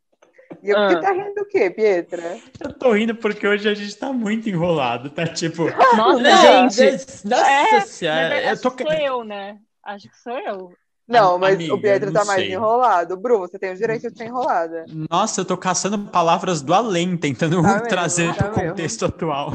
E 0.62 0.72
ah. 0.72 0.88
que 0.88 1.00
tá 1.00 1.12
rindo 1.12 1.40
o 1.40 1.46
quê, 1.46 1.70
Pietra? 1.70 2.38
Eu 2.60 2.72
tô 2.74 2.92
rindo 2.92 3.14
porque 3.14 3.46
hoje 3.46 3.68
a 3.68 3.74
gente 3.74 3.96
tá 3.96 4.12
muito 4.12 4.48
enrolado, 4.48 5.10
tá 5.10 5.26
tipo. 5.26 5.64
Nossa, 5.96 6.68
gente! 6.70 7.26
Nossa 7.26 7.50
é, 7.50 7.80
senhora! 7.80 8.42
Eu 8.42 8.60
tô... 8.60 8.70
sou 8.70 8.92
eu, 8.92 9.24
né? 9.24 9.58
Acho 9.82 10.08
que 10.08 10.18
sou 10.18 10.38
eu. 10.38 10.72
Não, 11.08 11.38
mas 11.38 11.56
Amiga, 11.56 11.74
o 11.74 11.80
Pietro 11.80 12.12
tá 12.12 12.24
mais 12.24 12.42
sei. 12.42 12.52
enrolado. 12.52 13.16
Bru, 13.16 13.40
você 13.40 13.58
tem 13.58 13.72
o 13.72 13.76
direito 13.76 14.08
de 14.08 14.16
ser 14.16 14.26
enrolada. 14.26 14.84
Nossa, 15.10 15.40
eu 15.40 15.44
tô 15.44 15.56
caçando 15.56 15.98
palavras 15.98 16.62
do 16.62 16.72
além, 16.72 17.16
tentando 17.16 17.60
tá 17.62 17.80
trazer 17.80 18.28
mesmo, 18.28 18.38
tá 18.38 18.48
pro 18.48 18.68
contexto 18.68 19.06
atual. 19.06 19.52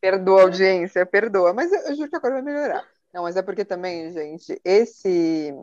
Perdoa, 0.00 0.42
audiência, 0.42 1.06
perdoa. 1.06 1.52
Mas 1.52 1.70
eu, 1.72 1.78
eu 1.82 1.94
juro 1.94 2.10
que 2.10 2.16
agora 2.16 2.34
vai 2.34 2.42
melhorar. 2.42 2.84
Não, 3.14 3.22
mas 3.22 3.36
é 3.36 3.42
porque 3.42 3.64
também, 3.64 4.12
gente, 4.12 4.60
esse 4.64 5.54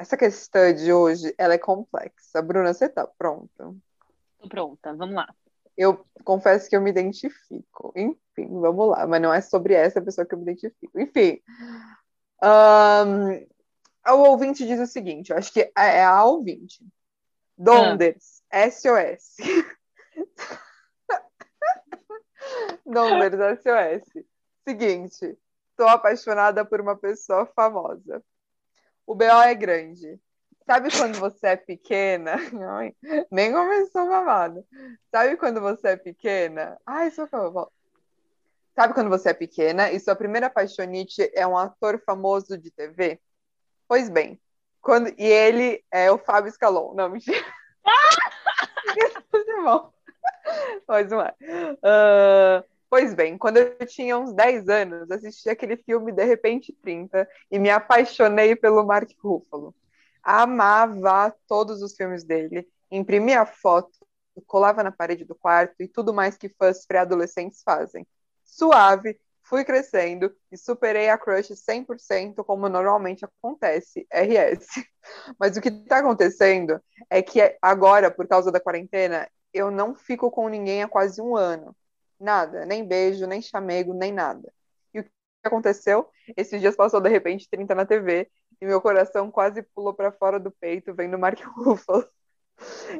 essa 0.00 0.16
questão 0.16 0.72
de 0.72 0.90
hoje, 0.90 1.34
ela 1.36 1.52
é 1.52 1.58
complexa. 1.58 2.40
Bruna, 2.40 2.72
você 2.72 2.88
tá 2.88 3.06
pronta? 3.06 3.74
Tô 4.38 4.48
pronta, 4.48 4.94
vamos 4.94 5.14
lá. 5.14 5.28
Eu 5.76 6.06
confesso 6.24 6.70
que 6.70 6.74
eu 6.74 6.80
me 6.80 6.88
identifico. 6.88 7.92
Enfim, 7.94 8.48
vamos 8.48 8.88
lá. 8.88 9.06
Mas 9.06 9.20
não 9.20 9.30
é 9.32 9.42
sobre 9.42 9.74
essa 9.74 10.00
pessoa 10.00 10.26
que 10.26 10.34
eu 10.34 10.38
me 10.38 10.44
identifico. 10.44 10.98
Enfim. 10.98 11.42
Um, 12.42 13.46
o 14.10 14.30
ouvinte 14.30 14.66
diz 14.66 14.80
o 14.80 14.86
seguinte, 14.86 15.32
eu 15.32 15.36
acho 15.36 15.52
que 15.52 15.60
é, 15.60 15.70
é 15.76 16.04
a 16.04 16.24
ouvinte. 16.24 16.82
Donders, 17.58 18.42
ah. 18.50 18.70
SOS. 18.70 19.36
Donders, 22.86 23.60
SOS. 23.60 24.24
Seguinte, 24.66 25.36
tô 25.76 25.86
apaixonada 25.86 26.64
por 26.64 26.80
uma 26.80 26.96
pessoa 26.96 27.44
famosa. 27.44 28.24
O 29.10 29.14
BO 29.16 29.24
é 29.24 29.56
grande. 29.56 30.20
Sabe 30.64 30.88
quando 30.96 31.18
você 31.18 31.48
é 31.48 31.56
pequena? 31.56 32.36
Ai, 32.78 32.94
nem 33.28 33.52
começou 33.52 34.08
babado. 34.08 34.64
Sabe 35.10 35.36
quando 35.36 35.60
você 35.60 35.88
é 35.88 35.96
pequena? 35.96 36.78
Ai, 36.86 37.10
socorro. 37.10 37.72
Sabe 38.72 38.94
quando 38.94 39.10
você 39.10 39.30
é 39.30 39.34
pequena 39.34 39.90
e 39.90 39.98
sua 39.98 40.14
primeira 40.14 40.48
paixonite 40.48 41.28
é 41.34 41.44
um 41.44 41.58
ator 41.58 42.00
famoso 42.06 42.56
de 42.56 42.70
TV? 42.70 43.20
Pois 43.88 44.08
bem, 44.08 44.40
quando 44.80 45.08
e 45.18 45.26
ele 45.26 45.84
é 45.90 46.08
o 46.12 46.16
Fábio 46.16 46.52
Scalon. 46.52 46.94
Não, 46.94 47.08
mentira. 47.08 47.44
Pois 50.86 51.10
não 51.10 51.20
é. 51.20 51.34
Uh, 51.82 52.64
Pois 52.90 53.14
bem, 53.14 53.38
quando 53.38 53.58
eu 53.58 53.86
tinha 53.86 54.18
uns 54.18 54.32
10 54.32 54.68
anos, 54.68 55.08
assisti 55.12 55.48
aquele 55.48 55.76
filme 55.76 56.10
De 56.10 56.24
Repente 56.24 56.72
30 56.82 57.28
e 57.48 57.56
me 57.56 57.70
apaixonei 57.70 58.56
pelo 58.56 58.84
Mark 58.84 59.08
Ruffalo. 59.22 59.72
Amava 60.24 61.32
todos 61.46 61.82
os 61.82 61.94
filmes 61.94 62.24
dele, 62.24 62.68
imprimia 62.90 63.46
foto, 63.46 63.96
colava 64.44 64.82
na 64.82 64.90
parede 64.90 65.24
do 65.24 65.36
quarto 65.36 65.80
e 65.80 65.86
tudo 65.86 66.12
mais 66.12 66.36
que 66.36 66.48
fãs 66.48 66.84
pré-adolescentes 66.84 67.62
fazem. 67.62 68.04
Suave, 68.44 69.20
fui 69.44 69.64
crescendo 69.64 70.34
e 70.50 70.56
superei 70.56 71.10
a 71.10 71.16
crush 71.16 71.54
100% 71.54 72.44
como 72.44 72.68
normalmente 72.68 73.24
acontece, 73.24 74.04
RS. 74.10 74.66
Mas 75.38 75.56
o 75.56 75.60
que 75.60 75.68
está 75.68 75.98
acontecendo 75.98 76.82
é 77.08 77.22
que 77.22 77.56
agora, 77.62 78.10
por 78.10 78.26
causa 78.26 78.50
da 78.50 78.60
quarentena, 78.60 79.28
eu 79.54 79.70
não 79.70 79.94
fico 79.94 80.28
com 80.30 80.48
ninguém 80.48 80.82
há 80.82 80.88
quase 80.88 81.22
um 81.22 81.36
ano. 81.36 81.74
Nada, 82.20 82.66
nem 82.66 82.86
beijo, 82.86 83.26
nem 83.26 83.40
chamego, 83.42 83.94
nem 83.94 84.12
nada. 84.12 84.52
E 84.94 85.00
o 85.00 85.04
que 85.04 85.10
aconteceu? 85.44 86.08
Esses 86.36 86.60
dias 86.60 86.76
passou 86.76 87.00
de 87.00 87.08
repente 87.08 87.48
30 87.48 87.74
na 87.74 87.86
TV 87.86 88.30
e 88.60 88.66
meu 88.66 88.80
coração 88.80 89.30
quase 89.30 89.62
pulou 89.62 89.94
para 89.94 90.12
fora 90.12 90.38
do 90.38 90.50
peito 90.50 90.94
vendo 90.94 91.18
Mark 91.18 91.40
Ruffalo. 91.56 92.06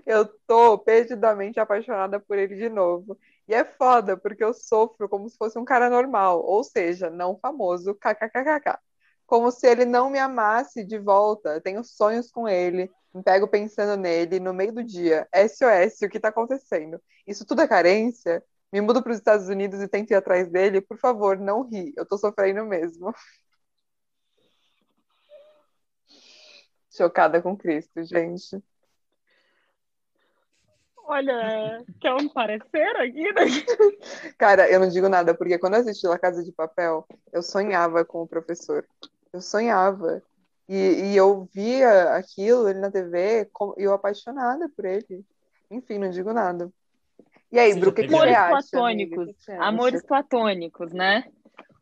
Eu 0.06 0.26
tô 0.46 0.78
perdidamente 0.78 1.58
apaixonada 1.60 2.20
por 2.20 2.38
ele 2.38 2.56
de 2.56 2.68
novo. 2.68 3.18
E 3.48 3.54
é 3.54 3.64
foda, 3.64 4.16
porque 4.16 4.44
eu 4.44 4.52
sofro 4.54 5.08
como 5.08 5.28
se 5.28 5.36
fosse 5.36 5.58
um 5.58 5.64
cara 5.64 5.90
normal, 5.90 6.42
ou 6.44 6.62
seja, 6.64 7.10
não 7.10 7.38
famoso, 7.38 7.94
kkkk. 7.94 8.78
Como 9.26 9.50
se 9.50 9.66
ele 9.66 9.84
não 9.84 10.10
me 10.10 10.18
amasse 10.18 10.84
de 10.84 10.98
volta. 10.98 11.60
tenho 11.60 11.82
sonhos 11.84 12.30
com 12.30 12.48
ele, 12.48 12.90
me 13.14 13.22
pego 13.22 13.48
pensando 13.48 13.96
nele 14.00 14.40
no 14.40 14.52
meio 14.54 14.72
do 14.72 14.84
dia. 14.84 15.28
SOS, 15.32 16.04
o 16.06 16.08
que 16.08 16.20
tá 16.20 16.28
acontecendo? 16.28 17.00
Isso 17.26 17.44
tudo 17.46 17.62
é 17.62 17.68
carência? 17.68 18.42
Me 18.72 18.80
mudo 18.80 19.02
para 19.02 19.12
os 19.12 19.18
Estados 19.18 19.48
Unidos 19.48 19.80
e 19.80 19.88
tento 19.88 20.10
ir 20.12 20.14
atrás 20.14 20.48
dele, 20.48 20.80
por 20.80 20.98
favor, 20.98 21.38
não 21.38 21.62
ri. 21.68 21.92
Eu 21.96 22.06
tô 22.06 22.16
sofrendo 22.16 22.64
mesmo. 22.64 23.12
Chocada 26.90 27.40
com 27.42 27.56
Cristo, 27.56 28.02
gente. 28.04 28.62
Olha, 31.04 31.84
quer 32.00 32.14
um 32.14 32.28
parecer 32.28 32.96
aqui? 32.96 33.32
Né? 33.32 33.42
Cara, 34.38 34.70
eu 34.70 34.78
não 34.78 34.88
digo 34.88 35.08
nada, 35.08 35.34
porque 35.34 35.58
quando 35.58 35.74
eu 35.74 35.80
assisti 35.80 36.06
La 36.06 36.18
Casa 36.18 36.44
de 36.44 36.52
Papel, 36.52 37.04
eu 37.32 37.42
sonhava 37.42 38.04
com 38.04 38.22
o 38.22 38.28
professor. 38.28 38.86
Eu 39.32 39.40
sonhava. 39.40 40.22
E, 40.68 40.76
e 40.76 41.16
eu 41.16 41.48
via 41.52 42.14
aquilo 42.14 42.68
ele 42.68 42.78
na 42.78 42.92
TV 42.92 43.50
e 43.76 43.82
eu 43.82 43.92
apaixonada 43.92 44.68
por 44.68 44.84
ele. 44.84 45.26
Enfim, 45.68 45.98
não 45.98 46.10
digo 46.10 46.32
nada. 46.32 46.70
E 47.52 47.58
aí, 47.58 47.74
Bru, 47.74 47.90
o 47.90 47.92
que, 47.92 48.02
que 48.02 48.08
você 48.08 48.28
acha? 48.28 48.68
Platônicos, 48.70 49.26
que 49.26 49.46
que 49.46 49.52
amores 49.52 50.02
platônicos, 50.02 50.92
né? 50.92 51.24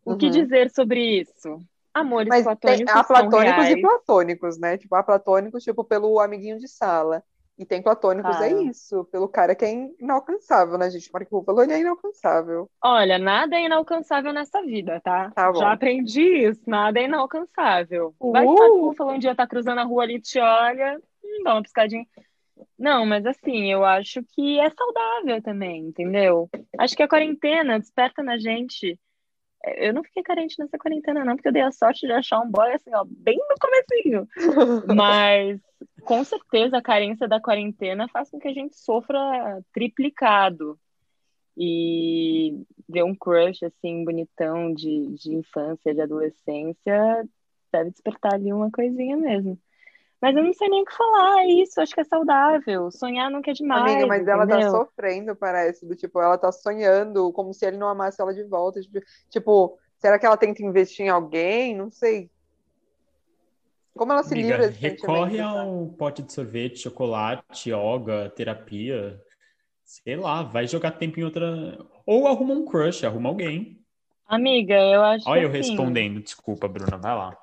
O 0.05 0.13
uhum. 0.13 0.19
que 0.19 0.31
dizer 0.31 0.71
sobre 0.71 1.21
isso? 1.21 1.61
Amores 1.93 2.29
Mas 2.29 2.45
platônicos. 2.45 2.87
Tem, 2.87 3.01
há 3.01 3.05
platônicos 3.05 3.69
e 3.69 3.81
platônicos, 3.81 4.59
né? 4.59 4.79
Tipo, 4.79 4.95
há 4.95 5.03
platônicos, 5.03 5.63
tipo, 5.63 5.85
pelo 5.85 6.21
amiguinho 6.21 6.59
de 6.59 6.69
sala. 6.69 7.23
E 7.59 7.67
tem 7.67 7.83
platônicos, 7.83 8.41
é 8.41 8.53
isso, 8.63 9.05
pelo 9.07 9.27
cara 9.29 9.53
que 9.53 9.65
é 9.65 9.91
inalcançável, 9.99 10.79
né, 10.79 10.89
gente? 10.91 11.11
Mark 11.13 11.29
Ruffalo, 11.29 11.61
ele 11.61 11.73
é 11.73 11.81
inalcançável. 11.81 12.71
Olha, 12.81 13.19
nada 13.19 13.57
é 13.57 13.65
inalcançável 13.65 14.33
nessa 14.33 14.63
vida, 14.63 15.01
tá? 15.01 15.33
tá 15.35 15.53
Já 15.53 15.73
aprendi 15.73 16.23
isso, 16.23 16.61
nada 16.69 17.01
é 17.01 17.07
inalcançável. 17.07 18.15
Uh! 18.21 18.31
Vai 18.31 18.45
que 18.45 18.53
o 18.53 18.55
Mark 18.55 18.73
Ruffalo 18.75 19.11
um 19.11 19.19
dia 19.19 19.35
tá 19.35 19.45
cruzando 19.45 19.81
a 19.81 19.85
rua 19.85 20.05
ali 20.05 20.15
e 20.19 20.21
te 20.21 20.39
olha, 20.39 21.01
hum, 21.25 21.43
dá 21.43 21.55
uma 21.55 21.63
piscadinha. 21.63 22.07
Não, 22.79 23.05
mas 23.05 23.27
assim, 23.27 23.71
eu 23.71 23.85
acho 23.85 24.23
que 24.35 24.59
é 24.61 24.71
saudável 24.71 25.43
também, 25.43 25.87
entendeu? 25.87 26.49
Acho 26.79 26.97
que 26.97 27.03
a 27.03 27.09
quarentena 27.09 27.79
desperta 27.79 28.23
na 28.23 28.39
gente. 28.39 28.99
Eu 29.77 29.93
não 29.93 30.05
fiquei 30.05 30.23
carente 30.23 30.55
nessa 30.59 30.79
quarentena, 30.79 31.25
não, 31.25 31.35
porque 31.35 31.49
eu 31.49 31.53
dei 31.53 31.63
a 31.63 31.73
sorte 31.73 32.07
de 32.07 32.13
achar 32.13 32.41
um 32.41 32.51
boy 32.51 32.73
assim, 32.73 32.91
ó, 32.95 33.05
bem 33.05 33.37
no 33.37 33.57
comecinho. 33.61 34.29
Mas 34.97 35.61
com 36.05 36.23
certeza 36.25 36.79
a 36.79 36.83
carência 36.83 37.27
da 37.27 37.41
quarentena 37.41 38.09
faz 38.09 38.31
com 38.31 38.39
que 38.39 38.49
a 38.49 38.53
gente 38.53 38.77
sofra 38.77 39.61
triplicado. 39.73 40.79
E 41.61 42.63
ver 42.89 43.03
um 43.03 43.17
crush 43.17 43.65
assim, 43.65 44.05
bonitão 44.05 44.73
de, 44.73 45.09
de 45.17 45.35
infância, 45.35 45.93
de 45.93 46.01
adolescência, 46.01 47.29
deve 47.73 47.91
despertar 47.91 48.35
ali 48.35 48.53
uma 48.53 48.71
coisinha 48.71 49.17
mesmo. 49.17 49.59
Mas 50.21 50.37
eu 50.37 50.43
não 50.43 50.53
sei 50.53 50.69
nem 50.69 50.83
o 50.83 50.85
que 50.85 50.97
falar, 50.97 51.43
é 51.43 51.47
isso, 51.47 51.81
acho 51.81 51.95
que 51.95 52.01
é 52.01 52.05
saudável. 52.05 52.91
Sonhar 52.91 53.31
nunca 53.31 53.53
é 53.53 53.55
demais. 53.55 53.85
Amiga, 53.85 54.07
mas 54.07 54.23
entendeu? 54.23 54.35
ela 54.35 54.47
tá 54.47 54.71
sofrendo, 54.71 55.37
parece, 55.37 55.87
do 55.87 55.95
tipo, 55.95 56.21
ela 56.21 56.37
tá 56.37 56.51
sonhando 56.51 57.33
como 57.33 57.55
se 57.55 57.65
ele 57.65 57.77
não 57.77 57.89
amasse 57.89 58.21
ela 58.21 58.35
de 58.35 58.43
volta. 58.43 58.81
Tipo, 58.81 59.01
tipo 59.31 59.79
será 59.97 60.19
que 60.19 60.27
ela 60.27 60.37
tenta 60.37 60.63
investir 60.63 61.07
em 61.07 61.09
alguém? 61.09 61.77
Não 61.77 61.89
sei. 61.89 62.31
Como 63.97 64.13
ela 64.13 64.25
se 64.25 64.35
Amiga, 64.35 64.49
livra 64.49 64.69
desse 64.69 64.81
Recorre 64.81 65.41
ao 65.41 65.87
pote 65.97 66.23
de 66.23 66.33
sorvete, 66.33 66.81
chocolate, 66.81 67.71
yoga, 67.71 68.31
terapia. 68.31 69.21
Sei 69.85 70.17
lá, 70.17 70.43
vai 70.43 70.67
jogar 70.67 70.93
tempo 70.93 71.21
em 71.21 71.25
outra. 71.25 71.79
Ou 72.05 72.27
arruma 72.27 72.55
um 72.55 72.65
crush, 72.65 73.05
arruma 73.05 73.29
alguém. 73.29 73.81
Amiga, 74.27 74.75
eu 74.75 75.03
acho 75.03 75.29
Olha 75.29 75.41
que. 75.41 75.47
Olha 75.47 75.57
eu 75.57 75.61
assim... 75.61 75.71
respondendo, 75.71 76.21
desculpa, 76.21 76.69
Bruna, 76.69 76.97
vai 76.99 77.15
lá. 77.15 77.37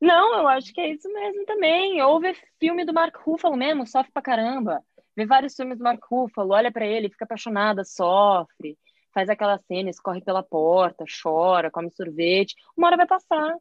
Não, 0.00 0.38
eu 0.40 0.48
acho 0.48 0.72
que 0.72 0.80
é 0.80 0.90
isso 0.90 1.12
mesmo 1.12 1.44
também. 1.44 2.00
Ou 2.02 2.20
ver 2.20 2.36
filme 2.58 2.84
do 2.84 2.94
Mark 2.94 3.16
Ruffalo 3.16 3.56
mesmo, 3.56 3.86
sofre 3.86 4.12
pra 4.12 4.22
caramba. 4.22 4.82
Vê 5.16 5.26
vários 5.26 5.56
filmes 5.56 5.78
do 5.78 5.84
Mark 5.84 6.00
Ruffalo, 6.08 6.52
olha 6.52 6.70
para 6.70 6.86
ele, 6.86 7.08
fica 7.08 7.24
apaixonada, 7.24 7.84
sofre, 7.84 8.78
faz 9.12 9.28
aquela 9.28 9.58
cena, 9.58 9.90
escorre 9.90 10.20
pela 10.20 10.44
porta, 10.44 11.04
chora, 11.22 11.70
come 11.70 11.90
sorvete. 11.90 12.54
Uma 12.76 12.86
hora 12.86 12.96
vai 12.96 13.06
passar. 13.06 13.56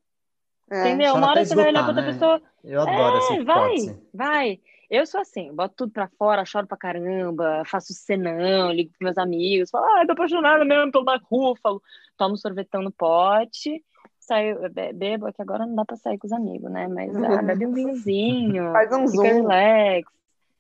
É, 0.70 0.90
entendeu? 0.90 1.16
Uma 1.16 1.32
hora 1.32 1.44
você 1.44 1.56
vai 1.56 1.70
olhar 1.70 1.84
pra 1.84 1.90
outra 1.90 2.04
né? 2.04 2.14
pessoa. 2.14 2.42
Eu 2.64 2.82
adoro 2.82 3.16
é, 3.16 3.18
essa 3.18 3.44
Vai, 3.44 3.76
vai. 4.14 4.60
Eu 4.90 5.06
sou 5.06 5.20
assim, 5.20 5.54
boto 5.54 5.76
tudo 5.76 5.92
pra 5.92 6.08
fora, 6.18 6.46
choro 6.46 6.68
pra 6.68 6.78
caramba, 6.78 7.64
faço 7.66 7.94
cenão, 7.94 8.72
ligo 8.72 8.92
pros 8.92 9.02
meus 9.02 9.18
amigos, 9.18 9.70
falo, 9.70 9.86
ah, 9.86 10.06
tô 10.06 10.14
apaixonada 10.14 10.64
mesmo 10.64 10.92
pelo 10.92 11.04
Mark 11.04 11.24
Ruffalo, 11.30 11.82
tomo 12.16 12.38
sorvetão 12.38 12.82
no 12.82 12.92
pote 12.92 13.84
saio, 14.28 14.60
bebo, 14.94 15.28
é 15.28 15.34
que 15.34 15.42
agora 15.42 15.66
não 15.66 15.76
dá 15.76 15.86
pra 15.86 15.96
sair 15.96 16.18
com 16.18 16.28
os 16.28 16.34
amigos, 16.34 16.70
né? 16.70 16.88
Mas 16.88 17.16
ah, 17.16 17.42
bebe 17.42 17.66
um 17.66 17.74
vinhozinho, 17.74 18.72
Faz 18.74 18.92
um 18.92 19.08
zoom. 19.08 19.24
relax. 19.24 20.12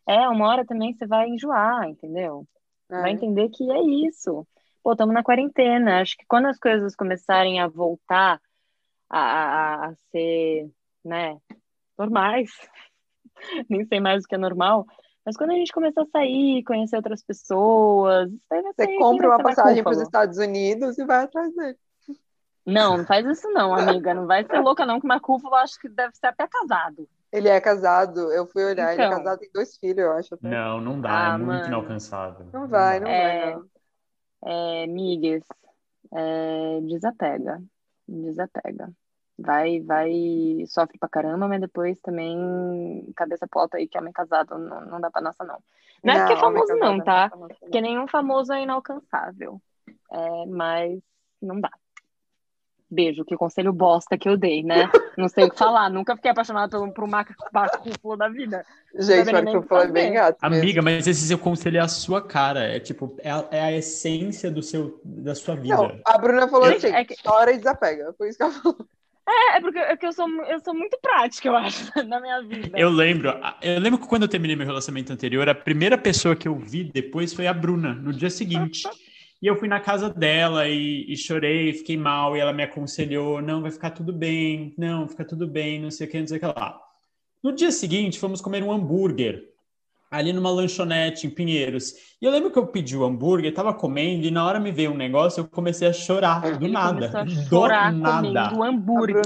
É, 0.07 0.28
uma 0.30 0.47
hora 0.47 0.65
também 0.65 0.93
você 0.93 1.05
vai 1.05 1.28
enjoar, 1.30 1.88
entendeu? 1.89 2.47
É. 2.89 3.01
Vai 3.01 3.11
entender 3.11 3.49
que 3.49 3.70
é 3.70 3.82
isso. 4.07 4.47
Pô, 4.82 4.93
estamos 4.93 5.13
na 5.13 5.24
quarentena. 5.24 6.01
Acho 6.01 6.18
que 6.18 6.26
quando 6.28 6.45
as 6.45 6.57
coisas 6.57 6.95
começarem 6.95 7.59
a 7.59 7.68
voltar 7.68 8.39
a, 9.09 9.20
a, 9.20 9.86
a 9.88 9.95
ser, 10.11 10.72
né, 11.03 11.38
normais, 11.97 12.49
nem 13.70 13.86
sei 13.86 13.99
mais 13.99 14.24
o 14.24 14.28
que 14.28 14.36
é 14.36 14.38
normal, 14.38 14.86
mas 15.26 15.36
quando 15.36 15.51
a 15.51 15.55
gente 15.55 15.74
começar 15.74 16.03
a 16.03 16.07
sair, 16.07 16.63
conhecer 16.63 16.95
outras 16.95 17.22
pessoas, 17.22 18.32
você 18.49 18.97
compra 18.97 19.28
uma 19.28 19.43
passagem 19.43 19.84
para 19.84 19.91
os 19.91 20.01
Estados 20.01 20.38
Unidos 20.38 20.97
e 20.97 21.03
vai 21.03 21.26
atrás 21.26 21.53
dele. 21.53 21.78
Não, 22.68 22.97
não 22.97 23.05
faz 23.05 23.26
isso 23.26 23.49
não, 23.51 23.74
amiga. 23.74 24.13
Não 24.13 24.28
vai 24.28 24.45
ser 24.45 24.59
louca 24.59 24.86
não, 24.86 24.99
que 24.99 25.05
o 25.05 25.07
Marcúfalo 25.07 25.55
acho 25.55 25.80
que 25.80 25.88
deve 25.88 26.13
ser 26.18 26.28
até 26.28 26.45
casado. 26.45 27.07
Ele 27.32 27.47
é 27.47 27.61
casado, 27.61 28.32
eu 28.34 28.45
fui 28.45 28.63
olhar, 28.65 28.93
então. 28.93 28.93
ele 28.93 29.01
é 29.01 29.05
então. 29.05 29.18
casado, 29.18 29.39
tem 29.39 29.49
dois 29.53 29.78
filhos, 29.78 29.99
eu 29.99 30.11
acho. 30.11 30.34
Até. 30.36 30.49
Não, 30.49 30.82
não 30.82 30.99
dá, 30.99 31.09
é 31.09 31.13
ah, 31.13 31.34
é 31.34 31.38
muito 31.38 31.47
mano. 31.47 31.68
inalcançável. 31.68 32.45
Não 32.51 32.68
vai, 32.68 32.99
não 32.99 33.07
é, 33.07 33.45
vai, 33.45 33.55
não. 33.55 33.65
É, 34.45 34.88
migues, 34.88 35.43
é, 36.13 36.82
desapega, 36.82 37.61
desapega. 38.05 38.91
Vai, 39.39 39.82
vai, 39.82 40.11
sofre 40.68 40.97
pra 40.97 41.07
caramba, 41.07 41.47
mas 41.47 41.61
depois 41.61 42.01
também 42.01 43.11
cabeça 43.15 43.47
alto 43.49 43.78
aí, 43.78 43.88
que 43.88 43.97
homem 43.97 44.11
casado 44.11 44.57
não, 44.57 44.82
não 44.82 44.99
dá 44.99 45.09
pra 45.09 45.22
nossa, 45.22 45.43
não. 45.43 45.59
Não, 46.03 46.13
é 46.13 46.20
porque 46.20 46.34
é 46.34 46.38
famoso 46.38 46.76
não, 46.76 47.03
tá? 47.03 47.30
Porque 47.30 47.82
nenhum 47.82 48.07
famoso 48.07 48.51
é 48.51 48.63
inalcançável. 48.63 49.61
É, 50.11 50.45
mas 50.47 50.99
não 51.41 51.61
dá. 51.61 51.72
Beijo, 52.89 53.25
que 53.25 53.35
conselho 53.35 53.73
bosta 53.73 54.17
que 54.17 54.29
eu 54.29 54.38
dei, 54.38 54.63
né? 54.63 54.89
Não 55.17 55.27
sei 55.27 55.43
o 55.43 55.49
que 55.49 55.57
falar. 55.59 55.89
Nunca 55.89 56.15
fiquei 56.15 56.31
apaixonada 56.31 56.77
por, 56.77 56.91
por 56.93 57.03
um 57.03 57.07
macaco 57.07 58.17
da 58.17 58.29
vida. 58.29 58.65
Gente, 58.97 59.29
o 59.29 59.33
macaco 59.33 59.75
é 59.75 59.88
bem 59.88 60.13
gato. 60.13 60.38
Mesmo. 60.41 60.55
Amiga, 60.57 60.81
mas 60.81 61.05
esse 61.05 61.27
seu 61.27 61.38
conselho 61.38 61.77
é 61.77 61.81
a 61.81 61.88
sua 61.88 62.21
cara. 62.21 62.61
É 62.61 62.79
tipo, 62.79 63.15
é 63.19 63.29
a, 63.29 63.45
é 63.51 63.61
a 63.61 63.71
essência 63.73 64.49
do 64.49 64.63
seu, 64.63 65.01
da 65.03 65.35
sua 65.35 65.55
vida. 65.55 65.75
Não, 65.75 65.99
a 66.05 66.17
Bruna 66.17 66.47
falou 66.47 66.67
assim: 66.67 66.88
é 66.88 67.03
que... 67.03 67.15
chora 67.21 67.51
e 67.51 67.57
desapega. 67.57 68.13
Foi 68.17 68.29
isso 68.29 68.38
que 68.38 68.43
ela 68.43 68.53
falou. 68.53 68.88
É, 69.27 69.57
é 69.57 69.61
porque 69.61 69.77
é 69.77 69.97
que 69.97 70.05
eu, 70.05 70.13
sou, 70.13 70.29
eu 70.45 70.59
sou 70.61 70.73
muito 70.73 70.97
prática, 71.01 71.49
eu 71.49 71.55
acho, 71.57 71.91
na 72.07 72.21
minha 72.21 72.41
vida. 72.43 72.79
Eu 72.79 72.89
lembro, 72.89 73.29
eu 73.61 73.79
lembro 73.79 73.99
que 73.99 74.07
quando 74.07 74.21
eu 74.21 74.29
terminei 74.29 74.55
meu 74.55 74.65
relacionamento 74.65 75.11
anterior, 75.11 75.49
a 75.49 75.53
primeira 75.53 75.97
pessoa 75.97 76.33
que 76.33 76.47
eu 76.47 76.55
vi 76.55 76.85
depois 76.85 77.33
foi 77.33 77.45
a 77.45 77.53
Bruna, 77.53 77.93
no 77.93 78.13
dia 78.13 78.29
seguinte. 78.29 78.88
E 79.41 79.47
eu 79.47 79.55
fui 79.55 79.67
na 79.67 79.79
casa 79.79 80.09
dela 80.09 80.67
e, 80.67 81.05
e, 81.07 81.15
chorei, 81.15 81.71
fiquei 81.73 81.95
mal, 81.95 82.35
e 82.35 82.39
ela 82.39 82.53
me 82.53 82.63
aconselhou: 82.63 83.41
não, 83.41 83.61
vai 83.61 83.71
ficar 83.71 83.91
tudo 83.91 84.11
bem, 84.11 84.73
não, 84.77 85.07
fica 85.07 85.23
tudo 85.23 85.47
bem, 85.47 85.79
não 85.79 85.91
sei 85.91 86.07
o 86.07 86.09
que, 86.09 86.19
não 86.19 86.27
sei 86.27 86.38
o 86.38 86.39
que 86.39 86.45
lá. 86.45 86.79
No 87.43 87.53
dia 87.53 87.71
seguinte, 87.71 88.19
fomos 88.19 88.41
comer 88.41 88.63
um 88.63 88.71
hambúrguer 88.71 89.43
ali 90.09 90.31
numa 90.33 90.49
lanchonete 90.49 91.27
em 91.27 91.29
Pinheiros. 91.29 91.93
E 92.21 92.25
eu 92.25 92.31
lembro 92.31 92.49
que 92.49 92.57
eu 92.57 92.65
pedi 92.65 92.97
o 92.97 93.03
hambúrguer, 93.03 93.53
tava 93.53 93.73
comendo, 93.73 94.25
e 94.25 94.31
na 94.31 94.45
hora 94.45 94.59
me 94.59 94.71
veio 94.71 94.91
um 94.91 94.97
negócio, 94.97 95.41
eu 95.41 95.47
comecei 95.47 95.88
a 95.88 95.93
chorar, 95.93 96.57
do 96.57 96.65
Ele 96.65 96.73
nada. 96.73 97.11
A 97.13 97.27
chorar 97.27 97.91
do 97.91 97.99
nada. 97.99 98.49
Comendo 98.49 98.63
hambúrguer. 98.63 99.21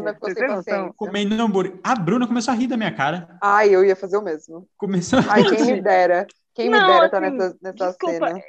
Comendo 0.97 1.41
hambúrguer. 1.41 1.80
A 1.84 1.95
Bruna 1.95 2.28
começou 2.28 2.51
a 2.53 2.57
rir 2.57 2.68
da 2.68 2.76
minha 2.76 2.91
cara. 2.91 3.38
Ai, 3.41 3.70
eu 3.70 3.86
ia 3.86 3.95
fazer 3.95 4.18
o 4.18 4.22
mesmo. 4.22 4.68
Começou 4.76 5.20
a 5.20 5.22
rir. 5.22 5.30
Ai, 5.30 5.43
quem 5.43 5.66
me 5.66 5.82
dera. 5.82 6.28
Quem 6.53 6.70
me 6.70 6.80
dera 6.80 7.05
estar 7.05 7.22
tá 7.22 7.28
assim, 7.28 7.38
nessa, 7.38 7.57
nessa 7.62 7.88
desculpa, 7.88 8.28
cena 8.28 8.41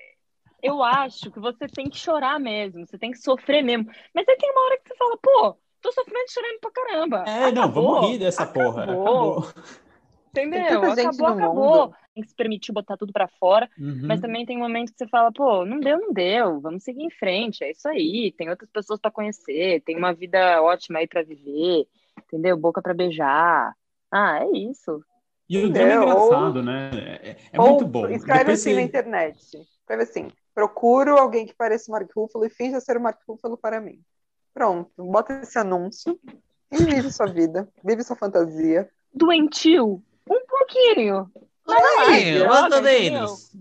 eu 0.62 0.82
acho 0.82 1.30
que 1.30 1.40
você 1.40 1.66
tem 1.66 1.90
que 1.90 1.98
chorar 1.98 2.38
mesmo, 2.38 2.86
você 2.86 2.96
tem 2.96 3.10
que 3.10 3.18
sofrer 3.18 3.62
mesmo. 3.62 3.90
Mas 4.14 4.28
aí 4.28 4.36
tem 4.36 4.50
uma 4.50 4.64
hora 4.66 4.78
que 4.78 4.88
você 4.88 4.96
fala, 4.96 5.18
pô, 5.20 5.58
tô 5.80 5.92
sofrendo 5.92 6.30
chorando 6.30 6.60
pra 6.60 6.70
caramba. 6.70 7.24
É, 7.26 7.44
acabou, 7.46 7.54
não, 7.54 7.92
vamos 7.94 8.10
rir 8.10 8.18
dessa 8.18 8.44
acabou. 8.44 8.72
porra. 8.72 8.82
Acabou. 8.84 9.46
Entendeu? 10.28 10.82
Acabou, 10.82 11.26
acabou. 11.26 11.86
Mundo. 11.86 11.96
Tem 12.14 12.22
que 12.22 12.28
se 12.28 12.36
permitir 12.36 12.72
botar 12.72 12.96
tudo 12.96 13.12
para 13.12 13.26
fora, 13.26 13.68
uhum. 13.78 14.02
mas 14.04 14.20
também 14.20 14.44
tem 14.44 14.56
um 14.56 14.60
momento 14.60 14.92
que 14.92 14.98
você 14.98 15.08
fala, 15.08 15.32
pô, 15.32 15.64
não 15.64 15.80
deu, 15.80 15.98
não 15.98 16.12
deu, 16.12 16.60
vamos 16.60 16.82
seguir 16.84 17.04
em 17.04 17.10
frente, 17.10 17.64
é 17.64 17.70
isso 17.70 17.88
aí. 17.88 18.32
Tem 18.36 18.50
outras 18.50 18.70
pessoas 18.70 19.00
para 19.00 19.10
conhecer, 19.10 19.82
tem 19.82 19.96
uma 19.96 20.12
vida 20.12 20.62
ótima 20.62 20.98
aí 20.98 21.06
para 21.06 21.22
viver, 21.22 21.86
entendeu? 22.18 22.56
Boca 22.56 22.82
para 22.82 22.92
beijar. 22.92 23.74
Ah, 24.10 24.40
é 24.44 24.58
isso. 24.58 25.02
E 25.48 25.58
o 25.58 25.70
drama 25.70 25.90
é 25.90 25.96
engraçado, 25.96 26.56
ou, 26.56 26.62
né? 26.62 26.90
É, 27.22 27.36
é 27.52 27.58
muito 27.58 27.86
bom. 27.86 28.06
Escreve 28.08 28.38
Depois 28.40 28.60
assim 28.60 28.70
você... 28.70 28.76
na 28.76 28.82
internet. 28.82 29.38
Escreve 29.80 30.02
assim, 30.02 30.28
procuro 30.54 31.16
alguém 31.16 31.46
que 31.46 31.54
pareça 31.54 31.90
o 31.90 31.92
Mark 31.92 32.10
Ruffalo 32.14 32.44
e 32.44 32.50
finja 32.50 32.80
ser 32.80 32.96
o 32.96 33.00
Mark 33.00 33.20
Ruffalo 33.26 33.56
para 33.56 33.80
mim. 33.80 34.02
Pronto, 34.52 34.90
bota 34.96 35.40
esse 35.40 35.58
anúncio 35.58 36.18
e 36.70 36.76
vive 36.84 37.10
sua 37.10 37.26
vida, 37.26 37.68
vive 37.82 38.02
sua 38.02 38.16
fantasia. 38.16 38.88
Doentio? 39.14 40.02
Um 40.28 40.46
pouquinho. 40.46 41.30
Mais, 41.66 42.46
mais 42.46 42.74
ou 42.74 42.82
menos. 42.82 43.52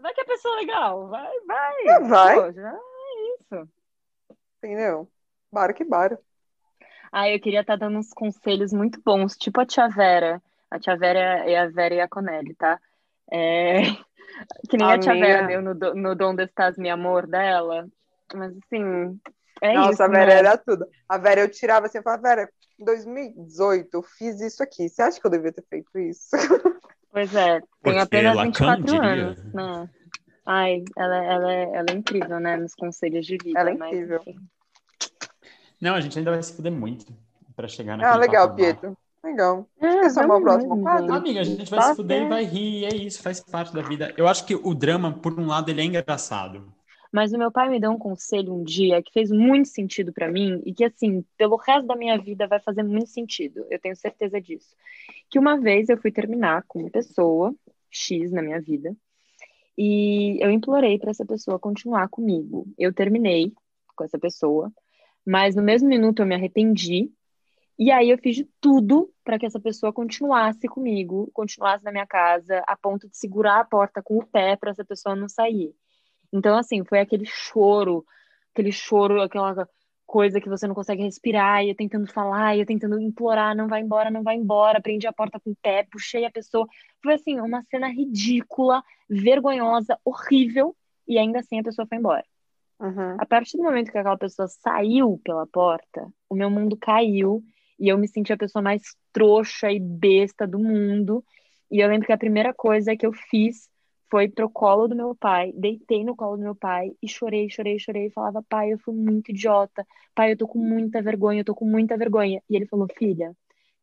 Vai 0.00 0.14
que 0.14 0.20
a 0.20 0.24
pessoa 0.24 0.54
é 0.54 0.60
legal. 0.60 1.08
Vai, 1.08 1.40
vai. 1.46 1.86
É, 1.86 2.00
vai. 2.00 2.34
Pô, 2.34 2.52
já 2.52 2.72
é 2.72 3.34
isso. 3.34 3.68
Entendeu? 4.58 5.08
Bara 5.52 5.72
que 5.72 5.84
bara. 5.84 6.18
Ah, 7.12 7.28
eu 7.28 7.40
queria 7.40 7.60
estar 7.60 7.76
dando 7.76 7.98
uns 7.98 8.12
conselhos 8.12 8.72
muito 8.72 9.00
bons, 9.04 9.36
tipo 9.36 9.60
a 9.60 9.66
tia 9.66 9.88
Vera. 9.88 10.40
A 10.70 10.78
tia 10.78 10.96
Vera 10.96 11.18
é 11.48 11.58
a 11.58 11.68
Vera 11.68 11.94
e 11.96 12.00
a 12.00 12.08
Conelli, 12.08 12.54
tá? 12.54 12.80
É... 13.30 13.80
Que 14.68 14.76
nem 14.76 14.86
a, 14.86 14.94
A 14.94 14.98
tia 14.98 15.12
minha- 15.14 15.26
Vera 15.26 15.46
deu 15.46 15.62
no, 15.62 15.74
do- 15.74 15.94
no 15.94 16.14
Donde 16.14 16.44
Estás, 16.44 16.76
Meu 16.76 16.92
Amor, 16.94 17.26
dela. 17.26 17.86
Mas, 18.34 18.52
assim, 18.56 19.20
é 19.62 19.74
Nossa, 19.74 19.92
isso, 19.92 20.02
a 20.02 20.08
Vera 20.08 20.26
né? 20.26 20.38
era 20.38 20.58
tudo. 20.58 20.86
A 21.08 21.18
Vera, 21.18 21.40
eu 21.40 21.50
tirava 21.50 21.86
assim, 21.86 21.98
eu 21.98 22.02
falava, 22.04 22.22
Vera, 22.22 22.50
em 22.78 22.84
2018 22.84 23.88
eu 23.94 24.02
fiz 24.02 24.40
isso 24.40 24.62
aqui. 24.62 24.88
Você 24.88 25.02
acha 25.02 25.20
que 25.20 25.26
eu 25.26 25.30
devia 25.30 25.52
ter 25.52 25.64
feito 25.68 25.98
isso? 25.98 26.28
Pois 27.12 27.34
é, 27.34 27.58
tem 27.58 27.68
Porque 27.82 27.98
apenas 27.98 28.36
Lacan 28.36 28.76
24 28.76 28.84
diria. 28.84 29.26
anos, 29.26 29.44
né? 29.52 29.88
Ai, 30.46 30.84
ela, 30.96 31.16
ela, 31.24 31.52
é, 31.52 31.62
ela 31.74 31.86
é 31.90 31.94
incrível, 31.94 32.38
né? 32.38 32.56
Nos 32.56 32.72
conselhos 32.72 33.26
de 33.26 33.36
vida. 33.36 33.58
Ela 33.58 33.70
é 33.70 33.74
mas, 33.74 33.88
incrível. 33.92 34.20
enfim. 34.20 34.38
Não, 35.80 35.96
a 35.96 36.00
gente 36.00 36.16
ainda 36.16 36.30
vai 36.30 36.40
se 36.40 36.52
fuder 36.54 36.70
muito 36.70 37.12
pra 37.56 37.66
chegar 37.66 37.94
Ah, 37.94 37.96
naquele 37.96 38.20
legal, 38.20 38.48
patamar. 38.50 38.56
Pietro. 38.56 38.96
Legal. 39.22 39.68
É, 39.80 40.06
Esse 40.06 40.18
é 40.18 40.24
o 40.24 40.28
meu 40.28 40.40
vamos 40.40 40.42
próximo 40.42 40.76
mesmo, 40.76 40.82
quadro? 40.82 41.06
gente. 41.06 41.16
Amiga, 41.18 41.40
a 41.40 41.44
gente 41.44 41.70
vai 41.70 41.80
Tá 41.80 41.90
se 41.90 41.96
fuder 41.96 42.22
e 42.22 42.28
vai 42.28 42.44
rir, 42.44 42.84
é 42.86 42.94
isso, 42.94 43.22
faz 43.22 43.40
parte 43.40 43.74
da 43.74 43.82
vida. 43.82 44.14
Eu 44.16 44.26
acho 44.26 44.46
que 44.46 44.54
o 44.54 44.74
drama, 44.74 45.12
por 45.12 45.38
um 45.38 45.46
lado, 45.46 45.70
ele 45.70 45.80
é 45.80 45.84
engraçado. 45.84 46.72
Mas 47.12 47.32
o 47.32 47.38
meu 47.38 47.50
pai 47.50 47.68
me 47.68 47.80
deu 47.80 47.90
um 47.90 47.98
conselho 47.98 48.54
um 48.54 48.62
dia 48.62 49.02
que 49.02 49.12
fez 49.12 49.30
muito 49.30 49.68
sentido 49.68 50.12
pra 50.12 50.30
mim 50.30 50.62
e 50.64 50.72
que, 50.72 50.84
assim, 50.84 51.24
pelo 51.36 51.56
resto 51.56 51.86
da 51.86 51.96
minha 51.96 52.16
vida 52.16 52.46
vai 52.46 52.60
fazer 52.60 52.82
muito 52.84 53.08
sentido. 53.10 53.66
Eu 53.68 53.80
tenho 53.80 53.96
certeza 53.96 54.40
disso. 54.40 54.76
Que 55.28 55.38
uma 55.38 55.58
vez 55.60 55.88
eu 55.88 55.98
fui 55.98 56.12
terminar 56.12 56.64
com 56.68 56.78
uma 56.80 56.90
pessoa 56.90 57.52
X 57.90 58.30
na 58.30 58.40
minha 58.42 58.60
vida 58.60 58.94
e 59.76 60.38
eu 60.40 60.50
implorei 60.50 60.98
pra 60.98 61.10
essa 61.10 61.26
pessoa 61.26 61.58
continuar 61.58 62.08
comigo. 62.08 62.66
Eu 62.78 62.92
terminei 62.92 63.52
com 63.96 64.04
essa 64.04 64.18
pessoa, 64.18 64.72
mas 65.26 65.56
no 65.56 65.62
mesmo 65.62 65.88
minuto 65.88 66.20
eu 66.22 66.26
me 66.26 66.34
arrependi 66.36 67.10
e 67.80 67.90
aí 67.90 68.10
eu 68.10 68.18
fiz 68.18 68.36
de 68.36 68.44
tudo 68.60 69.10
pra 69.24 69.38
que 69.38 69.46
essa 69.46 69.58
pessoa 69.58 69.90
continuasse 69.90 70.68
comigo, 70.68 71.30
continuasse 71.32 71.82
na 71.82 71.90
minha 71.90 72.06
casa, 72.06 72.62
a 72.66 72.76
ponto 72.76 73.08
de 73.08 73.16
segurar 73.16 73.60
a 73.60 73.64
porta 73.64 74.02
com 74.02 74.18
o 74.18 74.26
pé 74.26 74.54
pra 74.54 74.70
essa 74.70 74.84
pessoa 74.84 75.16
não 75.16 75.30
sair. 75.30 75.74
Então, 76.30 76.58
assim, 76.58 76.84
foi 76.84 77.00
aquele 77.00 77.24
choro, 77.24 78.04
aquele 78.52 78.70
choro, 78.70 79.22
aquela 79.22 79.66
coisa 80.04 80.42
que 80.42 80.48
você 80.48 80.66
não 80.66 80.74
consegue 80.74 81.02
respirar, 81.02 81.64
e 81.64 81.70
eu 81.70 81.74
tentando 81.74 82.06
falar, 82.06 82.54
e 82.54 82.60
eu 82.60 82.66
tentando 82.66 83.00
implorar, 83.00 83.56
não 83.56 83.66
vai 83.66 83.80
embora, 83.80 84.10
não 84.10 84.22
vai 84.22 84.36
embora, 84.36 84.82
prendi 84.82 85.06
a 85.06 85.12
porta 85.12 85.40
com 85.40 85.52
o 85.52 85.56
pé, 85.62 85.86
puxei 85.90 86.26
a 86.26 86.30
pessoa. 86.30 86.66
Foi 87.02 87.14
assim, 87.14 87.40
uma 87.40 87.62
cena 87.70 87.88
ridícula, 87.88 88.82
vergonhosa, 89.08 89.98
horrível, 90.04 90.76
e 91.08 91.16
ainda 91.16 91.38
assim 91.38 91.58
a 91.58 91.62
pessoa 91.62 91.86
foi 91.86 91.96
embora. 91.96 92.26
Uhum. 92.78 93.16
A 93.18 93.24
partir 93.24 93.56
do 93.56 93.62
momento 93.62 93.90
que 93.90 93.96
aquela 93.96 94.18
pessoa 94.18 94.48
saiu 94.48 95.18
pela 95.24 95.46
porta, 95.46 96.12
o 96.28 96.34
meu 96.34 96.50
mundo 96.50 96.76
caiu 96.76 97.42
e 97.80 97.88
eu 97.88 97.98
me 97.98 98.06
senti 98.06 98.32
a 98.32 98.36
pessoa 98.36 98.62
mais 98.62 98.82
trouxa 99.12 99.72
e 99.72 99.80
besta 99.80 100.46
do 100.46 100.58
mundo. 100.58 101.24
E 101.70 101.80
eu 101.80 101.88
lembro 101.88 102.06
que 102.06 102.12
a 102.12 102.18
primeira 102.18 102.52
coisa 102.52 102.96
que 102.96 103.06
eu 103.06 103.12
fiz 103.12 103.68
foi 104.10 104.28
pro 104.28 104.50
colo 104.50 104.88
do 104.88 104.96
meu 104.96 105.14
pai, 105.14 105.52
deitei 105.54 106.04
no 106.04 106.16
colo 106.16 106.36
do 106.36 106.42
meu 106.42 106.54
pai 106.54 106.92
e 107.02 107.08
chorei, 107.08 107.48
chorei, 107.48 107.78
chorei 107.78 108.06
e 108.06 108.10
falava: 108.10 108.42
"Pai, 108.48 108.72
eu 108.72 108.78
fui 108.78 108.94
muito 108.94 109.30
idiota. 109.30 109.86
Pai, 110.14 110.32
eu 110.32 110.36
tô 110.36 110.46
com 110.48 110.58
muita 110.58 111.00
vergonha, 111.00 111.40
eu 111.40 111.44
tô 111.44 111.54
com 111.54 111.64
muita 111.64 111.96
vergonha". 111.96 112.42
E 112.50 112.56
ele 112.56 112.66
falou: 112.66 112.86
"Filha, 112.98 113.34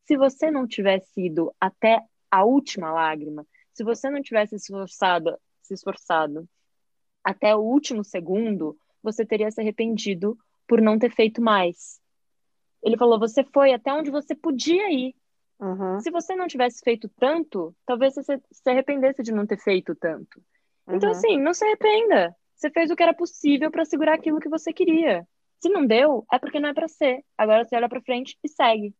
se 0.05 0.17
você 0.17 0.51
não 0.51 0.67
tivesse 0.67 1.25
ido 1.25 1.53
até 1.59 2.01
a 2.29 2.43
última 2.45 2.91
lágrima, 2.91 3.45
se 3.73 3.83
você 3.83 4.09
não 4.09 4.21
tivesse 4.21 4.59
se 4.59 4.71
esforçado, 4.71 5.37
se 5.61 5.73
esforçado 5.73 6.47
até 7.23 7.55
o 7.55 7.59
último 7.59 8.03
segundo, 8.03 8.77
você 9.03 9.25
teria 9.25 9.51
se 9.51 9.59
arrependido 9.61 10.37
por 10.67 10.81
não 10.81 10.97
ter 10.97 11.11
feito 11.11 11.41
mais. 11.41 11.99
Ele 12.83 12.97
falou: 12.97 13.19
você 13.19 13.43
foi 13.43 13.73
até 13.73 13.93
onde 13.93 14.11
você 14.11 14.35
podia 14.35 14.91
ir. 14.91 15.15
Uhum. 15.59 15.99
Se 15.99 16.11
você 16.11 16.35
não 16.35 16.47
tivesse 16.47 16.81
feito 16.83 17.09
tanto, 17.19 17.75
talvez 17.85 18.13
você 18.13 18.39
se 18.51 18.69
arrependesse 18.69 19.23
de 19.23 19.31
não 19.31 19.45
ter 19.45 19.57
feito 19.57 19.95
tanto. 19.95 20.41
Então, 20.87 21.09
Uhum. 21.09 21.15
assim, 21.15 21.39
não 21.39 21.53
se 21.53 21.65
arrependa. 21.65 22.35
Você 22.55 22.69
fez 22.69 22.89
o 22.91 22.95
que 22.95 23.03
era 23.03 23.13
possível 23.13 23.69
para 23.71 23.85
segurar 23.85 24.13
aquilo 24.15 24.39
que 24.39 24.49
você 24.49 24.71
queria. 24.71 25.27
Se 25.59 25.69
não 25.69 25.85
deu, 25.85 26.25
é 26.31 26.37
porque 26.39 26.59
não 26.59 26.69
é 26.69 26.73
para 26.73 26.87
ser. 26.87 27.23
Agora 27.37 27.65
você 27.65 27.75
olha 27.75 27.89
para 27.89 28.01
frente 28.01 28.37
e 28.43 28.47
segue. 28.49 28.93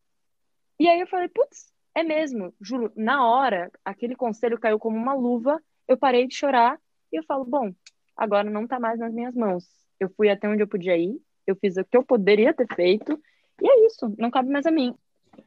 E 0.78 0.88
aí 0.88 1.00
eu 1.00 1.06
falei, 1.06 1.28
putz, 1.28 1.72
é 1.94 2.02
mesmo. 2.02 2.52
Juro, 2.60 2.92
na 2.96 3.26
hora, 3.26 3.70
aquele 3.84 4.14
conselho 4.14 4.58
caiu 4.58 4.78
como 4.78 4.96
uma 4.96 5.14
luva. 5.14 5.60
Eu 5.86 5.96
parei 5.96 6.26
de 6.26 6.34
chorar 6.34 6.78
e 7.12 7.16
eu 7.18 7.24
falo, 7.24 7.44
bom, 7.44 7.72
agora 8.16 8.48
não 8.48 8.66
tá 8.66 8.78
mais 8.78 8.98
nas 8.98 9.12
minhas 9.12 9.34
mãos. 9.34 9.64
Eu 9.98 10.08
fui 10.10 10.28
até 10.28 10.48
onde 10.48 10.62
eu 10.62 10.68
podia 10.68 10.96
ir, 10.96 11.20
eu 11.46 11.56
fiz 11.56 11.76
o 11.76 11.84
que 11.84 11.96
eu 11.96 12.04
poderia 12.04 12.52
ter 12.54 12.66
feito, 12.74 13.20
e 13.60 13.68
é 13.68 13.86
isso, 13.86 14.12
não 14.18 14.30
cabe 14.30 14.50
mais 14.50 14.66
a 14.66 14.70
mim. 14.70 14.94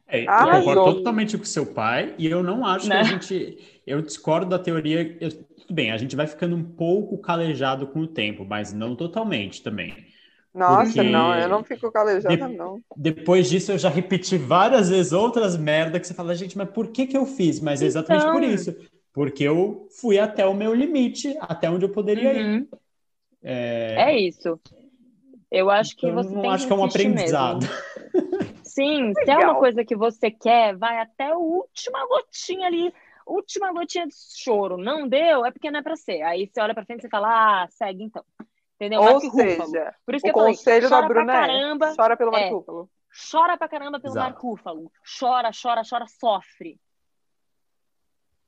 É, 0.06 0.24
eu 0.24 0.26
concordo 0.26 0.94
totalmente 0.96 1.36
com 1.36 1.42
o 1.44 1.46
seu 1.46 1.66
pai, 1.66 2.14
e 2.18 2.26
eu 2.26 2.42
não 2.42 2.64
acho 2.66 2.88
Né? 2.88 2.96
que 2.96 3.00
a 3.00 3.04
gente. 3.04 3.58
Eu 3.86 4.00
discordo 4.02 4.46
da 4.50 4.58
teoria. 4.58 5.16
eu- 5.20 5.30
tudo 5.32 5.74
bem, 5.74 5.90
a 5.92 5.96
gente 5.96 6.16
vai 6.16 6.26
ficando 6.26 6.56
um 6.56 6.64
pouco 6.64 7.16
calejado 7.18 7.86
com 7.86 8.00
o 8.00 8.06
tempo, 8.06 8.44
mas 8.44 8.72
não 8.72 8.96
totalmente 8.96 9.62
também. 9.62 9.94
Nossa, 10.54 10.84
Porque- 10.92 11.02
não, 11.02 11.34
eu 11.38 11.48
não 11.48 11.64
fico 11.64 11.90
calejada, 11.90 12.36
De- 12.36 12.56
não. 12.56 12.80
Depois 12.96 13.48
disso, 13.48 13.72
eu 13.72 13.78
já 13.78 13.88
repeti 13.88 14.36
várias 14.36 14.90
vezes 14.90 15.12
outras 15.12 15.56
merda 15.56 15.98
que 15.98 16.06
você 16.06 16.12
fala, 16.12 16.34
gente, 16.34 16.58
mas 16.58 16.68
por 16.70 16.88
que 16.88 17.06
que 17.06 17.16
eu 17.16 17.24
fiz? 17.24 17.58
Mas 17.60 17.80
é 17.80 17.86
exatamente 17.86 18.24
por 18.30 18.42
Então. 18.42 18.54
isso. 18.54 18.76
Porque 19.14 19.44
eu 19.44 19.88
fui 19.98 20.18
até 20.18 20.44
o 20.46 20.52
meu 20.54 20.74
limite, 20.74 21.34
até 21.40 21.70
onde 21.70 21.84
eu 21.84 21.88
poderia 21.90 22.32
ir. 22.34 22.44
Uhum. 22.44 22.66
É, 23.42 23.94
É 24.12 24.18
isso. 24.18 24.60
Eu 25.52 25.70
acho 25.70 25.94
que 25.94 26.08
então, 26.08 26.22
você 26.22 26.34
não 26.34 26.40
tem 26.40 26.50
acho 26.50 26.62
que 26.66 26.68
que 26.68 26.72
é 26.72 26.76
um 26.76 26.84
aprendizado. 26.84 27.60
mesmo. 27.60 28.56
Sim, 28.64 29.12
se 29.22 29.30
é 29.30 29.36
uma 29.36 29.56
coisa 29.56 29.84
que 29.84 29.94
você 29.94 30.30
quer, 30.30 30.74
vai 30.74 30.98
até 30.98 31.26
a 31.30 31.36
última 31.36 32.06
gotinha 32.06 32.66
ali, 32.66 32.92
última 33.26 33.70
gotinha 33.70 34.06
de 34.06 34.14
choro. 34.14 34.78
Não 34.78 35.06
deu, 35.06 35.44
é 35.44 35.50
porque 35.50 35.70
não 35.70 35.80
é 35.80 35.82
pra 35.82 35.94
ser. 35.94 36.22
Aí 36.22 36.46
você 36.50 36.58
olha 36.58 36.72
pra 36.72 36.86
frente 36.86 37.06
e 37.06 37.10
fala, 37.10 37.64
ah, 37.64 37.68
segue 37.68 38.02
então. 38.02 38.24
Entendeu? 38.76 39.00
Ou 39.02 39.12
Mark 39.12 39.20
seja, 39.20 39.94
Por 40.06 40.14
isso 40.14 40.26
o 40.26 40.30
que 40.30 40.30
eu 40.30 40.34
falei, 40.34 40.56
conselho 40.56 40.88
da 40.88 40.96
chora 40.96 41.06
pra 41.06 41.14
Bruna 41.14 41.32
caramba, 41.32 41.86
é 41.88 41.96
chora 41.96 42.16
pelo 42.16 42.30
É. 42.34 42.40
Marco 42.40 42.56
Ruffalo. 42.56 42.90
chora 43.30 43.56
pra 43.58 43.68
caramba 43.68 44.00
pelo 44.00 44.14
Exato. 44.14 44.40
Ruffalo. 44.40 44.92
Chora, 45.20 45.50
chora, 45.52 45.82
chora, 45.88 46.06
sofre. 46.08 46.80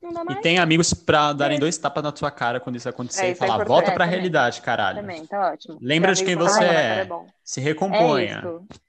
Não 0.05 0.13
dá 0.13 0.21
E 0.21 0.25
mais? 0.25 0.41
tem 0.41 0.59
amigos 0.59 0.93
pra 0.93 1.33
darem 1.33 1.59
dois 1.59 1.77
tapas 1.77 2.03
na 2.03 2.15
sua 2.15 2.29
cara 2.31 2.59
quando 2.59 2.75
isso 2.75 2.87
acontecer 2.87 3.25
É, 3.25 3.29
e 3.29 3.31
é 3.31 3.35
falar, 3.35 3.55
importante. 3.55 3.67
volta 3.69 3.89
É, 3.91 3.93
pra 3.93 4.05
também. 4.05 4.15
realidade, 4.17 4.61
caralho. 4.61 5.01
Também, 5.01 5.25
tá 5.25 5.51
ótimo. 5.51 5.77
Lembra 5.81 6.13
de 6.13 6.23
quem 6.23 6.35
você 6.35 6.63
é. 6.63 7.05
bom. 7.05 7.27
Se 7.43 7.59
É 7.59 7.63
recomponha. 7.63 8.41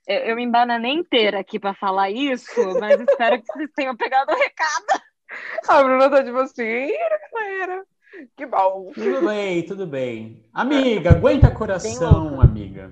Eu, 0.07 0.17
eu 0.19 0.37
me 0.37 0.45
embananei 0.45 0.93
inteira 0.93 1.41
aqui 1.41 1.59
pra 1.59 1.75
falar 1.75 2.11
isso, 2.11 2.61
mas 2.81 3.01
espero 3.01 3.39
que 3.41 3.47
vocês 3.53 3.71
tenham 3.75 3.97
pegado 3.97 4.33
o 4.33 4.37
recado. 4.37 5.03
A 5.69 5.83
Bruna 5.83 6.11
tá 6.11 6.23
tipo 6.23 6.39
assim, 6.39 6.89
galera. 7.33 7.83
Que 8.37 8.47
bom. 8.47 8.91
Tudo 8.95 9.27
bem, 9.27 9.63
tudo 9.65 9.87
bem. 9.87 10.45
Amiga, 10.55 11.11
aguenta 11.11 11.51
coração, 11.51 12.41
amiga. 12.41 12.91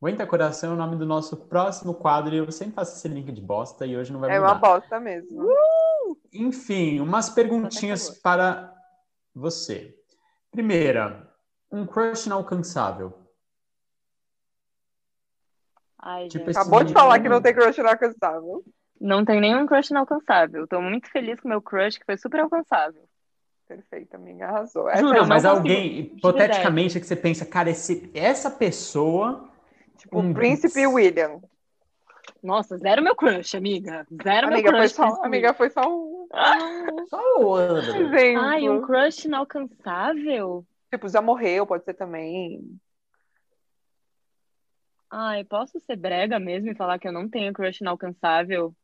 Aguenta 0.00 0.26
coração 0.26 0.70
é 0.70 0.74
o 0.74 0.76
nome 0.76 0.94
do 0.96 1.04
nosso 1.06 1.36
próximo 1.36 1.92
quadro 1.94 2.32
e 2.34 2.38
eu 2.38 2.52
sempre 2.52 2.74
faço 2.74 2.96
esse 2.96 3.08
link 3.08 3.32
de 3.32 3.40
bosta 3.40 3.84
e 3.86 3.96
hoje 3.96 4.12
não 4.12 4.20
vai 4.20 4.30
É 4.30 4.38
mudar. 4.38 4.52
uma 4.52 4.54
bosta 4.60 5.00
mesmo. 5.00 5.42
Enfim, 6.32 7.00
umas 7.00 7.30
perguntinhas 7.30 8.10
para 8.20 8.74
você. 9.34 9.94
Primeira, 10.50 11.28
um 11.70 11.86
crush 11.86 12.26
inalcançável. 12.26 13.12
Ai, 15.98 16.28
Tipo 16.28 16.50
Acabou 16.50 16.84
de 16.84 16.92
falar 16.92 17.20
que 17.20 17.28
não 17.28 17.42
tem 17.42 17.54
crush 17.54 17.78
inalcançável. 17.78 18.64
Não 19.00 19.24
tem 19.24 19.40
nenhum 19.40 19.66
crush 19.66 19.90
inalcançável. 19.90 20.66
Tô 20.66 20.80
muito 20.80 21.10
feliz 21.10 21.40
com 21.40 21.48
o 21.48 21.50
meu 21.50 21.62
crush, 21.62 21.98
que 21.98 22.04
foi 22.04 22.16
super 22.16 22.40
alcançável. 22.40 23.02
Perfeito, 23.66 24.14
amiga, 24.14 24.46
arrasou. 24.46 24.88
Essa 24.88 25.16
é 25.18 25.22
mas 25.26 25.44
alguém, 25.44 26.14
hipoteticamente, 26.16 26.98
que 26.98 27.06
você 27.06 27.14
pensa, 27.16 27.44
cara, 27.44 27.70
esse, 27.70 28.10
essa 28.14 28.50
pessoa. 28.50 29.48
tipo 29.98 30.18
um- 30.18 30.30
o 30.30 30.34
Príncipe 30.34 30.86
William. 30.86 31.40
Nossa, 32.42 32.78
zero 32.78 33.02
meu 33.02 33.16
crush, 33.16 33.56
amiga. 33.56 34.06
Zero 34.22 34.46
Amiga, 34.46 34.70
meu 34.70 34.80
foi 34.80 34.86
crush. 34.88 34.92
só, 34.94 35.04
nesse 35.06 35.26
amiga, 35.26 35.54
foi 35.54 35.70
só 35.70 35.80
um 35.88 36.28
Só 37.08 37.20
o- 37.38 37.60
exemplo. 37.78 38.38
Ai, 38.38 38.68
um 38.68 38.80
crush 38.80 39.24
inalcançável? 39.24 40.64
Tipo, 40.90 41.08
já 41.08 41.20
morreu, 41.20 41.66
pode 41.66 41.84
ser 41.84 41.94
também. 41.94 42.60
Ai, 45.10 45.42
posso 45.44 45.80
ser 45.80 45.96
brega 45.96 46.38
mesmo 46.38 46.70
e 46.70 46.74
falar 46.74 46.98
que 46.98 47.08
eu 47.08 47.12
não 47.12 47.28
tenho 47.28 47.52
crush 47.52 47.80
inalcançável? 47.80 48.74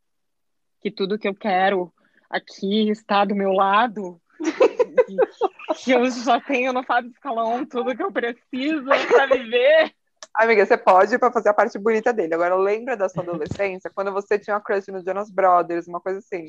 Que 0.80 0.90
tudo 0.90 1.18
que 1.18 1.28
eu 1.28 1.34
quero 1.34 1.92
aqui 2.28 2.88
está 2.90 3.24
do 3.24 3.34
meu 3.34 3.52
lado? 3.52 4.20
que 5.84 5.90
eu 5.92 6.11
só 6.11 6.40
tenho 6.40 6.72
no 6.72 6.82
Fábio 6.82 7.11
Escalão 7.11 7.64
tudo 7.64 7.94
que 7.96 8.02
eu 8.02 8.11
preciso 8.12 8.84
pra 8.84 9.26
viver? 9.26 9.94
Amiga, 10.35 10.66
você 10.66 10.76
pode 10.76 11.16
pra 11.18 11.30
fazer 11.30 11.51
a 11.51 11.55
parte 11.55 11.78
bonita 11.78 12.12
dele. 12.12 12.35
Agora, 12.35 12.57
lembra 12.57 12.97
da 12.97 13.09
sua 13.09 13.22
adolescência, 13.24 13.91
quando 13.95 14.12
você 14.12 14.39
tinha 14.39 14.57
uma 14.57 14.62
crush 14.62 14.89
no 14.89 15.05
Jonas 15.05 15.30
Brothers, 15.30 15.87
uma 15.87 16.01
coisa 16.01 16.18
assim. 16.18 16.47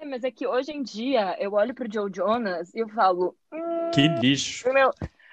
É, 0.00 0.04
mas 0.04 0.24
é 0.24 0.30
que 0.30 0.46
hoje 0.46 0.72
em 0.72 0.82
dia 0.82 1.36
eu 1.38 1.52
olho 1.52 1.74
pro 1.74 1.90
Joe 1.90 2.10
Jonas 2.12 2.74
e 2.74 2.80
eu 2.80 2.88
falo. 2.88 3.36
Hum, 3.52 3.90
Que 3.94 4.08
lixo. 4.08 4.72
meu. 4.72 4.90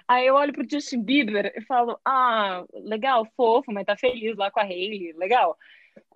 Aí 0.08 0.26
eu 0.26 0.36
olho 0.36 0.54
pro 0.54 0.70
Justin 0.70 1.02
Bieber 1.02 1.52
e 1.56 1.62
falo, 1.66 2.00
ah, 2.06 2.64
legal, 2.74 3.28
fofo, 3.36 3.74
mas 3.74 3.86
tá 3.86 3.98
feliz 3.98 4.38
lá 4.38 4.50
com 4.50 4.60
a 4.60 4.64
Hailey, 4.64 5.12
legal. 5.14 5.58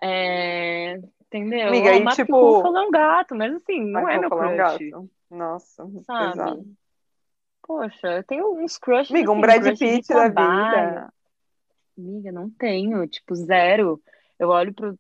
É, 0.01 0.97
entendeu? 1.27 1.67
Amiga, 1.67 1.97
o 1.97 2.03
Mark 2.03 2.15
tipo- 2.15 2.77
é 2.77 2.81
um 2.81 2.91
gato, 2.91 3.35
mas 3.35 3.53
assim, 3.53 3.83
não 3.83 4.07
Ai, 4.07 4.15
é 4.15 4.19
meu 4.19 4.29
falar 4.29 4.47
um 4.47 4.55
crush, 4.55 4.89
gato. 4.89 5.09
Nossa, 5.29 5.89
sabe? 6.05 6.31
pesado. 6.31 6.65
Poxa, 7.63 8.07
eu 8.17 8.23
tenho 8.23 8.53
uns 8.63 8.77
crushes, 8.77 9.11
Amiga, 9.11 9.31
um 9.31 9.33
assim, 9.33 9.41
Brad 9.41 9.61
crush 9.61 9.77
de 9.77 9.85
Pitt 9.97 10.07
da 10.13 10.27
vida. 10.29 11.13
Amiga, 12.01 12.31
não 12.31 12.49
tenho, 12.49 13.07
tipo, 13.07 13.35
zero. 13.35 14.01
Eu 14.39 14.49
olho 14.49 14.73
para 14.73 14.93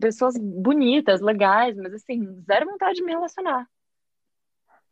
pessoas 0.00 0.36
bonitas, 0.38 1.20
legais, 1.20 1.76
mas 1.76 1.92
assim, 1.92 2.40
zero 2.46 2.66
vontade 2.66 2.94
de 2.98 3.02
me 3.04 3.10
relacionar. 3.10 3.66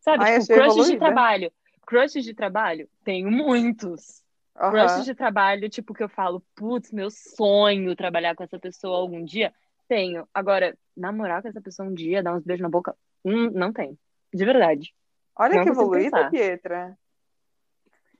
Sabe, 0.01 0.25
Ai, 0.25 0.41
tipo, 0.41 0.55
crushes 0.55 0.87
de 0.89 0.99
trabalho. 0.99 1.53
Crushes 1.87 2.25
de 2.25 2.35
trabalho, 2.35 2.89
tenho 3.05 3.31
muitos. 3.31 4.25
Aham. 4.57 4.73
Crushes 4.73 5.05
de 5.05 5.15
trabalho, 5.15 5.69
tipo, 5.69 5.95
que 5.95 6.03
eu 6.03 6.09
falo, 6.09 6.43
putz, 6.57 6.91
meu 6.91 7.11
sonho 7.11 7.95
trabalhar 7.95 8.35
com 8.35 8.43
essa 8.43 8.59
pessoa 8.59 8.99
algum 8.99 9.25
dia, 9.25 9.55
tenho. 9.89 10.27
Agora, 10.35 10.77
namorar 10.97 11.43
com 11.43 11.49
essa 11.49 11.61
pessoa 11.61 11.89
um 11.89 11.95
dia, 11.95 12.23
dar 12.23 12.35
uns 12.35 12.43
beijos 12.43 12.63
na 12.63 12.69
boca, 12.69 12.97
hum, 13.25 13.51
não 13.51 13.73
tenho. 13.73 13.97
De 14.35 14.45
verdade. 14.45 14.93
Olha 15.39 15.57
Não 15.57 15.63
que 15.63 15.71
evoluída, 15.71 16.11
pensar. 16.11 16.31
Pietra. 16.31 16.99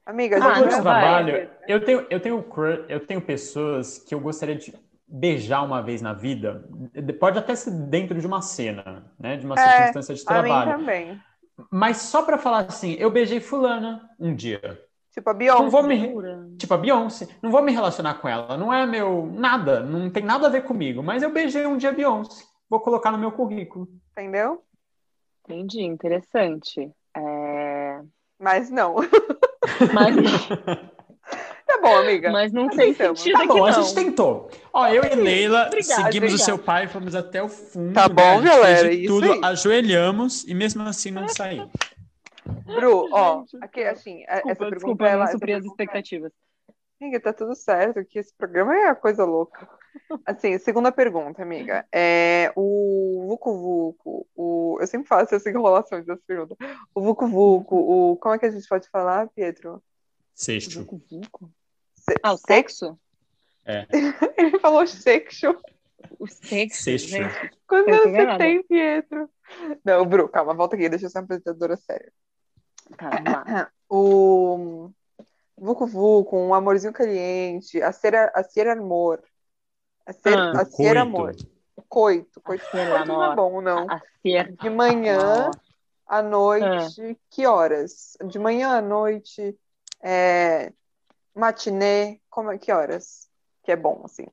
Amiga, 0.07 0.41
Ah, 0.41 0.41
já 0.41 0.61
não, 0.61 0.83
vai. 0.83 1.03
trabalho, 1.03 1.51
eu 1.67 1.85
tenho, 1.85 2.07
eu 2.11 2.21
tenho 2.21 2.45
eu 2.89 3.07
tenho 3.07 3.21
pessoas 3.21 3.99
que 3.99 4.15
eu 4.15 4.21
gostaria 4.21 4.55
de 4.57 4.73
beijar 5.09 5.63
uma 5.63 5.83
vez 5.83 6.03
na 6.03 6.13
vida. 6.13 6.65
Pode 7.19 7.39
até 7.39 7.55
ser 7.55 7.71
dentro 7.71 8.19
de 8.21 8.27
uma 8.27 8.41
cena, 8.43 9.05
né? 9.19 9.37
De 9.37 9.47
uma 9.47 9.57
É, 9.57 9.59
circunstância 9.59 10.15
de 10.15 10.25
a 10.27 10.43
mim 10.43 10.51
trabalho. 10.51 10.75
também. 10.75 11.21
Mas 11.71 11.99
só 11.99 12.23
pra 12.23 12.39
falar 12.39 12.67
assim, 12.67 12.95
eu 12.99 13.11
beijei 13.11 13.41
fulana 13.41 14.09
um 14.19 14.35
dia. 14.35 14.61
Tipo 15.13 15.31
a 15.31 15.35
Não 15.35 15.35
Beyoncé. 15.35 15.71
vou 15.71 15.83
me, 15.83 16.59
tipo 16.59 16.75
a 16.75 16.77
Beyoncé, 16.79 17.29
não 17.43 17.51
vou 17.51 17.63
me 17.63 17.73
relacionar 17.73 18.15
com 18.15 18.29
ela, 18.29 18.57
não 18.57 18.73
é 18.73 18.85
meu 18.87 19.27
nada, 19.33 19.81
não 19.81 20.11
tem 20.11 20.23
nada 20.23 20.47
a 20.47 20.51
ver 20.51 20.63
comigo, 20.65 21.03
mas 21.03 21.23
eu 21.23 21.33
beijei 21.33 21.67
um 21.67 21.77
dia 21.77 21.91
a 21.91 21.93
Beyoncé. 21.93 22.45
Vou 22.69 22.81
colocar 22.81 23.11
no 23.11 23.19
meu 23.19 23.33
currículo. 23.33 23.89
Entendeu? 24.13 24.65
Entendi, 25.45 25.83
interessante. 25.83 26.93
É... 28.39 28.45
Mas 28.45 28.71
não. 28.71 28.97
Mas, 29.93 30.17
Tá 31.67 31.81
bom, 31.83 31.97
amiga. 31.97 32.31
mas 32.31 32.53
não 32.53 32.69
tem 32.69 32.91
então, 32.91 33.15
sentido 33.17 33.39
Tá 33.39 33.47
bom, 33.47 33.65
a 33.65 33.73
não. 33.73 33.83
gente 33.83 33.95
tentou. 33.95 34.49
Ó, 34.73 34.87
eu 34.87 35.05
e 35.05 35.15
Leila 35.17 35.67
Obrigada, 35.67 36.03
seguimos 36.05 36.31
o 36.31 36.35
obrigada. 36.35 36.39
seu 36.39 36.59
pai, 36.59 36.87
fomos 36.87 37.15
até 37.15 37.43
o 37.43 37.49
fundo. 37.49 37.93
Tá 37.93 38.09
né? 38.09 38.15
bom, 38.15 38.23
A 38.23 38.35
gente 38.37 38.45
galera, 38.45 38.93
isso 38.93 39.07
tudo, 39.15 39.33
aí. 39.33 39.41
ajoelhamos 39.43 40.45
e 40.45 40.55
mesmo 40.55 40.83
assim 40.85 41.11
não 41.11 41.29
saímos. 41.29 41.71
Bru, 42.65 43.09
ó, 43.11 43.43
aqui, 43.61 43.83
assim, 43.83 44.23
a- 44.29 44.35
essa 44.35 44.43
Desculpa, 44.45 44.55
pergunta, 44.57 44.75
desculpa, 44.77 45.07
ela, 45.09 45.25
não 45.25 45.33
supri 45.33 45.53
as 45.55 45.65
expectativas. 45.65 46.33
Amiga, 47.01 47.21
tá 47.21 47.33
tudo 47.33 47.55
certo, 47.57 48.05
que 48.05 48.19
esse 48.21 48.33
programa 48.39 48.75
é 48.77 48.87
a 48.89 48.95
coisa 48.95 49.25
louca. 49.25 49.69
Assim, 50.25 50.59
segunda 50.59 50.91
pergunta, 50.93 51.43
amiga. 51.43 51.87
É, 51.93 52.53
o 52.57 53.25
Vucu 53.29 53.53
Vucu, 53.59 54.27
o... 54.35 54.79
eu 54.81 54.87
sempre 54.87 55.07
faço 55.09 55.35
essa 55.35 55.49
enrolação 55.51 56.01
dessa 56.03 56.21
pergunta. 56.27 56.57
O 56.95 57.01
Vucu 57.03 57.27
Vucu, 57.27 57.77
o... 57.77 58.17
como 58.17 58.35
é 58.35 58.39
que 58.39 58.47
a 58.47 58.51
gente 58.51 58.69
pode 58.69 58.89
falar, 58.89 59.29
Pietro? 59.29 59.83
Sexto. 60.35 60.81
Vucu, 60.81 61.01
vucu. 61.11 61.51
Se- 61.95 62.15
Ah, 62.23 62.33
o 62.33 62.37
sex- 62.37 62.79
sexo? 62.79 62.99
Ele 64.37 64.59
falou 64.61 64.87
sexo. 64.87 65.57
O 66.21 66.27
sexo, 66.27 66.83
Sexto. 66.85 67.09
gente. 67.09 67.51
Quantos 67.67 67.93
Eu 67.93 68.03
você 68.03 68.09
enganada. 68.11 68.39
tem, 68.39 68.63
Pietro? 68.63 69.29
Não, 69.85 70.05
Bru, 70.07 70.29
calma, 70.29 70.55
volta 70.55 70.77
aqui, 70.77 70.89
deixa 70.89 71.07
eu 71.07 71.11
ser 71.11 71.19
uma 71.19 71.25
apresentadora 71.25 71.77
séria. 71.77 72.13
Tá, 72.97 73.11
vamos 73.11 73.33
lá. 73.33 73.71
O 73.89 74.91
Vucu 75.57 75.87
Vucu, 75.87 76.37
um 76.37 76.53
amorzinho 76.53 76.93
caliente, 76.93 77.81
a 77.81 77.93
ser, 77.93 78.15
a 78.17 78.43
ser 78.43 78.67
amor. 78.69 79.23
A 80.07 80.13
ser, 80.13 80.39
Ah. 80.39 80.53
a 80.61 80.65
ser 80.65 80.97
amor. 80.97 81.35
Coito. 81.35 81.57
Coito, 81.89 82.41
A 82.45 82.57
ser 82.57 82.91
coito 82.91 83.07
não 83.07 83.33
é 83.33 83.35
bom, 83.35 83.61
não. 83.61 83.87
A 83.91 84.01
ser 84.23 84.53
De 84.57 84.71
manhã 84.71 85.51
à 86.07 86.23
noite, 86.23 87.19
que 87.29 87.47
horas? 87.47 88.17
De 88.25 88.39
manhã 88.39 88.79
à 88.79 88.81
noite, 88.81 89.59
é, 90.01 90.73
matinê, 91.35 92.21
como 92.31 92.51
é, 92.53 92.59
que 92.59 92.73
horas? 92.73 93.29
Que 93.63 93.73
é 93.73 93.77
bom, 93.77 94.03
assim. 94.05 94.27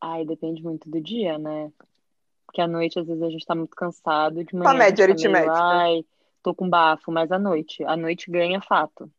Ai, 0.00 0.24
depende 0.24 0.62
muito 0.62 0.88
do 0.88 1.00
dia, 1.00 1.36
né? 1.38 1.72
Porque 2.46 2.60
à 2.60 2.68
noite, 2.68 2.98
às 2.98 3.06
vezes, 3.06 3.22
a 3.22 3.28
gente 3.28 3.44
tá 3.44 3.54
muito 3.54 3.74
cansado. 3.74 4.44
De 4.44 4.54
manhã, 4.54 4.70
Uma 4.70 4.78
média 4.78 5.04
a 5.04 5.08
gente 5.08 5.22
tá 5.24 5.28
meio, 5.28 5.50
aritmética. 5.50 5.76
Ai, 5.78 6.04
tô 6.42 6.54
com 6.54 6.70
bafo, 6.70 7.10
mas 7.10 7.32
à 7.32 7.38
noite. 7.38 7.84
À 7.84 7.96
noite 7.96 8.30
ganha 8.30 8.60
fato. 8.60 9.10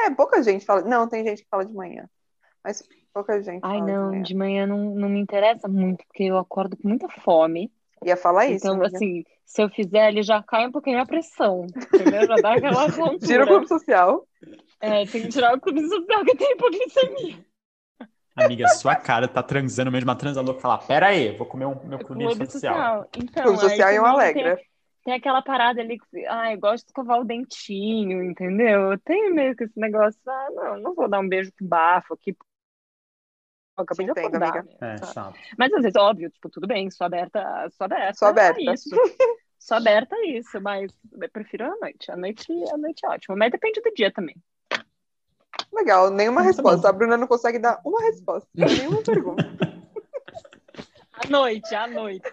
É, 0.00 0.10
pouca 0.10 0.42
gente 0.42 0.64
fala. 0.64 0.82
Não, 0.82 1.08
tem 1.08 1.24
gente 1.24 1.42
que 1.42 1.48
fala 1.48 1.64
de 1.64 1.72
manhã. 1.72 2.08
Mas 2.64 2.82
pouca 3.16 3.42
gente 3.42 3.60
Ai, 3.62 3.78
fala 3.78 3.86
de 3.86 3.92
não, 3.92 4.10
manhã. 4.10 4.22
de 4.22 4.34
manhã 4.34 4.66
não, 4.66 4.94
não 4.94 5.08
me 5.08 5.18
interessa 5.18 5.66
muito, 5.66 6.04
porque 6.06 6.24
eu 6.24 6.36
acordo 6.36 6.76
com 6.76 6.86
muita 6.86 7.08
fome. 7.08 7.72
Ia 8.04 8.16
falar 8.16 8.46
isso. 8.46 8.66
Então, 8.66 8.74
amiga. 8.74 8.94
assim, 8.94 9.24
se 9.42 9.62
eu 9.62 9.70
fizer, 9.70 10.08
ele 10.08 10.22
já 10.22 10.42
cai 10.42 10.66
um 10.66 10.72
pouquinho 10.72 11.00
a 11.00 11.06
pressão. 11.06 11.66
Entendeu? 11.94 12.26
Já 12.26 12.36
dá 12.36 12.52
aquela 12.52 12.92
tontura. 12.92 13.18
Tira 13.26 13.44
o 13.44 13.46
clube 13.46 13.68
social. 13.68 14.28
É, 14.80 15.06
tem 15.06 15.22
que 15.22 15.28
tirar 15.28 15.56
o 15.56 15.60
clube 15.60 15.80
social 15.88 16.24
que 16.26 16.36
tem 16.36 16.52
hipoglicemia. 16.52 17.38
Amiga, 18.36 18.68
sua 18.68 18.94
cara 18.94 19.26
tá 19.26 19.42
transando 19.42 19.90
mesmo, 19.90 20.10
uma 20.10 20.16
transa 20.16 20.42
louca. 20.42 20.60
Falar, 20.60 20.78
pera 20.78 21.06
aí, 21.06 21.34
vou 21.34 21.46
comer 21.46 21.64
um, 21.64 21.74
meu 21.86 21.98
clube 21.98 22.22
Clube 22.22 22.44
social. 22.44 22.74
social. 22.74 23.08
Então, 23.16 23.44
Clube 23.44 23.60
social 23.60 23.92
e 23.92 23.98
um 23.98 24.04
alegra. 24.04 24.56
Tem, 24.56 24.66
tem 25.06 25.14
aquela 25.14 25.40
parada 25.40 25.80
ali 25.80 25.98
que, 25.98 26.26
ai, 26.26 26.54
eu 26.54 26.60
gosto 26.60 26.84
de 26.84 26.90
escovar 26.90 27.18
o 27.18 27.24
dentinho, 27.24 28.22
entendeu? 28.22 28.92
Eu 28.92 28.98
tenho 28.98 29.34
meio 29.34 29.56
que 29.56 29.64
esse 29.64 29.80
negócio, 29.80 30.20
ah, 30.26 30.48
não, 30.52 30.80
não 30.80 30.94
vou 30.94 31.08
dar 31.08 31.20
um 31.20 31.28
beijo 31.28 31.50
com 31.58 31.66
bafo 31.66 32.12
aqui. 32.12 32.36
Eu 33.76 33.84
acabei 33.84 34.06
de 34.06 34.12
entendo, 34.12 34.26
acordar, 34.36 34.58
amiga. 34.58 34.68
meu, 34.80 34.88
É, 34.88 34.96
chato. 35.12 35.34
Mas 35.58 35.72
às 35.72 35.82
vezes, 35.82 35.96
óbvio, 35.96 36.30
tipo, 36.30 36.48
tudo 36.48 36.66
bem, 36.66 36.90
sou 36.90 37.06
aberta, 37.06 37.68
sou 37.76 37.84
aberta, 37.84 38.14
Sou 38.18 38.28
aberta. 38.28 38.58
a 38.70 38.74
isso. 38.74 38.88
Sou 39.58 39.76
aberta 39.76 40.14
a 40.14 40.26
isso, 40.26 40.60
mas 40.60 40.92
eu 41.20 41.28
prefiro 41.30 41.64
a 41.66 41.76
noite. 41.80 42.10
A 42.10 42.16
noite, 42.16 42.46
a 42.72 42.76
noite 42.76 43.04
é 43.04 43.08
ótimo, 43.08 43.36
mas 43.36 43.50
depende 43.50 43.80
do 43.80 43.92
dia 43.94 44.12
também. 44.12 44.36
Legal, 45.72 46.10
nenhuma 46.10 46.40
Tá 46.42 46.46
resposta. 46.46 46.82
bom. 46.82 46.88
A 46.88 46.92
Bruna 46.92 47.16
não 47.16 47.26
consegue 47.26 47.58
dar 47.58 47.80
uma 47.84 48.00
resposta 48.02 48.48
nenhuma 48.54 49.02
pergunta. 49.02 49.44
À 51.12 51.28
noite, 51.30 51.74
à 51.74 51.86
noite. 51.86 52.30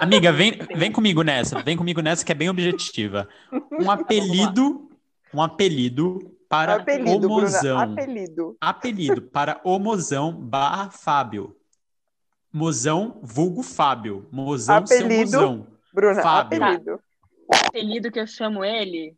Amiga, 0.00 0.32
vem, 0.32 0.58
vem 0.76 0.90
comigo 0.92 1.22
nessa, 1.22 1.62
vem 1.62 1.76
comigo 1.76 2.00
nessa 2.00 2.24
que 2.24 2.32
é 2.32 2.34
bem 2.34 2.50
objetiva. 2.50 3.28
Um 3.80 3.90
apelido, 3.90 4.90
um 5.32 5.40
apelido 5.40 6.33
para 6.54 6.74
Apelido, 6.76 7.26
o 7.26 7.30
mozão. 7.30 7.76
Bruna. 7.78 7.92
Apelido. 7.92 8.56
Apelido 8.60 9.22
para 9.22 9.60
o 9.64 9.76
mozão 9.78 10.32
barra 10.32 10.88
Fábio. 10.88 11.56
Mozão 12.52 13.18
vulgo 13.22 13.62
Fábio. 13.62 14.28
Mozão 14.30 14.86
seu 14.86 14.98
Apelido. 14.98 15.20
mozão. 15.20 15.66
Bruna, 15.92 16.22
Fábio. 16.22 16.62
apelido. 16.62 17.00
apelido 17.66 18.12
que 18.12 18.20
eu 18.20 18.26
chamo 18.26 18.64
ele, 18.64 19.16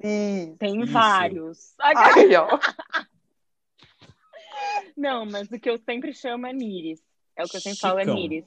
Isso. 0.00 0.56
tem 0.58 0.80
Isso. 0.82 0.92
vários. 0.92 1.74
Ai, 1.80 2.36
ó. 2.36 2.58
Não, 4.96 5.26
mas 5.26 5.48
o 5.50 5.58
que 5.58 5.68
eu 5.68 5.78
sempre 5.78 6.12
chamo 6.12 6.46
é 6.46 6.52
Miris. 6.52 7.00
É 7.36 7.42
o 7.42 7.48
que 7.48 7.56
eu 7.56 7.60
sempre 7.60 7.80
falo, 7.80 7.98
é 7.98 8.02
Chicão. 8.02 8.14
Miris. 8.14 8.44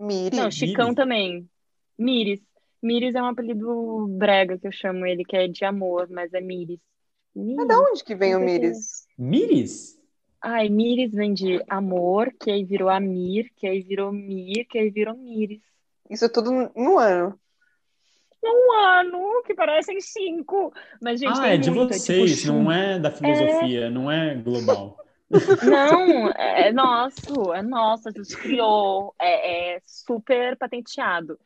Miri. 0.00 0.36
Não, 0.36 0.50
Chicão 0.50 0.84
Miris? 0.86 0.96
também. 0.96 1.50
Miris. 1.98 2.40
Miris 2.82 3.14
é 3.14 3.22
um 3.22 3.26
apelido 3.26 4.06
brega 4.18 4.58
que 4.58 4.66
eu 4.66 4.72
chamo 4.72 5.04
ele, 5.06 5.22
que 5.22 5.36
é 5.36 5.46
de 5.46 5.64
amor, 5.66 6.08
mas 6.10 6.32
é 6.32 6.40
Miris. 6.40 6.80
Miris. 7.34 7.56
Mas 7.56 7.68
da 7.68 7.80
onde 7.80 8.04
que 8.04 8.14
vem 8.14 8.34
o 8.34 8.38
Não 8.38 8.46
sei 8.46 8.58
Miris? 8.58 9.06
Miris? 9.18 10.02
Ai, 10.40 10.68
Miris 10.68 11.12
vem 11.12 11.32
de 11.32 11.62
amor, 11.68 12.32
que 12.38 12.50
aí 12.50 12.64
virou 12.64 12.88
Amir, 12.88 13.50
que 13.56 13.66
aí 13.66 13.80
virou 13.80 14.12
Mir, 14.12 14.66
que 14.66 14.78
aí 14.78 14.90
virou 14.90 15.16
Miris. 15.16 15.62
Isso 16.10 16.28
tudo 16.28 16.50
no 16.50 16.98
ano. 16.98 17.38
Um 18.44 18.72
ano, 18.72 19.42
que 19.46 19.54
parecem 19.54 20.00
cinco. 20.00 20.72
Mas, 21.00 21.20
gente, 21.20 21.38
ah, 21.38 21.42
tem 21.42 21.52
é 21.52 21.56
de 21.56 21.70
muito, 21.70 21.94
vocês, 21.94 22.40
tipo, 22.40 22.52
não 22.52 22.72
é 22.72 22.98
da 22.98 23.10
filosofia, 23.10 23.88
não 23.88 24.10
é 24.10 24.34
global. 24.34 24.98
Não, 25.64 26.28
é 26.32 26.70
nosso, 26.72 27.54
é 27.54 27.62
nosso, 27.62 28.06
a 28.06 28.12
gente 28.12 28.36
criou, 28.36 29.14
é, 29.18 29.76
é 29.76 29.80
super 29.82 30.58
patenteado. 30.58 31.38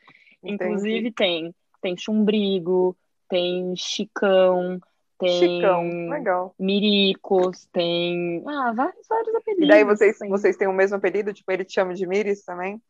Inclusive 0.42 1.12
tem, 1.12 1.54
tem 1.80 1.96
chumbrigo, 1.96 2.96
tem 3.28 3.76
chicão, 3.76 4.80
tem 5.18 5.38
Chicão. 5.38 6.08
Legal. 6.10 6.54
miricos, 6.58 7.66
tem 7.72 8.42
ah, 8.46 8.72
vários, 8.74 9.06
vários 9.08 9.34
apelidos. 9.34 9.64
E 9.64 9.68
daí 9.68 9.84
vocês, 9.84 10.16
assim. 10.16 10.28
vocês 10.28 10.56
têm 10.56 10.68
o 10.68 10.72
mesmo 10.72 10.96
apelido? 10.96 11.32
Tipo, 11.32 11.52
ele 11.52 11.64
te 11.64 11.74
chama 11.74 11.94
de 11.94 12.06
Miris 12.06 12.44
também? 12.44 12.80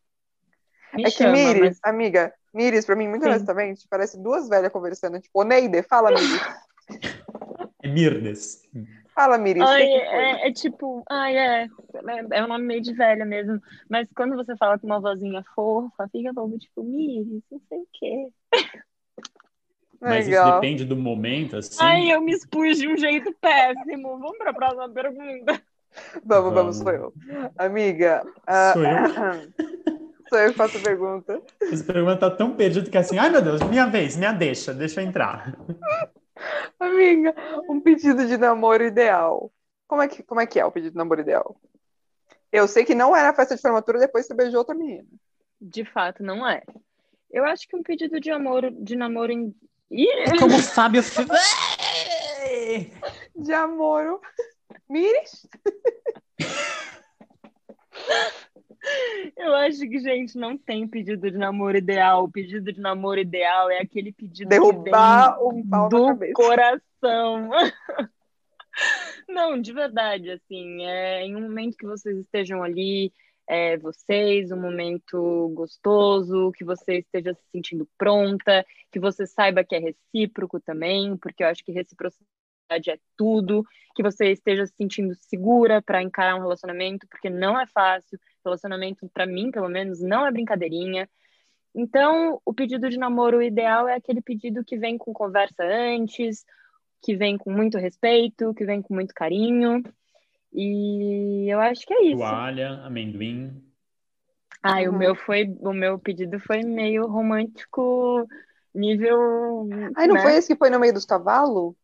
Me 0.94 1.02
é 1.02 1.04
que 1.06 1.12
chama, 1.12 1.32
Miris, 1.32 1.60
mas 1.60 1.80
amiga, 1.82 2.32
Miris, 2.54 2.86
pra 2.86 2.96
mim, 2.96 3.08
muito 3.08 3.22
Sim. 3.22 3.30
honestamente, 3.30 3.86
parece 3.88 4.20
duas 4.20 4.48
velhas 4.48 4.72
conversando. 4.72 5.20
Tipo, 5.20 5.44
Neide, 5.44 5.82
fala 5.82 6.10
Miris. 6.10 6.40
É 7.82 7.88
Mirnes. 7.88 8.62
Fala, 9.14 9.38
Miris. 9.38 9.62
Ai, 9.62 9.82
que 9.82 9.86
que 9.86 10.06
é, 10.06 10.48
é 10.48 10.52
tipo, 10.52 11.02
ai, 11.08 11.36
é, 11.36 11.62
é, 11.64 12.38
é 12.38 12.44
um 12.44 12.48
nome 12.48 12.64
meio 12.66 12.82
de 12.82 12.92
velha 12.92 13.24
mesmo. 13.24 13.60
Mas 13.88 14.08
quando 14.14 14.36
você 14.36 14.56
fala 14.56 14.78
com 14.78 14.86
uma 14.86 15.00
vozinha 15.00 15.42
fofa, 15.54 16.08
fica 16.12 16.32
bom, 16.32 16.50
tipo, 16.58 16.82
Miris, 16.82 17.42
não 17.50 17.60
sei 17.68 17.78
o 17.78 17.88
quê. 17.92 18.28
Mas 20.00 20.26
isso 20.26 20.30
Legal. 20.30 20.60
depende 20.60 20.84
do 20.84 20.96
momento, 20.96 21.56
assim. 21.56 21.78
Ai, 21.80 22.12
eu 22.12 22.20
me 22.20 22.32
expus 22.32 22.78
de 22.78 22.88
um 22.88 22.96
jeito 22.96 23.34
péssimo. 23.40 24.18
Vamos 24.18 24.38
para 24.38 24.50
a 24.50 24.54
próxima 24.54 24.88
pergunta. 24.90 25.62
Vamos, 26.24 26.52
vamos, 26.52 26.54
Vamos. 26.54 26.76
sou 26.78 26.92
eu. 26.92 27.14
Amiga, 27.56 28.22
Sou 28.72 28.82
eu? 28.84 29.86
sou 30.28 30.38
eu 30.38 30.50
que 30.50 30.56
faço 30.56 30.76
a 30.78 30.80
pergunta. 30.80 31.42
Essa 31.60 31.84
pergunta 31.84 32.18
tá 32.18 32.30
tão 32.30 32.54
perdida 32.54 32.90
que 32.90 32.96
é 32.96 33.00
assim, 33.00 33.18
ai 33.18 33.30
meu 33.30 33.40
Deus, 33.40 33.62
minha 33.62 33.86
vez, 33.86 34.16
minha 34.16 34.32
deixa, 34.32 34.74
deixa 34.74 35.00
eu 35.00 35.06
entrar. 35.06 35.56
Amiga, 36.78 37.34
um 37.68 37.80
pedido 37.80 38.26
de 38.26 38.36
namoro 38.36 38.84
ideal. 38.84 39.50
Como 39.88 40.02
é 40.02 40.08
que, 40.08 40.22
como 40.22 40.40
é, 40.40 40.46
que 40.46 40.60
é 40.60 40.64
o 40.64 40.72
pedido 40.72 40.92
de 40.92 40.98
namoro 40.98 41.20
ideal? 41.20 41.56
Eu 42.52 42.68
sei 42.68 42.84
que 42.84 42.94
não 42.94 43.16
é 43.16 43.22
na 43.22 43.34
festa 43.34 43.56
de 43.56 43.62
formatura 43.62 43.98
depois 43.98 44.26
que 44.26 44.34
você 44.34 44.36
beijou 44.36 44.58
outra 44.58 44.74
menina. 44.74 45.06
De 45.60 45.84
fato, 45.84 46.22
não 46.22 46.46
é. 46.46 46.62
Eu 47.30 47.44
acho 47.44 47.66
que 47.66 47.76
um 47.76 47.82
pedido 47.82 48.20
de 48.20 48.30
amor, 48.30 48.70
de 48.70 48.96
namoro 48.96 49.32
Ih, 49.90 50.38
Como 50.38 50.56
o 50.56 50.62
Fábio. 50.62 51.02
De 53.34 53.52
amoro. 53.52 54.20
Miris? 54.88 55.48
Eu 59.36 59.54
acho 59.54 59.80
que, 59.80 59.98
gente, 59.98 60.38
não 60.38 60.56
tem 60.56 60.86
pedido 60.86 61.30
de 61.30 61.36
namoro 61.36 61.76
ideal. 61.76 62.24
O 62.24 62.30
pedido 62.30 62.72
de 62.72 62.80
namoro 62.80 63.20
ideal 63.20 63.70
é 63.70 63.78
aquele 63.78 64.12
pedido 64.12 64.48
Derrubar 64.48 65.36
que 65.36 65.44
um 65.44 65.68
pau 65.68 65.88
do 65.88 66.32
coração. 66.32 67.50
Não, 69.28 69.60
de 69.60 69.72
verdade, 69.72 70.30
assim, 70.30 70.84
é 70.84 71.24
em 71.24 71.34
um 71.34 71.42
momento 71.42 71.76
que 71.76 71.86
vocês 71.86 72.16
estejam 72.18 72.62
ali, 72.62 73.12
é, 73.48 73.76
vocês, 73.76 74.50
um 74.50 74.60
momento 74.60 75.50
gostoso, 75.54 76.52
que 76.52 76.64
você 76.64 76.98
esteja 76.98 77.34
se 77.34 77.42
sentindo 77.52 77.88
pronta, 77.96 78.64
que 78.90 78.98
você 78.98 79.26
saiba 79.26 79.64
que 79.64 79.74
é 79.74 79.78
recíproco 79.78 80.60
também, 80.60 81.16
porque 81.16 81.44
eu 81.44 81.48
acho 81.48 81.64
que 81.64 81.72
reciprocidade 81.72 82.26
é 82.90 82.98
tudo, 83.16 83.64
que 83.94 84.02
você 84.02 84.32
esteja 84.32 84.66
se 84.66 84.74
sentindo 84.74 85.14
segura 85.14 85.80
para 85.80 86.02
encarar 86.02 86.36
um 86.36 86.40
relacionamento, 86.40 87.06
porque 87.08 87.30
não 87.30 87.58
é 87.58 87.66
fácil. 87.66 88.18
Relacionamento, 88.44 89.08
para 89.08 89.26
mim, 89.26 89.50
pelo 89.50 89.68
menos, 89.68 90.00
não 90.00 90.26
é 90.26 90.32
brincadeirinha. 90.32 91.08
Então, 91.74 92.40
o 92.44 92.54
pedido 92.54 92.88
de 92.88 92.98
namoro 92.98 93.42
ideal 93.42 93.86
é 93.86 93.94
aquele 93.94 94.22
pedido 94.22 94.64
que 94.64 94.76
vem 94.76 94.98
com 94.98 95.12
conversa 95.12 95.62
antes, 95.62 96.44
que 97.02 97.14
vem 97.14 97.36
com 97.36 97.50
muito 97.50 97.78
respeito, 97.78 98.54
que 98.54 98.64
vem 98.64 98.82
com 98.82 98.94
muito 98.94 99.14
carinho. 99.14 99.82
E 100.56 101.52
eu 101.52 101.60
acho 101.60 101.84
que 101.86 101.92
é 101.92 102.02
isso. 102.04 102.18
Toalha, 102.18 102.80
amendoim. 102.84 103.62
Ai, 104.62 104.88
Uhum. 104.88 104.94
o 104.94 104.98
meu 104.98 105.14
foi, 105.14 105.44
o 105.60 105.72
meu 105.72 105.98
pedido 105.98 106.40
foi 106.40 106.62
meio 106.62 107.06
romântico, 107.06 108.26
nível. 108.74 109.68
Ai, 109.94 110.06
não 110.06 110.14
né? 110.14 110.22
foi 110.22 110.34
esse 110.36 110.48
que 110.48 110.58
foi 110.58 110.70
no 110.70 110.80
meio 110.80 110.94
dos 110.94 111.04
cavalos? 111.04 111.74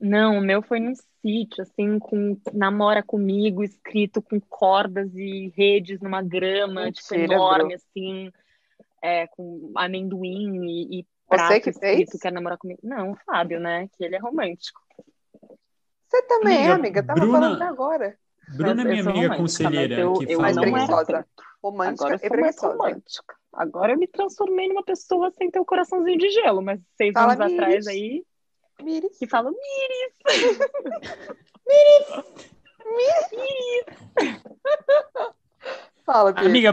Não, 0.00 0.38
o 0.38 0.40
meu 0.40 0.60
foi 0.60 0.80
num 0.80 0.92
sítio, 1.22 1.62
assim, 1.62 1.98
com 1.98 2.36
namora 2.52 3.02
comigo, 3.02 3.62
escrito 3.62 4.20
com 4.20 4.40
cordas 4.40 5.14
e 5.14 5.52
redes 5.56 6.00
numa 6.00 6.20
grama, 6.20 6.90
tipo, 6.90 7.14
Mentira, 7.14 7.34
enorme, 7.36 7.68
Bru. 7.68 7.76
assim, 7.76 8.30
é, 9.00 9.26
com 9.28 9.72
amendoim 9.76 10.64
e, 10.66 11.00
e 11.00 11.06
Você 11.30 11.36
prato 11.36 11.60
que 11.62 11.70
escrito 11.70 12.10
fez? 12.10 12.20
quer 12.20 12.32
namorar 12.32 12.58
comigo. 12.58 12.80
Não, 12.82 13.12
o 13.12 13.16
Fábio, 13.24 13.60
né? 13.60 13.88
Que 13.96 14.04
ele 14.04 14.16
é 14.16 14.18
romântico. 14.18 14.80
Você 16.08 16.22
também 16.22 16.54
é, 16.66 16.70
Amiga, 16.70 16.74
amiga. 16.74 17.02
Tava 17.02 17.20
Bruna- 17.20 17.38
falando 17.40 17.54
até 17.56 17.64
agora. 17.64 18.18
Bruna 18.56 18.82
é 18.82 18.84
minha 18.84 19.02
amiga 19.02 19.36
conselheira 19.36 20.00
eu- 20.00 20.12
que 20.14 20.32
eu 20.32 20.40
Mais 20.40 20.56
preguiçosa. 20.56 21.26
Romântica 21.62 22.04
Agora 22.04 22.14
eu 22.14 22.18
sou 22.18 22.28
mais 22.28 22.32
preguiçosa. 22.32 22.76
romântica. 22.76 23.34
Agora 23.52 23.92
eu 23.92 23.98
me 23.98 24.06
transformei 24.06 24.68
numa 24.68 24.82
pessoa 24.84 25.30
sem 25.30 25.50
ter 25.50 25.60
o 25.60 25.64
coraçãozinho 25.64 26.18
de 26.18 26.28
gelo, 26.30 26.60
mas 26.60 26.78
seis 26.96 27.12
Fala, 27.14 27.32
anos 27.32 27.46
Miris. 27.46 27.58
atrás 27.58 27.86
aí, 27.86 28.24
Miris. 28.82 29.18
que 29.18 29.26
fala 29.26 29.50
Fala, 36.04 36.32
Pietro. 36.34 36.48
Amiga, 36.50 36.72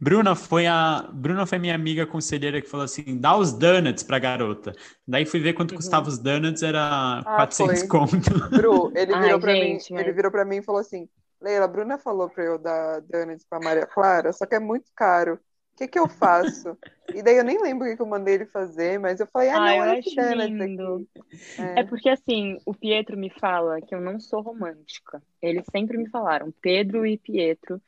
Bruna 0.00 0.34
foi 0.34 0.66
a 0.66 1.08
Bruna 1.12 1.46
foi 1.46 1.58
minha 1.58 1.74
amiga 1.74 2.04
conselheira 2.06 2.60
que 2.60 2.68
falou 2.68 2.84
assim: 2.84 3.16
dá 3.18 3.36
os 3.36 3.52
donuts 3.52 4.02
pra 4.02 4.18
garota. 4.18 4.72
Daí 5.06 5.24
fui 5.24 5.38
ver 5.40 5.52
quanto 5.52 5.70
Uhum. 5.72 5.76
custava 5.76 6.08
os 6.08 6.18
donuts, 6.18 6.62
era 6.62 7.22
400 7.24 7.78
foi. 7.78 7.88
conto. 7.88 8.30
Bru, 8.50 8.92
ele 8.96 9.14
Ai, 9.14 9.22
virou 9.22 9.40
pra 9.40 9.54
gente, 9.54 9.90
mim, 9.90 9.94
mas- 9.94 10.04
ele 10.04 10.12
virou 10.12 10.30
pra 10.32 10.44
mim 10.44 10.56
e 10.56 10.62
falou 10.62 10.80
assim: 10.80 11.08
Leila, 11.40 11.64
a 11.64 11.68
Bruna 11.68 11.98
falou 11.98 12.28
pra 12.28 12.42
eu 12.44 12.58
dar 12.58 13.00
donuts 13.02 13.46
pra 13.48 13.60
Maria 13.60 13.86
Clara, 13.86 14.32
só 14.32 14.46
que 14.46 14.54
é 14.56 14.60
muito 14.60 14.90
caro. 14.96 15.34
O 15.74 15.76
que 15.76 15.88
que 15.88 15.98
eu 15.98 16.08
faço? 16.08 16.76
e 17.14 17.22
daí 17.22 17.36
eu 17.38 17.44
nem 17.44 17.60
lembro 17.62 17.86
o 17.86 17.90
que 17.90 17.96
que 17.96 18.02
eu 18.02 18.06
mandei 18.06 18.34
ele 18.34 18.46
fazer, 18.46 18.98
mas 18.98 19.20
eu 19.20 19.26
falei, 19.26 19.48
ah, 19.50 19.56
Ah, 19.56 19.60
não, 19.60 19.68
eu 19.76 19.80
olha 19.82 19.98
esse 19.98 20.08
acho 20.08 20.16
donuts 20.16 20.58
lindo. 20.58 21.08
aqui. 21.56 21.66
É 21.76 21.82
porque 21.84 22.08
assim, 22.10 22.58
o 22.66 22.74
Pietro 22.74 23.16
me 23.16 23.30
fala 23.30 23.80
que 23.80 23.94
eu 23.94 24.00
não 24.00 24.18
sou 24.20 24.42
romântica. 24.42 25.22
Eles 25.40 25.64
sempre 25.70 25.96
me 25.96 26.08
falaram, 26.10 26.52
Pedro 26.60 27.06
e 27.06 27.16
Pietro, 27.18 27.80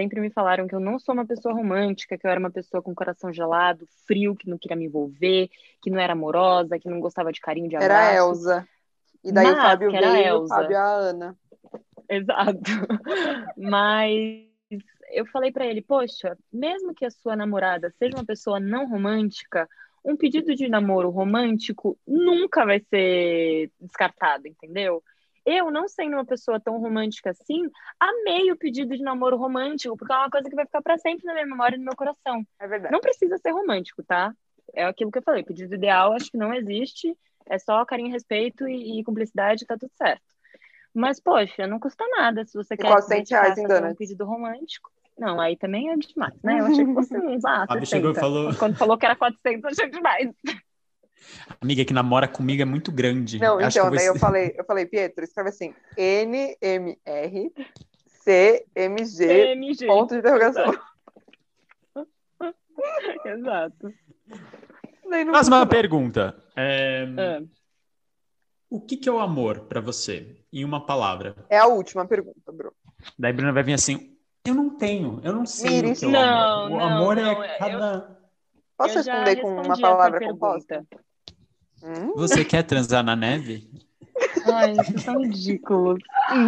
sempre 0.00 0.18
me 0.18 0.30
falaram 0.30 0.66
que 0.66 0.74
eu 0.74 0.80
não 0.80 0.98
sou 0.98 1.14
uma 1.14 1.26
pessoa 1.26 1.54
romântica, 1.54 2.16
que 2.16 2.26
eu 2.26 2.30
era 2.30 2.40
uma 2.40 2.50
pessoa 2.50 2.82
com 2.82 2.94
coração 2.94 3.30
gelado, 3.30 3.86
frio, 4.06 4.34
que 4.34 4.48
não 4.48 4.56
queria 4.56 4.76
me 4.76 4.86
envolver, 4.86 5.50
que 5.82 5.90
não 5.90 6.00
era 6.00 6.14
amorosa, 6.14 6.78
que 6.78 6.88
não 6.88 7.00
gostava 7.00 7.30
de 7.30 7.40
carinho, 7.40 7.68
de 7.68 7.76
abraço. 7.76 7.92
Era 7.92 8.10
a 8.10 8.14
Elsa. 8.14 8.68
E 9.22 9.30
daí 9.30 9.46
o 9.46 9.52
Mas, 9.52 9.62
Fábio 9.62 9.94
era 9.94 10.08
a 10.08 10.12
veio 10.12 10.26
e 10.26 10.32
o. 10.32 10.48
Fábio 10.48 10.78
a 10.78 10.84
Ana. 10.84 11.36
Exato. 12.08 12.60
Mas 13.58 14.48
eu 15.12 15.26
falei 15.26 15.52
pra 15.52 15.66
ele, 15.66 15.82
poxa, 15.82 16.36
mesmo 16.50 16.94
que 16.94 17.04
a 17.04 17.10
sua 17.10 17.36
namorada 17.36 17.92
seja 17.98 18.16
uma 18.16 18.24
pessoa 18.24 18.58
não 18.58 18.88
romântica, 18.88 19.68
um 20.02 20.16
pedido 20.16 20.54
de 20.54 20.66
namoro 20.66 21.10
romântico 21.10 21.98
nunca 22.08 22.64
vai 22.64 22.80
ser 22.80 23.70
descartado, 23.78 24.48
entendeu? 24.48 25.02
Eu, 25.44 25.70
não 25.70 25.88
sendo 25.88 26.14
uma 26.14 26.24
pessoa 26.24 26.60
tão 26.60 26.78
romântica 26.78 27.30
assim, 27.30 27.62
amei 27.98 28.50
o 28.52 28.56
pedido 28.56 28.96
de 28.96 29.02
namoro 29.02 29.36
romântico, 29.36 29.96
porque 29.96 30.12
é 30.12 30.16
uma 30.16 30.30
coisa 30.30 30.48
que 30.48 30.54
vai 30.56 30.66
ficar 30.66 30.82
pra 30.82 30.98
sempre 30.98 31.24
na 31.24 31.32
minha 31.32 31.46
memória 31.46 31.76
e 31.76 31.78
no 31.78 31.84
meu 31.84 31.96
coração. 31.96 32.44
É 32.58 32.66
verdade. 32.68 32.92
Não 32.92 33.00
precisa 33.00 33.38
ser 33.38 33.50
romântico, 33.50 34.02
tá? 34.02 34.32
É 34.74 34.84
aquilo 34.84 35.10
que 35.10 35.18
eu 35.18 35.22
falei, 35.22 35.42
pedido 35.42 35.74
ideal 35.74 36.12
acho 36.12 36.30
que 36.30 36.36
não 36.38 36.54
existe, 36.54 37.16
é 37.46 37.58
só 37.58 37.84
carinho, 37.84 38.12
respeito 38.12 38.68
e, 38.68 39.00
e 39.00 39.04
cumplicidade, 39.04 39.66
tá 39.66 39.76
tudo 39.76 39.90
certo. 39.96 40.22
Mas, 40.94 41.20
poxa, 41.20 41.66
não 41.66 41.78
custa 41.80 42.04
nada 42.16 42.44
se 42.44 42.54
você 42.54 42.74
E 42.74 42.76
quer 42.76 42.88
400 42.88 43.08
dedicar 43.28 43.42
reais 43.42 43.58
em 43.58 43.64
a 43.64 43.68
fazer 43.68 43.86
um 43.86 43.94
pedido 43.94 44.24
romântico. 44.24 44.90
Não, 45.18 45.40
aí 45.40 45.56
também 45.56 45.90
é 45.90 45.96
demais, 45.96 46.34
né? 46.42 46.60
Eu 46.60 46.66
achei 46.66 46.84
que 46.84 46.94
fosse 46.94 47.16
uns, 47.18 47.44
ah, 47.44 47.66
Fábio 47.66 47.86
60. 47.86 47.86
chegou 47.86 48.10
e 48.12 48.14
falou- 48.14 48.54
Quando 48.56 48.76
falou 48.76 48.96
que 48.98 49.04
era 49.06 49.14
400, 49.16 49.62
eu 49.64 49.70
achei 49.70 49.90
demais. 49.90 50.30
Amiga 51.60 51.84
que 51.84 51.92
namora 51.92 52.26
comigo 52.28 52.62
é 52.62 52.64
muito 52.64 52.90
grande. 52.90 53.38
Não, 53.38 53.58
Acho 53.58 53.78
então, 53.78 53.90
que 53.90 53.96
daí 53.96 54.06
vou- 54.06 54.14
eu 54.16 54.20
falei, 54.20 54.54
eu 54.56 54.64
falei, 54.64 54.86
Pietro, 54.86 55.22
escreve 55.24 55.50
assim, 55.50 55.74
NMR 55.96 57.52
CMG, 58.24 59.26
PMG. 59.26 59.86
ponto 59.86 60.12
de 60.14 60.18
interrogação. 60.20 60.64
Exato. 63.24 63.92
Próxima 65.02 65.34
funcionou. 65.38 65.66
pergunta. 65.66 66.36
É, 66.56 67.04
Ah, 67.18 67.42
O 68.70 68.80
que, 68.80 68.96
que 68.96 69.08
é 69.08 69.12
o 69.12 69.18
amor 69.18 69.60
pra 69.62 69.80
você? 69.80 70.36
Em 70.52 70.64
uma 70.64 70.84
palavra. 70.86 71.34
É 71.50 71.58
a 71.58 71.66
última 71.66 72.06
pergunta, 72.06 72.52
Bru. 72.52 72.72
Daí 73.18 73.32
Bruna 73.32 73.52
vai 73.52 73.62
vir 73.62 73.72
assim: 73.74 74.16
eu 74.46 74.54
não 74.54 74.70
tenho, 74.70 75.20
eu 75.24 75.32
não 75.32 75.44
sei 75.44 75.82
Miris. 75.82 75.98
o 75.98 76.00
que 76.00 76.04
é 76.06 76.08
o 76.08 76.12
Não, 76.12 76.20
amor. 76.64 76.66
O 76.66 76.70
não, 76.70 76.80
amor 76.86 77.16
não, 77.16 77.42
é 77.42 77.54
eu- 77.54 77.58
cada. 77.58 78.20
Posso 78.76 78.92
eu 78.98 79.02
responder 79.02 79.36
com 79.42 79.60
uma 79.60 79.78
palavra 79.78 80.20
composta? 80.20 80.86
Hum? 81.82 82.12
Você 82.14 82.44
quer 82.44 82.62
transar 82.62 83.02
na 83.04 83.16
neve? 83.16 83.68
Ai, 84.44 84.74
vocês 84.74 85.02
são 85.02 85.20
ridículos. 85.22 85.98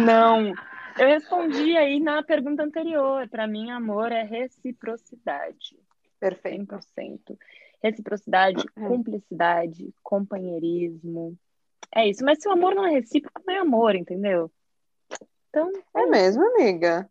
Não. 0.05 0.53
Eu 0.99 1.07
respondi 1.07 1.75
aí 1.75 1.99
na 1.99 2.21
pergunta 2.21 2.63
anterior. 2.63 3.27
Para 3.29 3.47
mim, 3.47 3.71
amor 3.71 4.11
é 4.11 4.23
reciprocidade. 4.23 5.77
Perfeito. 6.19 6.75
100%. 6.95 7.37
Reciprocidade, 7.83 8.63
Hum. 8.77 8.87
cumplicidade, 8.87 9.93
companheirismo. 10.01 11.37
É 11.93 12.07
isso. 12.07 12.23
Mas 12.23 12.41
se 12.41 12.47
o 12.47 12.51
amor 12.51 12.73
não 12.73 12.85
é 12.85 12.91
recíproco, 12.91 13.41
não 13.45 13.53
é 13.53 13.57
amor, 13.59 13.95
entendeu? 13.95 14.49
Então, 15.49 15.71
É 15.95 16.05
mesmo, 16.05 16.43
amiga? 16.43 17.09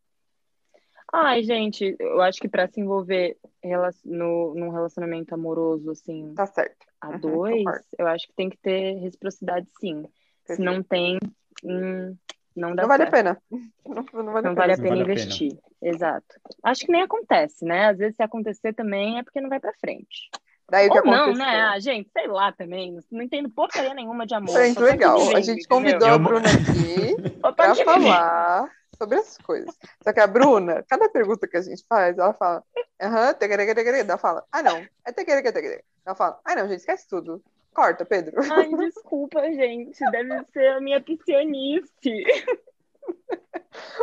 ai, 1.12 1.42
gente, 1.42 1.94
eu 2.00 2.20
acho 2.22 2.40
que 2.40 2.48
para 2.48 2.66
se 2.68 2.80
envolver 2.80 3.36
rela- 3.62 3.90
no, 4.04 4.54
num 4.54 4.70
relacionamento 4.70 5.34
amoroso, 5.34 5.90
assim, 5.90 6.32
Tá 6.34 6.46
certo. 6.46 6.86
A 7.02 7.08
Uhum, 7.10 7.18
dois, 7.18 7.64
concordo. 7.64 7.84
eu 7.98 8.06
acho 8.06 8.26
que 8.28 8.32
tem 8.34 8.48
que 8.48 8.56
ter 8.58 8.94
reciprocidade, 9.00 9.66
sim. 9.80 10.04
Se 10.46 10.56
Perfeito. 10.56 10.62
não 10.62 10.82
tem, 10.82 11.18
hum, 11.64 12.16
não 12.56 12.74
dá 12.74 12.82
Não 12.82 12.88
vale 12.88 13.02
a 13.04 13.10
certo. 13.10 13.12
pena. 13.12 13.42
Não, 13.84 14.04
não 14.22 14.32
vale 14.32 14.44
Não 14.46 14.52
a 14.52 14.54
vale 14.54 14.72
a 14.72 14.76
pena. 14.76 14.76
Não 14.76 14.82
pena 14.82 14.88
vale 14.88 15.02
a 15.02 15.06
pena. 15.06 15.10
investir. 15.12 15.58
Exato. 15.82 16.26
Acho 16.62 16.86
que 16.86 16.92
nem 16.92 17.02
acontece, 17.02 17.64
né? 17.64 17.86
Às 17.88 17.98
vezes, 17.98 18.14
se 18.16 18.22
acontecer 18.22 18.72
também, 18.72 19.18
é 19.18 19.22
porque 19.24 19.40
não 19.40 19.48
vai 19.48 19.58
pra 19.60 19.72
frente. 19.74 20.30
Daí 20.70 20.88
o 20.88 20.92
que 20.92 20.98
Ou 21.00 21.04
não, 21.04 21.12
aconteceu? 21.24 21.44
né? 21.44 21.60
Ah, 21.64 21.78
gente, 21.80 22.08
sei 22.10 22.26
lá 22.28 22.52
também. 22.52 22.98
Não 23.10 23.22
entendo 23.22 23.50
porcaria 23.50 23.92
nenhuma 23.92 24.24
de 24.24 24.34
amor. 24.34 24.56
Gente, 24.56 24.78
legal. 24.80 25.18
vivendo, 25.18 25.36
A 25.36 25.40
gente 25.40 25.66
convidou 25.68 25.96
entendeu? 25.98 26.14
a 26.14 26.18
Bruna 26.18 26.48
aqui 26.48 27.16
pra 27.40 27.74
vivendo. 27.74 27.84
falar 27.84 28.70
sobre 29.02 29.18
as 29.18 29.36
coisas. 29.38 29.76
Só 30.02 30.12
que 30.12 30.20
a 30.20 30.26
Bruna, 30.26 30.84
cada 30.88 31.08
pergunta 31.08 31.48
que 31.48 31.56
a 31.56 31.60
gente 31.60 31.84
faz, 31.88 32.16
ela 32.16 32.32
fala, 32.32 32.62
aham. 33.00 33.34
Ela 33.40 34.18
fala, 34.18 34.44
ah, 34.52 34.62
não, 34.62 34.86
é 35.04 35.12
tegerega, 35.12 35.52
tegerega. 35.52 35.82
Ela 36.06 36.14
fala, 36.14 36.40
ah, 36.44 36.54
não, 36.54 36.68
gente, 36.68 36.78
esquece 36.80 37.08
tudo. 37.08 37.42
Corta, 37.74 38.04
Pedro. 38.04 38.40
Ai, 38.52 38.68
desculpa, 38.76 39.40
gente. 39.52 39.98
Deve 40.10 40.44
ser 40.52 40.66
a 40.68 40.80
minha 40.80 41.00
psionice. 41.00 42.24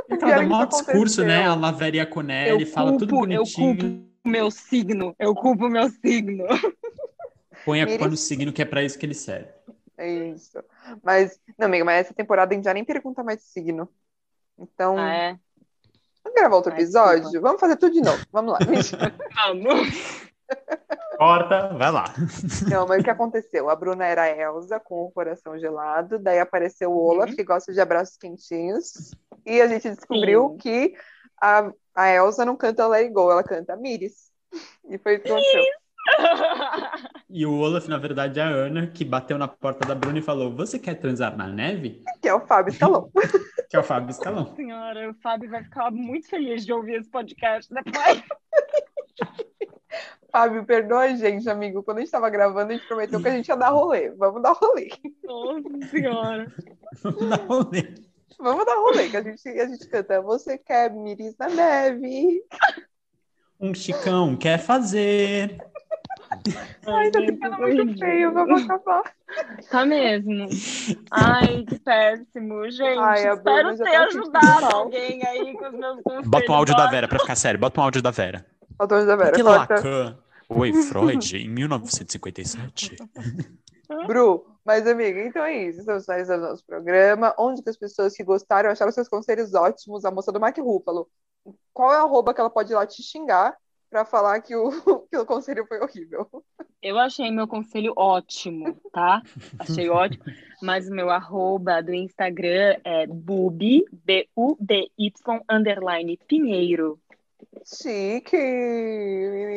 O 0.10 0.14
Então, 0.14 0.30
dá 0.30 0.42
maior 0.42 0.66
discurso, 0.68 1.24
né? 1.24 1.46
A 1.46 1.56
Laveria 1.56 2.06
Conelli, 2.06 2.64
Eu 2.64 2.68
fala 2.68 2.98
tudo 2.98 3.12
culpo, 3.12 3.32
eu 3.32 3.44
bonitinho. 3.44 3.78
culpo 3.78 4.10
o 4.26 4.30
meu 4.30 4.52
signo. 4.52 5.16
Eu 5.20 5.36
culpo 5.36 5.68
o 5.68 5.70
meu 5.70 5.90
signo. 5.90 6.46
Põe 7.64 7.82
a 7.82 7.88
culpa 7.88 8.08
no 8.08 8.18
signo, 8.18 8.52
que 8.52 8.62
é 8.62 8.66
pra 8.66 8.84
isso 8.84 8.98
que 8.98 9.06
ele 9.06 9.14
serve. 9.14 9.48
É 9.98 10.10
isso. 10.30 10.58
Mas, 11.04 11.40
não, 11.58 11.68
amiga, 11.68 11.86
mas 11.86 12.06
essa 12.06 12.14
temporada 12.14 12.54
a 12.54 12.56
gente 12.56 12.66
já 12.66 12.74
nem 12.74 12.84
pergunta 12.86 13.24
mais 13.24 13.38
de 13.40 13.44
signo. 13.46 13.88
Então, 14.60 14.98
Ah, 14.98 15.14
é? 15.14 15.40
vamos 16.24 16.40
gravar 16.40 16.56
outro 16.58 16.72
Ai, 16.74 16.78
episódio? 16.80 17.22
desculpa. 17.24 17.42
Vamos 17.48 17.60
fazer 17.62 17.78
tudo 17.78 17.94
de 17.94 18.02
novo. 18.02 18.24
Vamos 18.32 18.54
lá. 18.54 18.60
Vamos. 19.48 20.30
Corta, 21.18 21.68
vai 21.78 21.92
lá. 21.92 22.06
Não, 22.70 22.88
mas 22.88 23.02
o 23.02 23.04
que 23.04 23.10
aconteceu? 23.10 23.70
A 23.70 23.76
Bruna 23.76 24.06
era 24.06 24.24
a 24.24 24.30
Elsa 24.30 24.80
com 24.80 25.04
o 25.04 25.12
coração 25.12 25.60
gelado, 25.60 26.18
daí 26.18 26.40
apareceu 26.40 26.92
o 26.92 26.98
Olaf, 26.98 27.30
Uhum. 27.30 27.36
que 27.36 27.44
gosta 27.44 27.72
de 27.74 27.80
abraços 27.80 28.18
quentinhos, 28.18 29.14
e 29.46 29.62
a 29.62 29.68
gente 29.68 29.90
descobriu 29.92 30.52
Sim. 30.52 30.58
que 30.58 30.94
a, 31.42 31.70
a 31.94 32.10
Elsa 32.10 32.46
não 32.46 32.56
canta 32.56 32.88
Let 32.88 33.02
It 33.04 33.14
Go, 33.14 33.32
ela 33.32 33.44
canta 33.44 33.76
Miris. 33.76 34.32
E 34.90 34.98
foi 34.98 35.16
isso 35.16 35.24
que 35.24 35.30
aconteceu. 35.32 35.64
E 37.32 37.46
o 37.46 37.60
Olaf, 37.60 37.88
na 37.88 37.98
verdade, 38.00 38.40
é 38.40 38.44
a 38.44 38.48
Ana, 38.48 38.88
que 38.88 39.06
bateu 39.06 39.38
na 39.38 39.48
porta 39.48 39.88
da 39.88 39.94
Bruna 39.94 40.18
e 40.18 40.22
falou: 40.22 40.56
Você 40.56 40.80
quer 40.80 40.96
transar 40.96 41.38
na 41.38 41.48
neve? 41.48 42.04
Que 42.20 42.28
é 42.28 42.34
o 42.34 42.40
Fábio 42.42 42.72
Escalão. 42.72 43.12
Que 43.70 43.76
é 43.76 43.80
o 43.80 43.84
Fábio 43.84 44.10
Escalão. 44.10 44.48
Senhora, 44.58 45.12
o 45.12 45.14
Fábio 45.22 45.48
vai 45.48 45.64
ficar 45.64 45.92
muito 45.92 46.28
feliz 46.28 46.66
de 46.66 46.74
ouvir 46.74 47.02
esse 47.02 47.10
podcast 47.12 47.72
depois. 47.72 48.24
Fábio, 50.32 50.66
perdoa 50.66 51.02
a 51.02 51.16
gente, 51.16 51.48
amigo. 51.48 51.84
Quando 51.84 51.98
a 51.98 52.00
gente 52.00 52.10
tava 52.10 52.32
gravando, 52.32 52.72
a 52.72 52.76
gente 52.76 52.88
prometeu 52.88 53.22
que 53.22 53.28
a 53.28 53.32
gente 53.32 53.48
ia 53.48 53.56
dar 53.56 53.70
rolê. 53.70 54.10
Vamos 54.10 54.42
dar 54.42 54.54
rolê. 54.54 54.90
Nossa 55.24 55.88
senhora. 55.92 56.52
Não, 57.04 57.70
né? 57.70 57.94
Vamos 58.40 58.66
dar 58.66 58.76
rolê, 58.76 59.08
que 59.08 59.18
a 59.18 59.22
gente, 59.22 59.48
a 59.48 59.68
gente 59.68 59.88
canta 59.88 60.20
Você 60.22 60.58
quer 60.58 60.92
Miris 60.92 61.36
na 61.38 61.50
neve? 61.50 62.44
Um 63.60 63.74
Chicão 63.76 64.36
quer 64.36 64.58
fazer. 64.58 65.60
Ai, 66.88 67.12
tá 67.12 67.20
ficando 67.20 67.58
muito 67.58 67.98
feio, 67.98 68.34
vamos 68.34 68.64
acabar. 68.64 69.04
Tá 69.70 69.86
mesmo. 69.86 70.48
Ai, 71.12 71.64
que 71.64 71.80
péssimo, 71.80 72.70
gente. 72.70 73.00
Ai, 73.00 73.28
Espero 73.30 73.78
ter 73.78 73.84
tá 73.84 74.04
ajudado 74.04 74.76
alguém 74.76 75.26
aí 75.26 75.54
com 75.54 75.68
os 75.68 75.74
meus 75.74 76.02
conselhos. 76.02 76.28
Bota 76.30 76.52
um 76.52 76.56
áudio 76.56 76.76
da 76.76 76.84
Bota. 76.84 76.92
Vera 76.92 77.08
pra 77.08 77.20
ficar 77.20 77.36
sério. 77.36 77.60
Bota 77.60 77.80
um 77.80 77.84
áudio 77.84 78.02
da 78.02 78.12
Vera. 78.12 78.46
Autores 78.78 79.06
da 79.06 79.16
Vera. 79.16 79.44
Lacan. 79.44 80.18
Oi, 80.50 80.74
Freud, 80.74 81.38
em 81.38 81.50
1957. 81.50 82.96
Bru, 84.08 84.46
mas 84.66 84.88
amiga, 84.88 85.22
então 85.24 85.44
é 85.44 85.66
isso. 85.66 85.80
Estamos 85.80 86.06
finalizando 86.06 86.48
nosso 86.48 86.66
programa. 86.66 87.34
Onde 87.38 87.62
que 87.62 87.70
as 87.70 87.78
pessoas 87.78 88.16
que 88.16 88.24
gostaram 88.24 88.70
acharam 88.70 88.92
seus 88.92 89.08
conselhos 89.08 89.54
ótimos? 89.54 90.06
A 90.06 90.12
moça 90.12 90.32
do 90.32 90.40
Mark 90.40 90.58
Ruffalo. 90.58 91.08
Qual 91.74 91.94
é 91.94 91.98
a 91.98 92.02
arroba 92.02 92.34
que 92.34 92.40
ela 92.40 92.50
pode 92.50 92.72
ir 92.72 92.76
lá 92.76 92.86
te 92.86 93.02
xingar 93.04 93.56
pra 93.90 94.06
falar 94.06 94.40
que 94.42 94.56
o, 94.56 94.70
que 95.10 95.18
o 95.18 95.26
conselho 95.26 95.66
foi 95.66 95.80
horrível? 95.80 96.28
Eu 96.82 96.98
achei 96.98 97.30
meu 97.32 97.48
conselho 97.48 97.94
ótimo, 97.98 98.80
tá? 98.94 99.22
Achei 99.60 99.90
ótimo. 99.92 100.24
Mas 100.62 100.88
o 100.88 100.92
meu 100.94 101.10
arroba 101.10 101.82
do 101.82 101.94
Instagram 101.94 102.78
é 102.84 103.08
bubi, 103.08 103.86
B-U-B-Y, 103.92 105.12
underline, 105.50 106.18
Pinheiro. 106.28 107.00
Chique! 107.66 108.38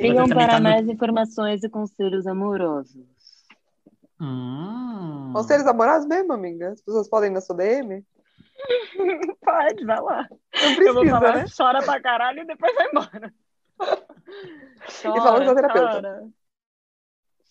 Sigam 0.00 0.26
também 0.28 0.34
para 0.46 0.52
tá 0.54 0.58
no- 0.58 0.64
mais 0.64 0.88
informações 0.88 1.62
e 1.62 1.68
conselhos 1.68 2.26
amorosos. 2.26 3.04
Hum. 4.20 5.30
Conselhos 5.32 5.66
amorosos 5.66 6.06
mesmo, 6.08 6.32
amiga? 6.32 6.70
As 6.70 6.80
pessoas 6.80 7.08
podem 7.08 7.30
ir 7.30 7.34
na 7.34 7.40
sua 7.40 7.56
DM? 7.56 8.04
Pode, 9.40 9.84
vai 9.84 10.00
lá. 10.00 10.28
Não 10.54 10.82
Eu 10.82 10.94
vou 10.94 11.06
falar, 11.06 11.36
né? 11.38 11.44
chora 11.56 11.82
pra 11.82 12.00
caralho 12.00 12.42
e 12.42 12.46
depois 12.46 12.72
vai 12.74 12.86
embora. 12.88 13.34
Chora, 15.02 15.20
fala 15.20 15.44
com 15.44 15.50
a 15.50 15.54
terapeuta. 15.54 15.92
Chora. 15.92 16.28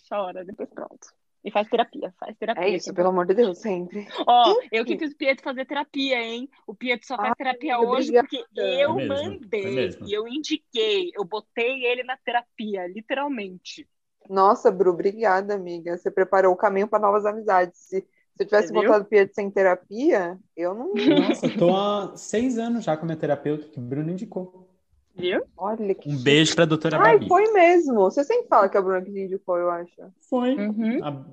Chora, 0.09 0.45
depois 0.45 0.69
pronto. 0.69 1.21
E 1.43 1.49
faz 1.49 1.67
terapia, 1.67 2.13
faz 2.19 2.37
terapia. 2.37 2.63
É 2.63 2.69
isso, 2.69 2.93
pelo 2.93 3.09
amor 3.09 3.25
de 3.25 3.33
Deus, 3.33 3.57
sempre. 3.57 4.05
Ó, 4.27 4.55
eu 4.71 4.85
que 4.85 4.97
fiz 4.97 5.11
o 5.11 5.17
Pietro 5.17 5.43
fazer 5.43 5.65
terapia, 5.65 6.21
hein? 6.21 6.47
O 6.67 6.75
Pietro 6.75 7.07
só 7.07 7.17
faz 7.17 7.29
Ai, 7.29 7.35
terapia 7.35 7.79
hoje 7.79 8.11
obrigada. 8.11 8.27
porque 8.27 8.45
eu 8.61 8.95
mesmo, 8.95 9.09
foi 9.13 9.39
mandei. 9.39 9.97
E 10.05 10.13
eu 10.13 10.27
indiquei. 10.27 11.11
Eu 11.15 11.25
botei 11.25 11.83
ele 11.85 12.03
na 12.03 12.15
terapia, 12.17 12.85
literalmente. 12.87 13.87
Nossa, 14.29 14.69
Bru, 14.69 14.91
obrigada, 14.91 15.55
amiga. 15.55 15.97
Você 15.97 16.11
preparou 16.11 16.53
o 16.53 16.57
caminho 16.57 16.87
para 16.87 16.99
novas 16.99 17.25
amizades. 17.25 17.79
Se, 17.79 18.01
se 18.01 18.07
eu 18.39 18.45
tivesse 18.45 18.71
viu? 18.71 18.83
botado 18.83 19.03
o 19.03 19.07
Pietro 19.07 19.33
sem 19.33 19.49
terapia, 19.49 20.39
eu 20.55 20.75
não. 20.75 20.93
Nossa, 20.93 21.47
eu 21.47 21.57
tô 21.57 21.75
há 21.75 22.13
seis 22.15 22.59
anos 22.59 22.83
já 22.83 22.95
com 22.95 23.03
a 23.03 23.05
minha 23.07 23.17
terapeuta, 23.17 23.67
que 23.67 23.79
o 23.79 23.81
Bruno 23.81 24.11
indicou. 24.11 24.70
Viu? 25.15 25.41
Olha 25.57 25.93
que. 25.93 26.09
Um 26.09 26.17
beijo 26.23 26.55
pra 26.55 26.65
doutora 26.65 26.97
Ai, 26.99 27.13
Babi. 27.13 27.27
foi 27.27 27.51
mesmo. 27.51 27.95
Você 27.95 28.23
sempre 28.23 28.47
fala 28.47 28.69
que 28.69 28.77
a 28.77 28.81
Bruna 28.81 29.01
que 29.01 29.11
indicou, 29.11 29.57
eu 29.57 29.69
acho. 29.69 29.93
Foi. 30.29 30.55
Uhum. 30.55 31.03
A- 31.03 31.25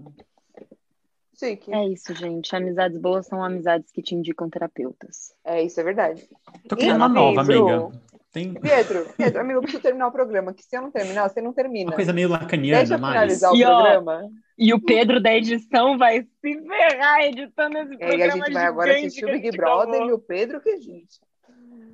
Chique. 1.38 1.72
É 1.72 1.86
isso, 1.86 2.12
gente. 2.14 2.54
Amizades 2.56 2.98
boas 2.98 3.26
são 3.26 3.42
amizades 3.44 3.92
que 3.92 4.02
te 4.02 4.14
indicam 4.14 4.50
terapeutas. 4.50 5.32
É, 5.44 5.62
isso 5.62 5.80
é 5.80 5.84
verdade. 5.84 6.28
Tô 6.68 6.76
criando 6.76 6.96
uma 6.96 7.08
nova, 7.08 7.42
amiga. 7.42 7.90
Tem 8.32 8.52
Pietro, 8.52 9.06
Pietro, 9.16 9.40
amigo, 9.40 9.58
eu 9.58 9.62
preciso 9.62 9.82
terminar 9.82 10.08
o 10.08 10.12
programa, 10.12 10.52
que 10.52 10.62
se 10.62 10.76
eu 10.76 10.82
não 10.82 10.90
terminar, 10.90 11.28
você 11.30 11.40
não 11.40 11.52
termina. 11.52 11.90
uma 11.90 11.96
coisa 11.96 12.12
meio 12.12 12.28
lacaniana, 12.28 12.80
Deixa 12.80 12.94
eu 12.94 12.98
mas... 12.98 13.12
finalizar 13.12 13.52
o 13.52 13.56
E, 13.56 13.64
ó, 13.64 13.80
programa. 13.82 14.30
E 14.58 14.74
o 14.74 14.80
Pedro 14.84 15.18
da 15.22 15.34
edição 15.34 15.96
vai 15.96 16.22
se 16.22 16.60
ferrar 16.66 17.20
editando 17.22 17.78
esse 17.78 17.94
E 17.94 18.04
aí 18.04 18.08
programa 18.08 18.32
a 18.32 18.36
gente 18.46 18.52
vai 18.52 18.66
agora 18.66 18.92
assistir 18.98 19.24
o 19.24 19.28
a 19.28 19.32
Big 19.32 19.56
Brother 19.56 20.02
e 20.02 20.12
o 20.12 20.18
Pedro 20.18 20.60
que 20.60 20.76
gente. 20.76 21.20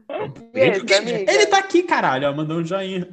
Amiga. 0.08 1.32
Ele 1.32 1.46
tá 1.46 1.58
aqui, 1.58 1.82
caralho, 1.82 2.28
ó, 2.28 2.32
mandou 2.32 2.58
um 2.58 2.64
joinha. 2.64 3.08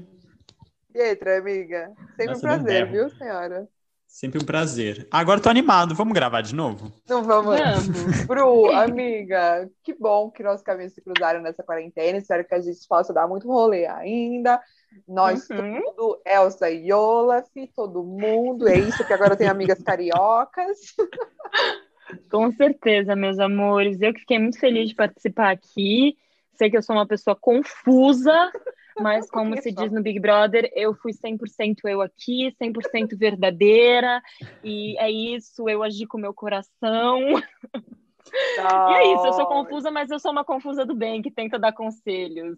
Pietro, 0.92 1.38
amiga. 1.38 1.92
Sempre 2.16 2.26
Nossa, 2.28 2.38
um 2.38 2.42
prazer, 2.42 2.92
viu, 2.92 3.10
senhora? 3.10 3.68
Sempre 4.06 4.44
um 4.44 4.46
prazer. 4.46 5.08
Agora 5.10 5.40
eu 5.40 5.44
tô 5.44 5.50
animado, 5.50 5.96
vamos 5.96 6.14
gravar 6.14 6.42
de 6.42 6.54
novo? 6.54 6.92
Não 7.08 7.24
vamos. 7.24 7.58
Vamos. 7.58 8.26
Bru, 8.28 8.70
amiga, 8.72 9.70
que 9.84 9.94
bom 9.94 10.30
que 10.30 10.44
nossos 10.44 10.62
caminhos 10.62 10.94
se 10.94 11.02
cruzaram 11.02 11.42
nessa 11.42 11.64
quarentena. 11.64 12.18
Espero 12.18 12.46
que 12.46 12.54
a 12.54 12.60
gente 12.60 12.86
possa 12.90 13.14
dar 13.14 13.26
muito 13.28 13.48
rolê 13.48 13.86
ainda. 13.86 14.62
Nós 15.08 15.50
Uhum. 15.50 15.82
tudo, 15.82 16.22
Elsa 16.26 16.70
e 16.70 16.92
Olaf, 16.92 17.48
todo 17.74 18.04
mundo. 18.04 18.68
É 18.68 18.78
isso 18.78 19.06
que 19.06 19.14
agora 19.14 19.34
eu 19.34 19.38
tenho 19.38 19.52
amigas 19.52 19.82
cariocas. 19.82 20.78
Com 22.30 22.52
certeza, 22.52 23.16
meus 23.16 23.40
amores. 23.40 24.02
Eu 24.02 24.14
que 24.14 24.20
fiquei 24.20 24.40
muito 24.40 24.60
feliz 24.60 24.90
de 24.90 24.96
participar 24.96 25.52
aqui. 25.52 26.18
Sei 26.62 26.70
que 26.70 26.78
eu 26.78 26.84
sou 26.84 26.96
uma 26.96 27.08
pessoa 27.08 27.36
confusa, 27.36 28.32
mas 29.02 29.28
como 29.32 29.60
se 29.60 29.72
diz 29.72 29.92
no 29.92 30.04
Big 30.04 30.20
Brother, 30.20 30.72
eu 30.76 30.94
fui 30.94 31.12
100% 31.12 31.88
eu 31.88 32.04
aqui, 32.04 32.56
100% 32.62 33.18
verdadeira. 33.18 34.22
E 34.64 34.96
é 35.00 35.10
isso, 35.10 35.68
eu 35.68 35.82
agi 35.82 36.06
com 36.06 36.20
o 36.20 36.22
meu 36.22 36.36
coração. 36.36 37.20
E 38.34 38.94
é 38.94 39.16
isso, 39.16 39.26
eu 39.26 39.34
sou 39.34 39.46
confusa, 39.48 39.90
mas 39.90 40.12
eu 40.12 40.20
sou 40.20 40.32
uma 40.32 40.46
confusa 40.46 40.86
do 40.86 40.96
bem 40.96 41.22
que 41.22 41.32
tenta 41.32 41.58
dar 41.58 41.74
conselhos. 41.74 42.58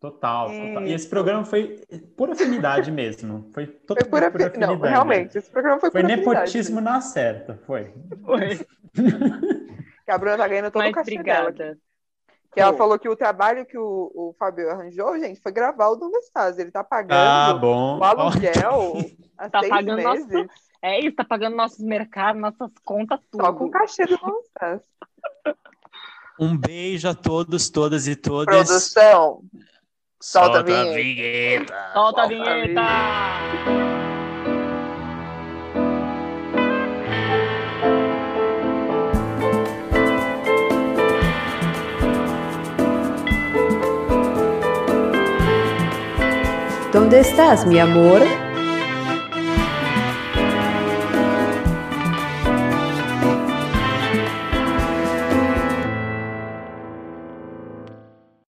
Total, 0.00 0.48
Hum. 0.50 0.68
total. 0.68 0.86
E 0.86 0.92
esse 0.92 1.08
programa 1.08 1.44
foi 1.44 1.80
por 2.16 2.30
afinidade 2.30 2.92
mesmo. 2.92 3.50
Foi 3.52 3.66
Foi 3.66 3.74
totalmente 3.74 4.10
pura 4.10 4.30
por 4.30 4.40
afi- 4.40 4.50
afinidade. 4.50 4.80
Não, 4.80 4.88
realmente, 4.88 5.36
esse 5.36 5.50
programa 5.50 5.80
foi 5.80 5.90
Foi 5.90 6.00
por 6.02 6.10
afinidade. 6.10 6.38
nepotismo 6.38 6.80
na 6.80 7.00
certa, 7.00 7.56
foi. 7.66 7.92
Foi. 8.24 8.60
Que 10.04 10.10
a 10.10 10.18
Bruna 10.18 10.36
tá 10.36 10.46
ganhando 10.46 10.70
todo 10.70 10.82
Mas 10.82 10.92
o 10.92 10.94
cachê 10.94 11.22
dela. 11.22 11.52
Que 12.54 12.60
ela 12.60 12.72
falou 12.76 12.98
que 12.98 13.08
o 13.08 13.16
trabalho 13.16 13.66
que 13.66 13.76
o, 13.76 14.10
o 14.14 14.34
Fábio 14.38 14.70
arranjou, 14.70 15.18
gente, 15.18 15.40
foi 15.40 15.50
gravar 15.52 15.88
o 15.88 15.96
Donde 15.96 16.16
Estás. 16.18 16.58
Ele 16.58 16.70
tá 16.70 16.84
pagando 16.84 17.08
Tá 17.10 17.54
bom. 17.54 17.98
o 17.98 18.04
aluguel 18.04 18.92
há 19.36 19.50
Tá 19.50 19.58
seis 19.60 19.70
pagando 19.70 19.96
meses 19.96 20.28
nosso- 20.32 20.48
É 20.80 21.00
isso, 21.00 21.16
tá 21.16 21.24
pagando 21.24 21.56
nossos 21.56 21.80
mercados, 21.84 22.40
nossas 22.40 22.70
contas, 22.84 23.18
tudo. 23.30 23.44
só 23.44 23.52
com 23.52 23.64
o 23.64 23.70
cachê 23.70 24.04
do 24.06 24.14
Estás. 24.14 24.80
Um 26.38 26.56
beijo 26.56 27.08
a 27.08 27.14
todos, 27.14 27.68
todas 27.70 28.06
e 28.06 28.14
todas. 28.16 28.66
Produção, 28.66 29.42
solta 30.20 30.58
a 30.58 30.60
a 30.60 30.62
vinheta. 30.62 30.94
vinheta. 30.94 31.74
Solta 31.92 31.92
a 31.92 31.94
Solta 31.94 32.22
a 32.22 32.26
vinheta! 32.28 34.03
¿Dónde 46.94 47.18
estás, 47.18 47.66
mi 47.66 47.80
amor? 47.80 48.22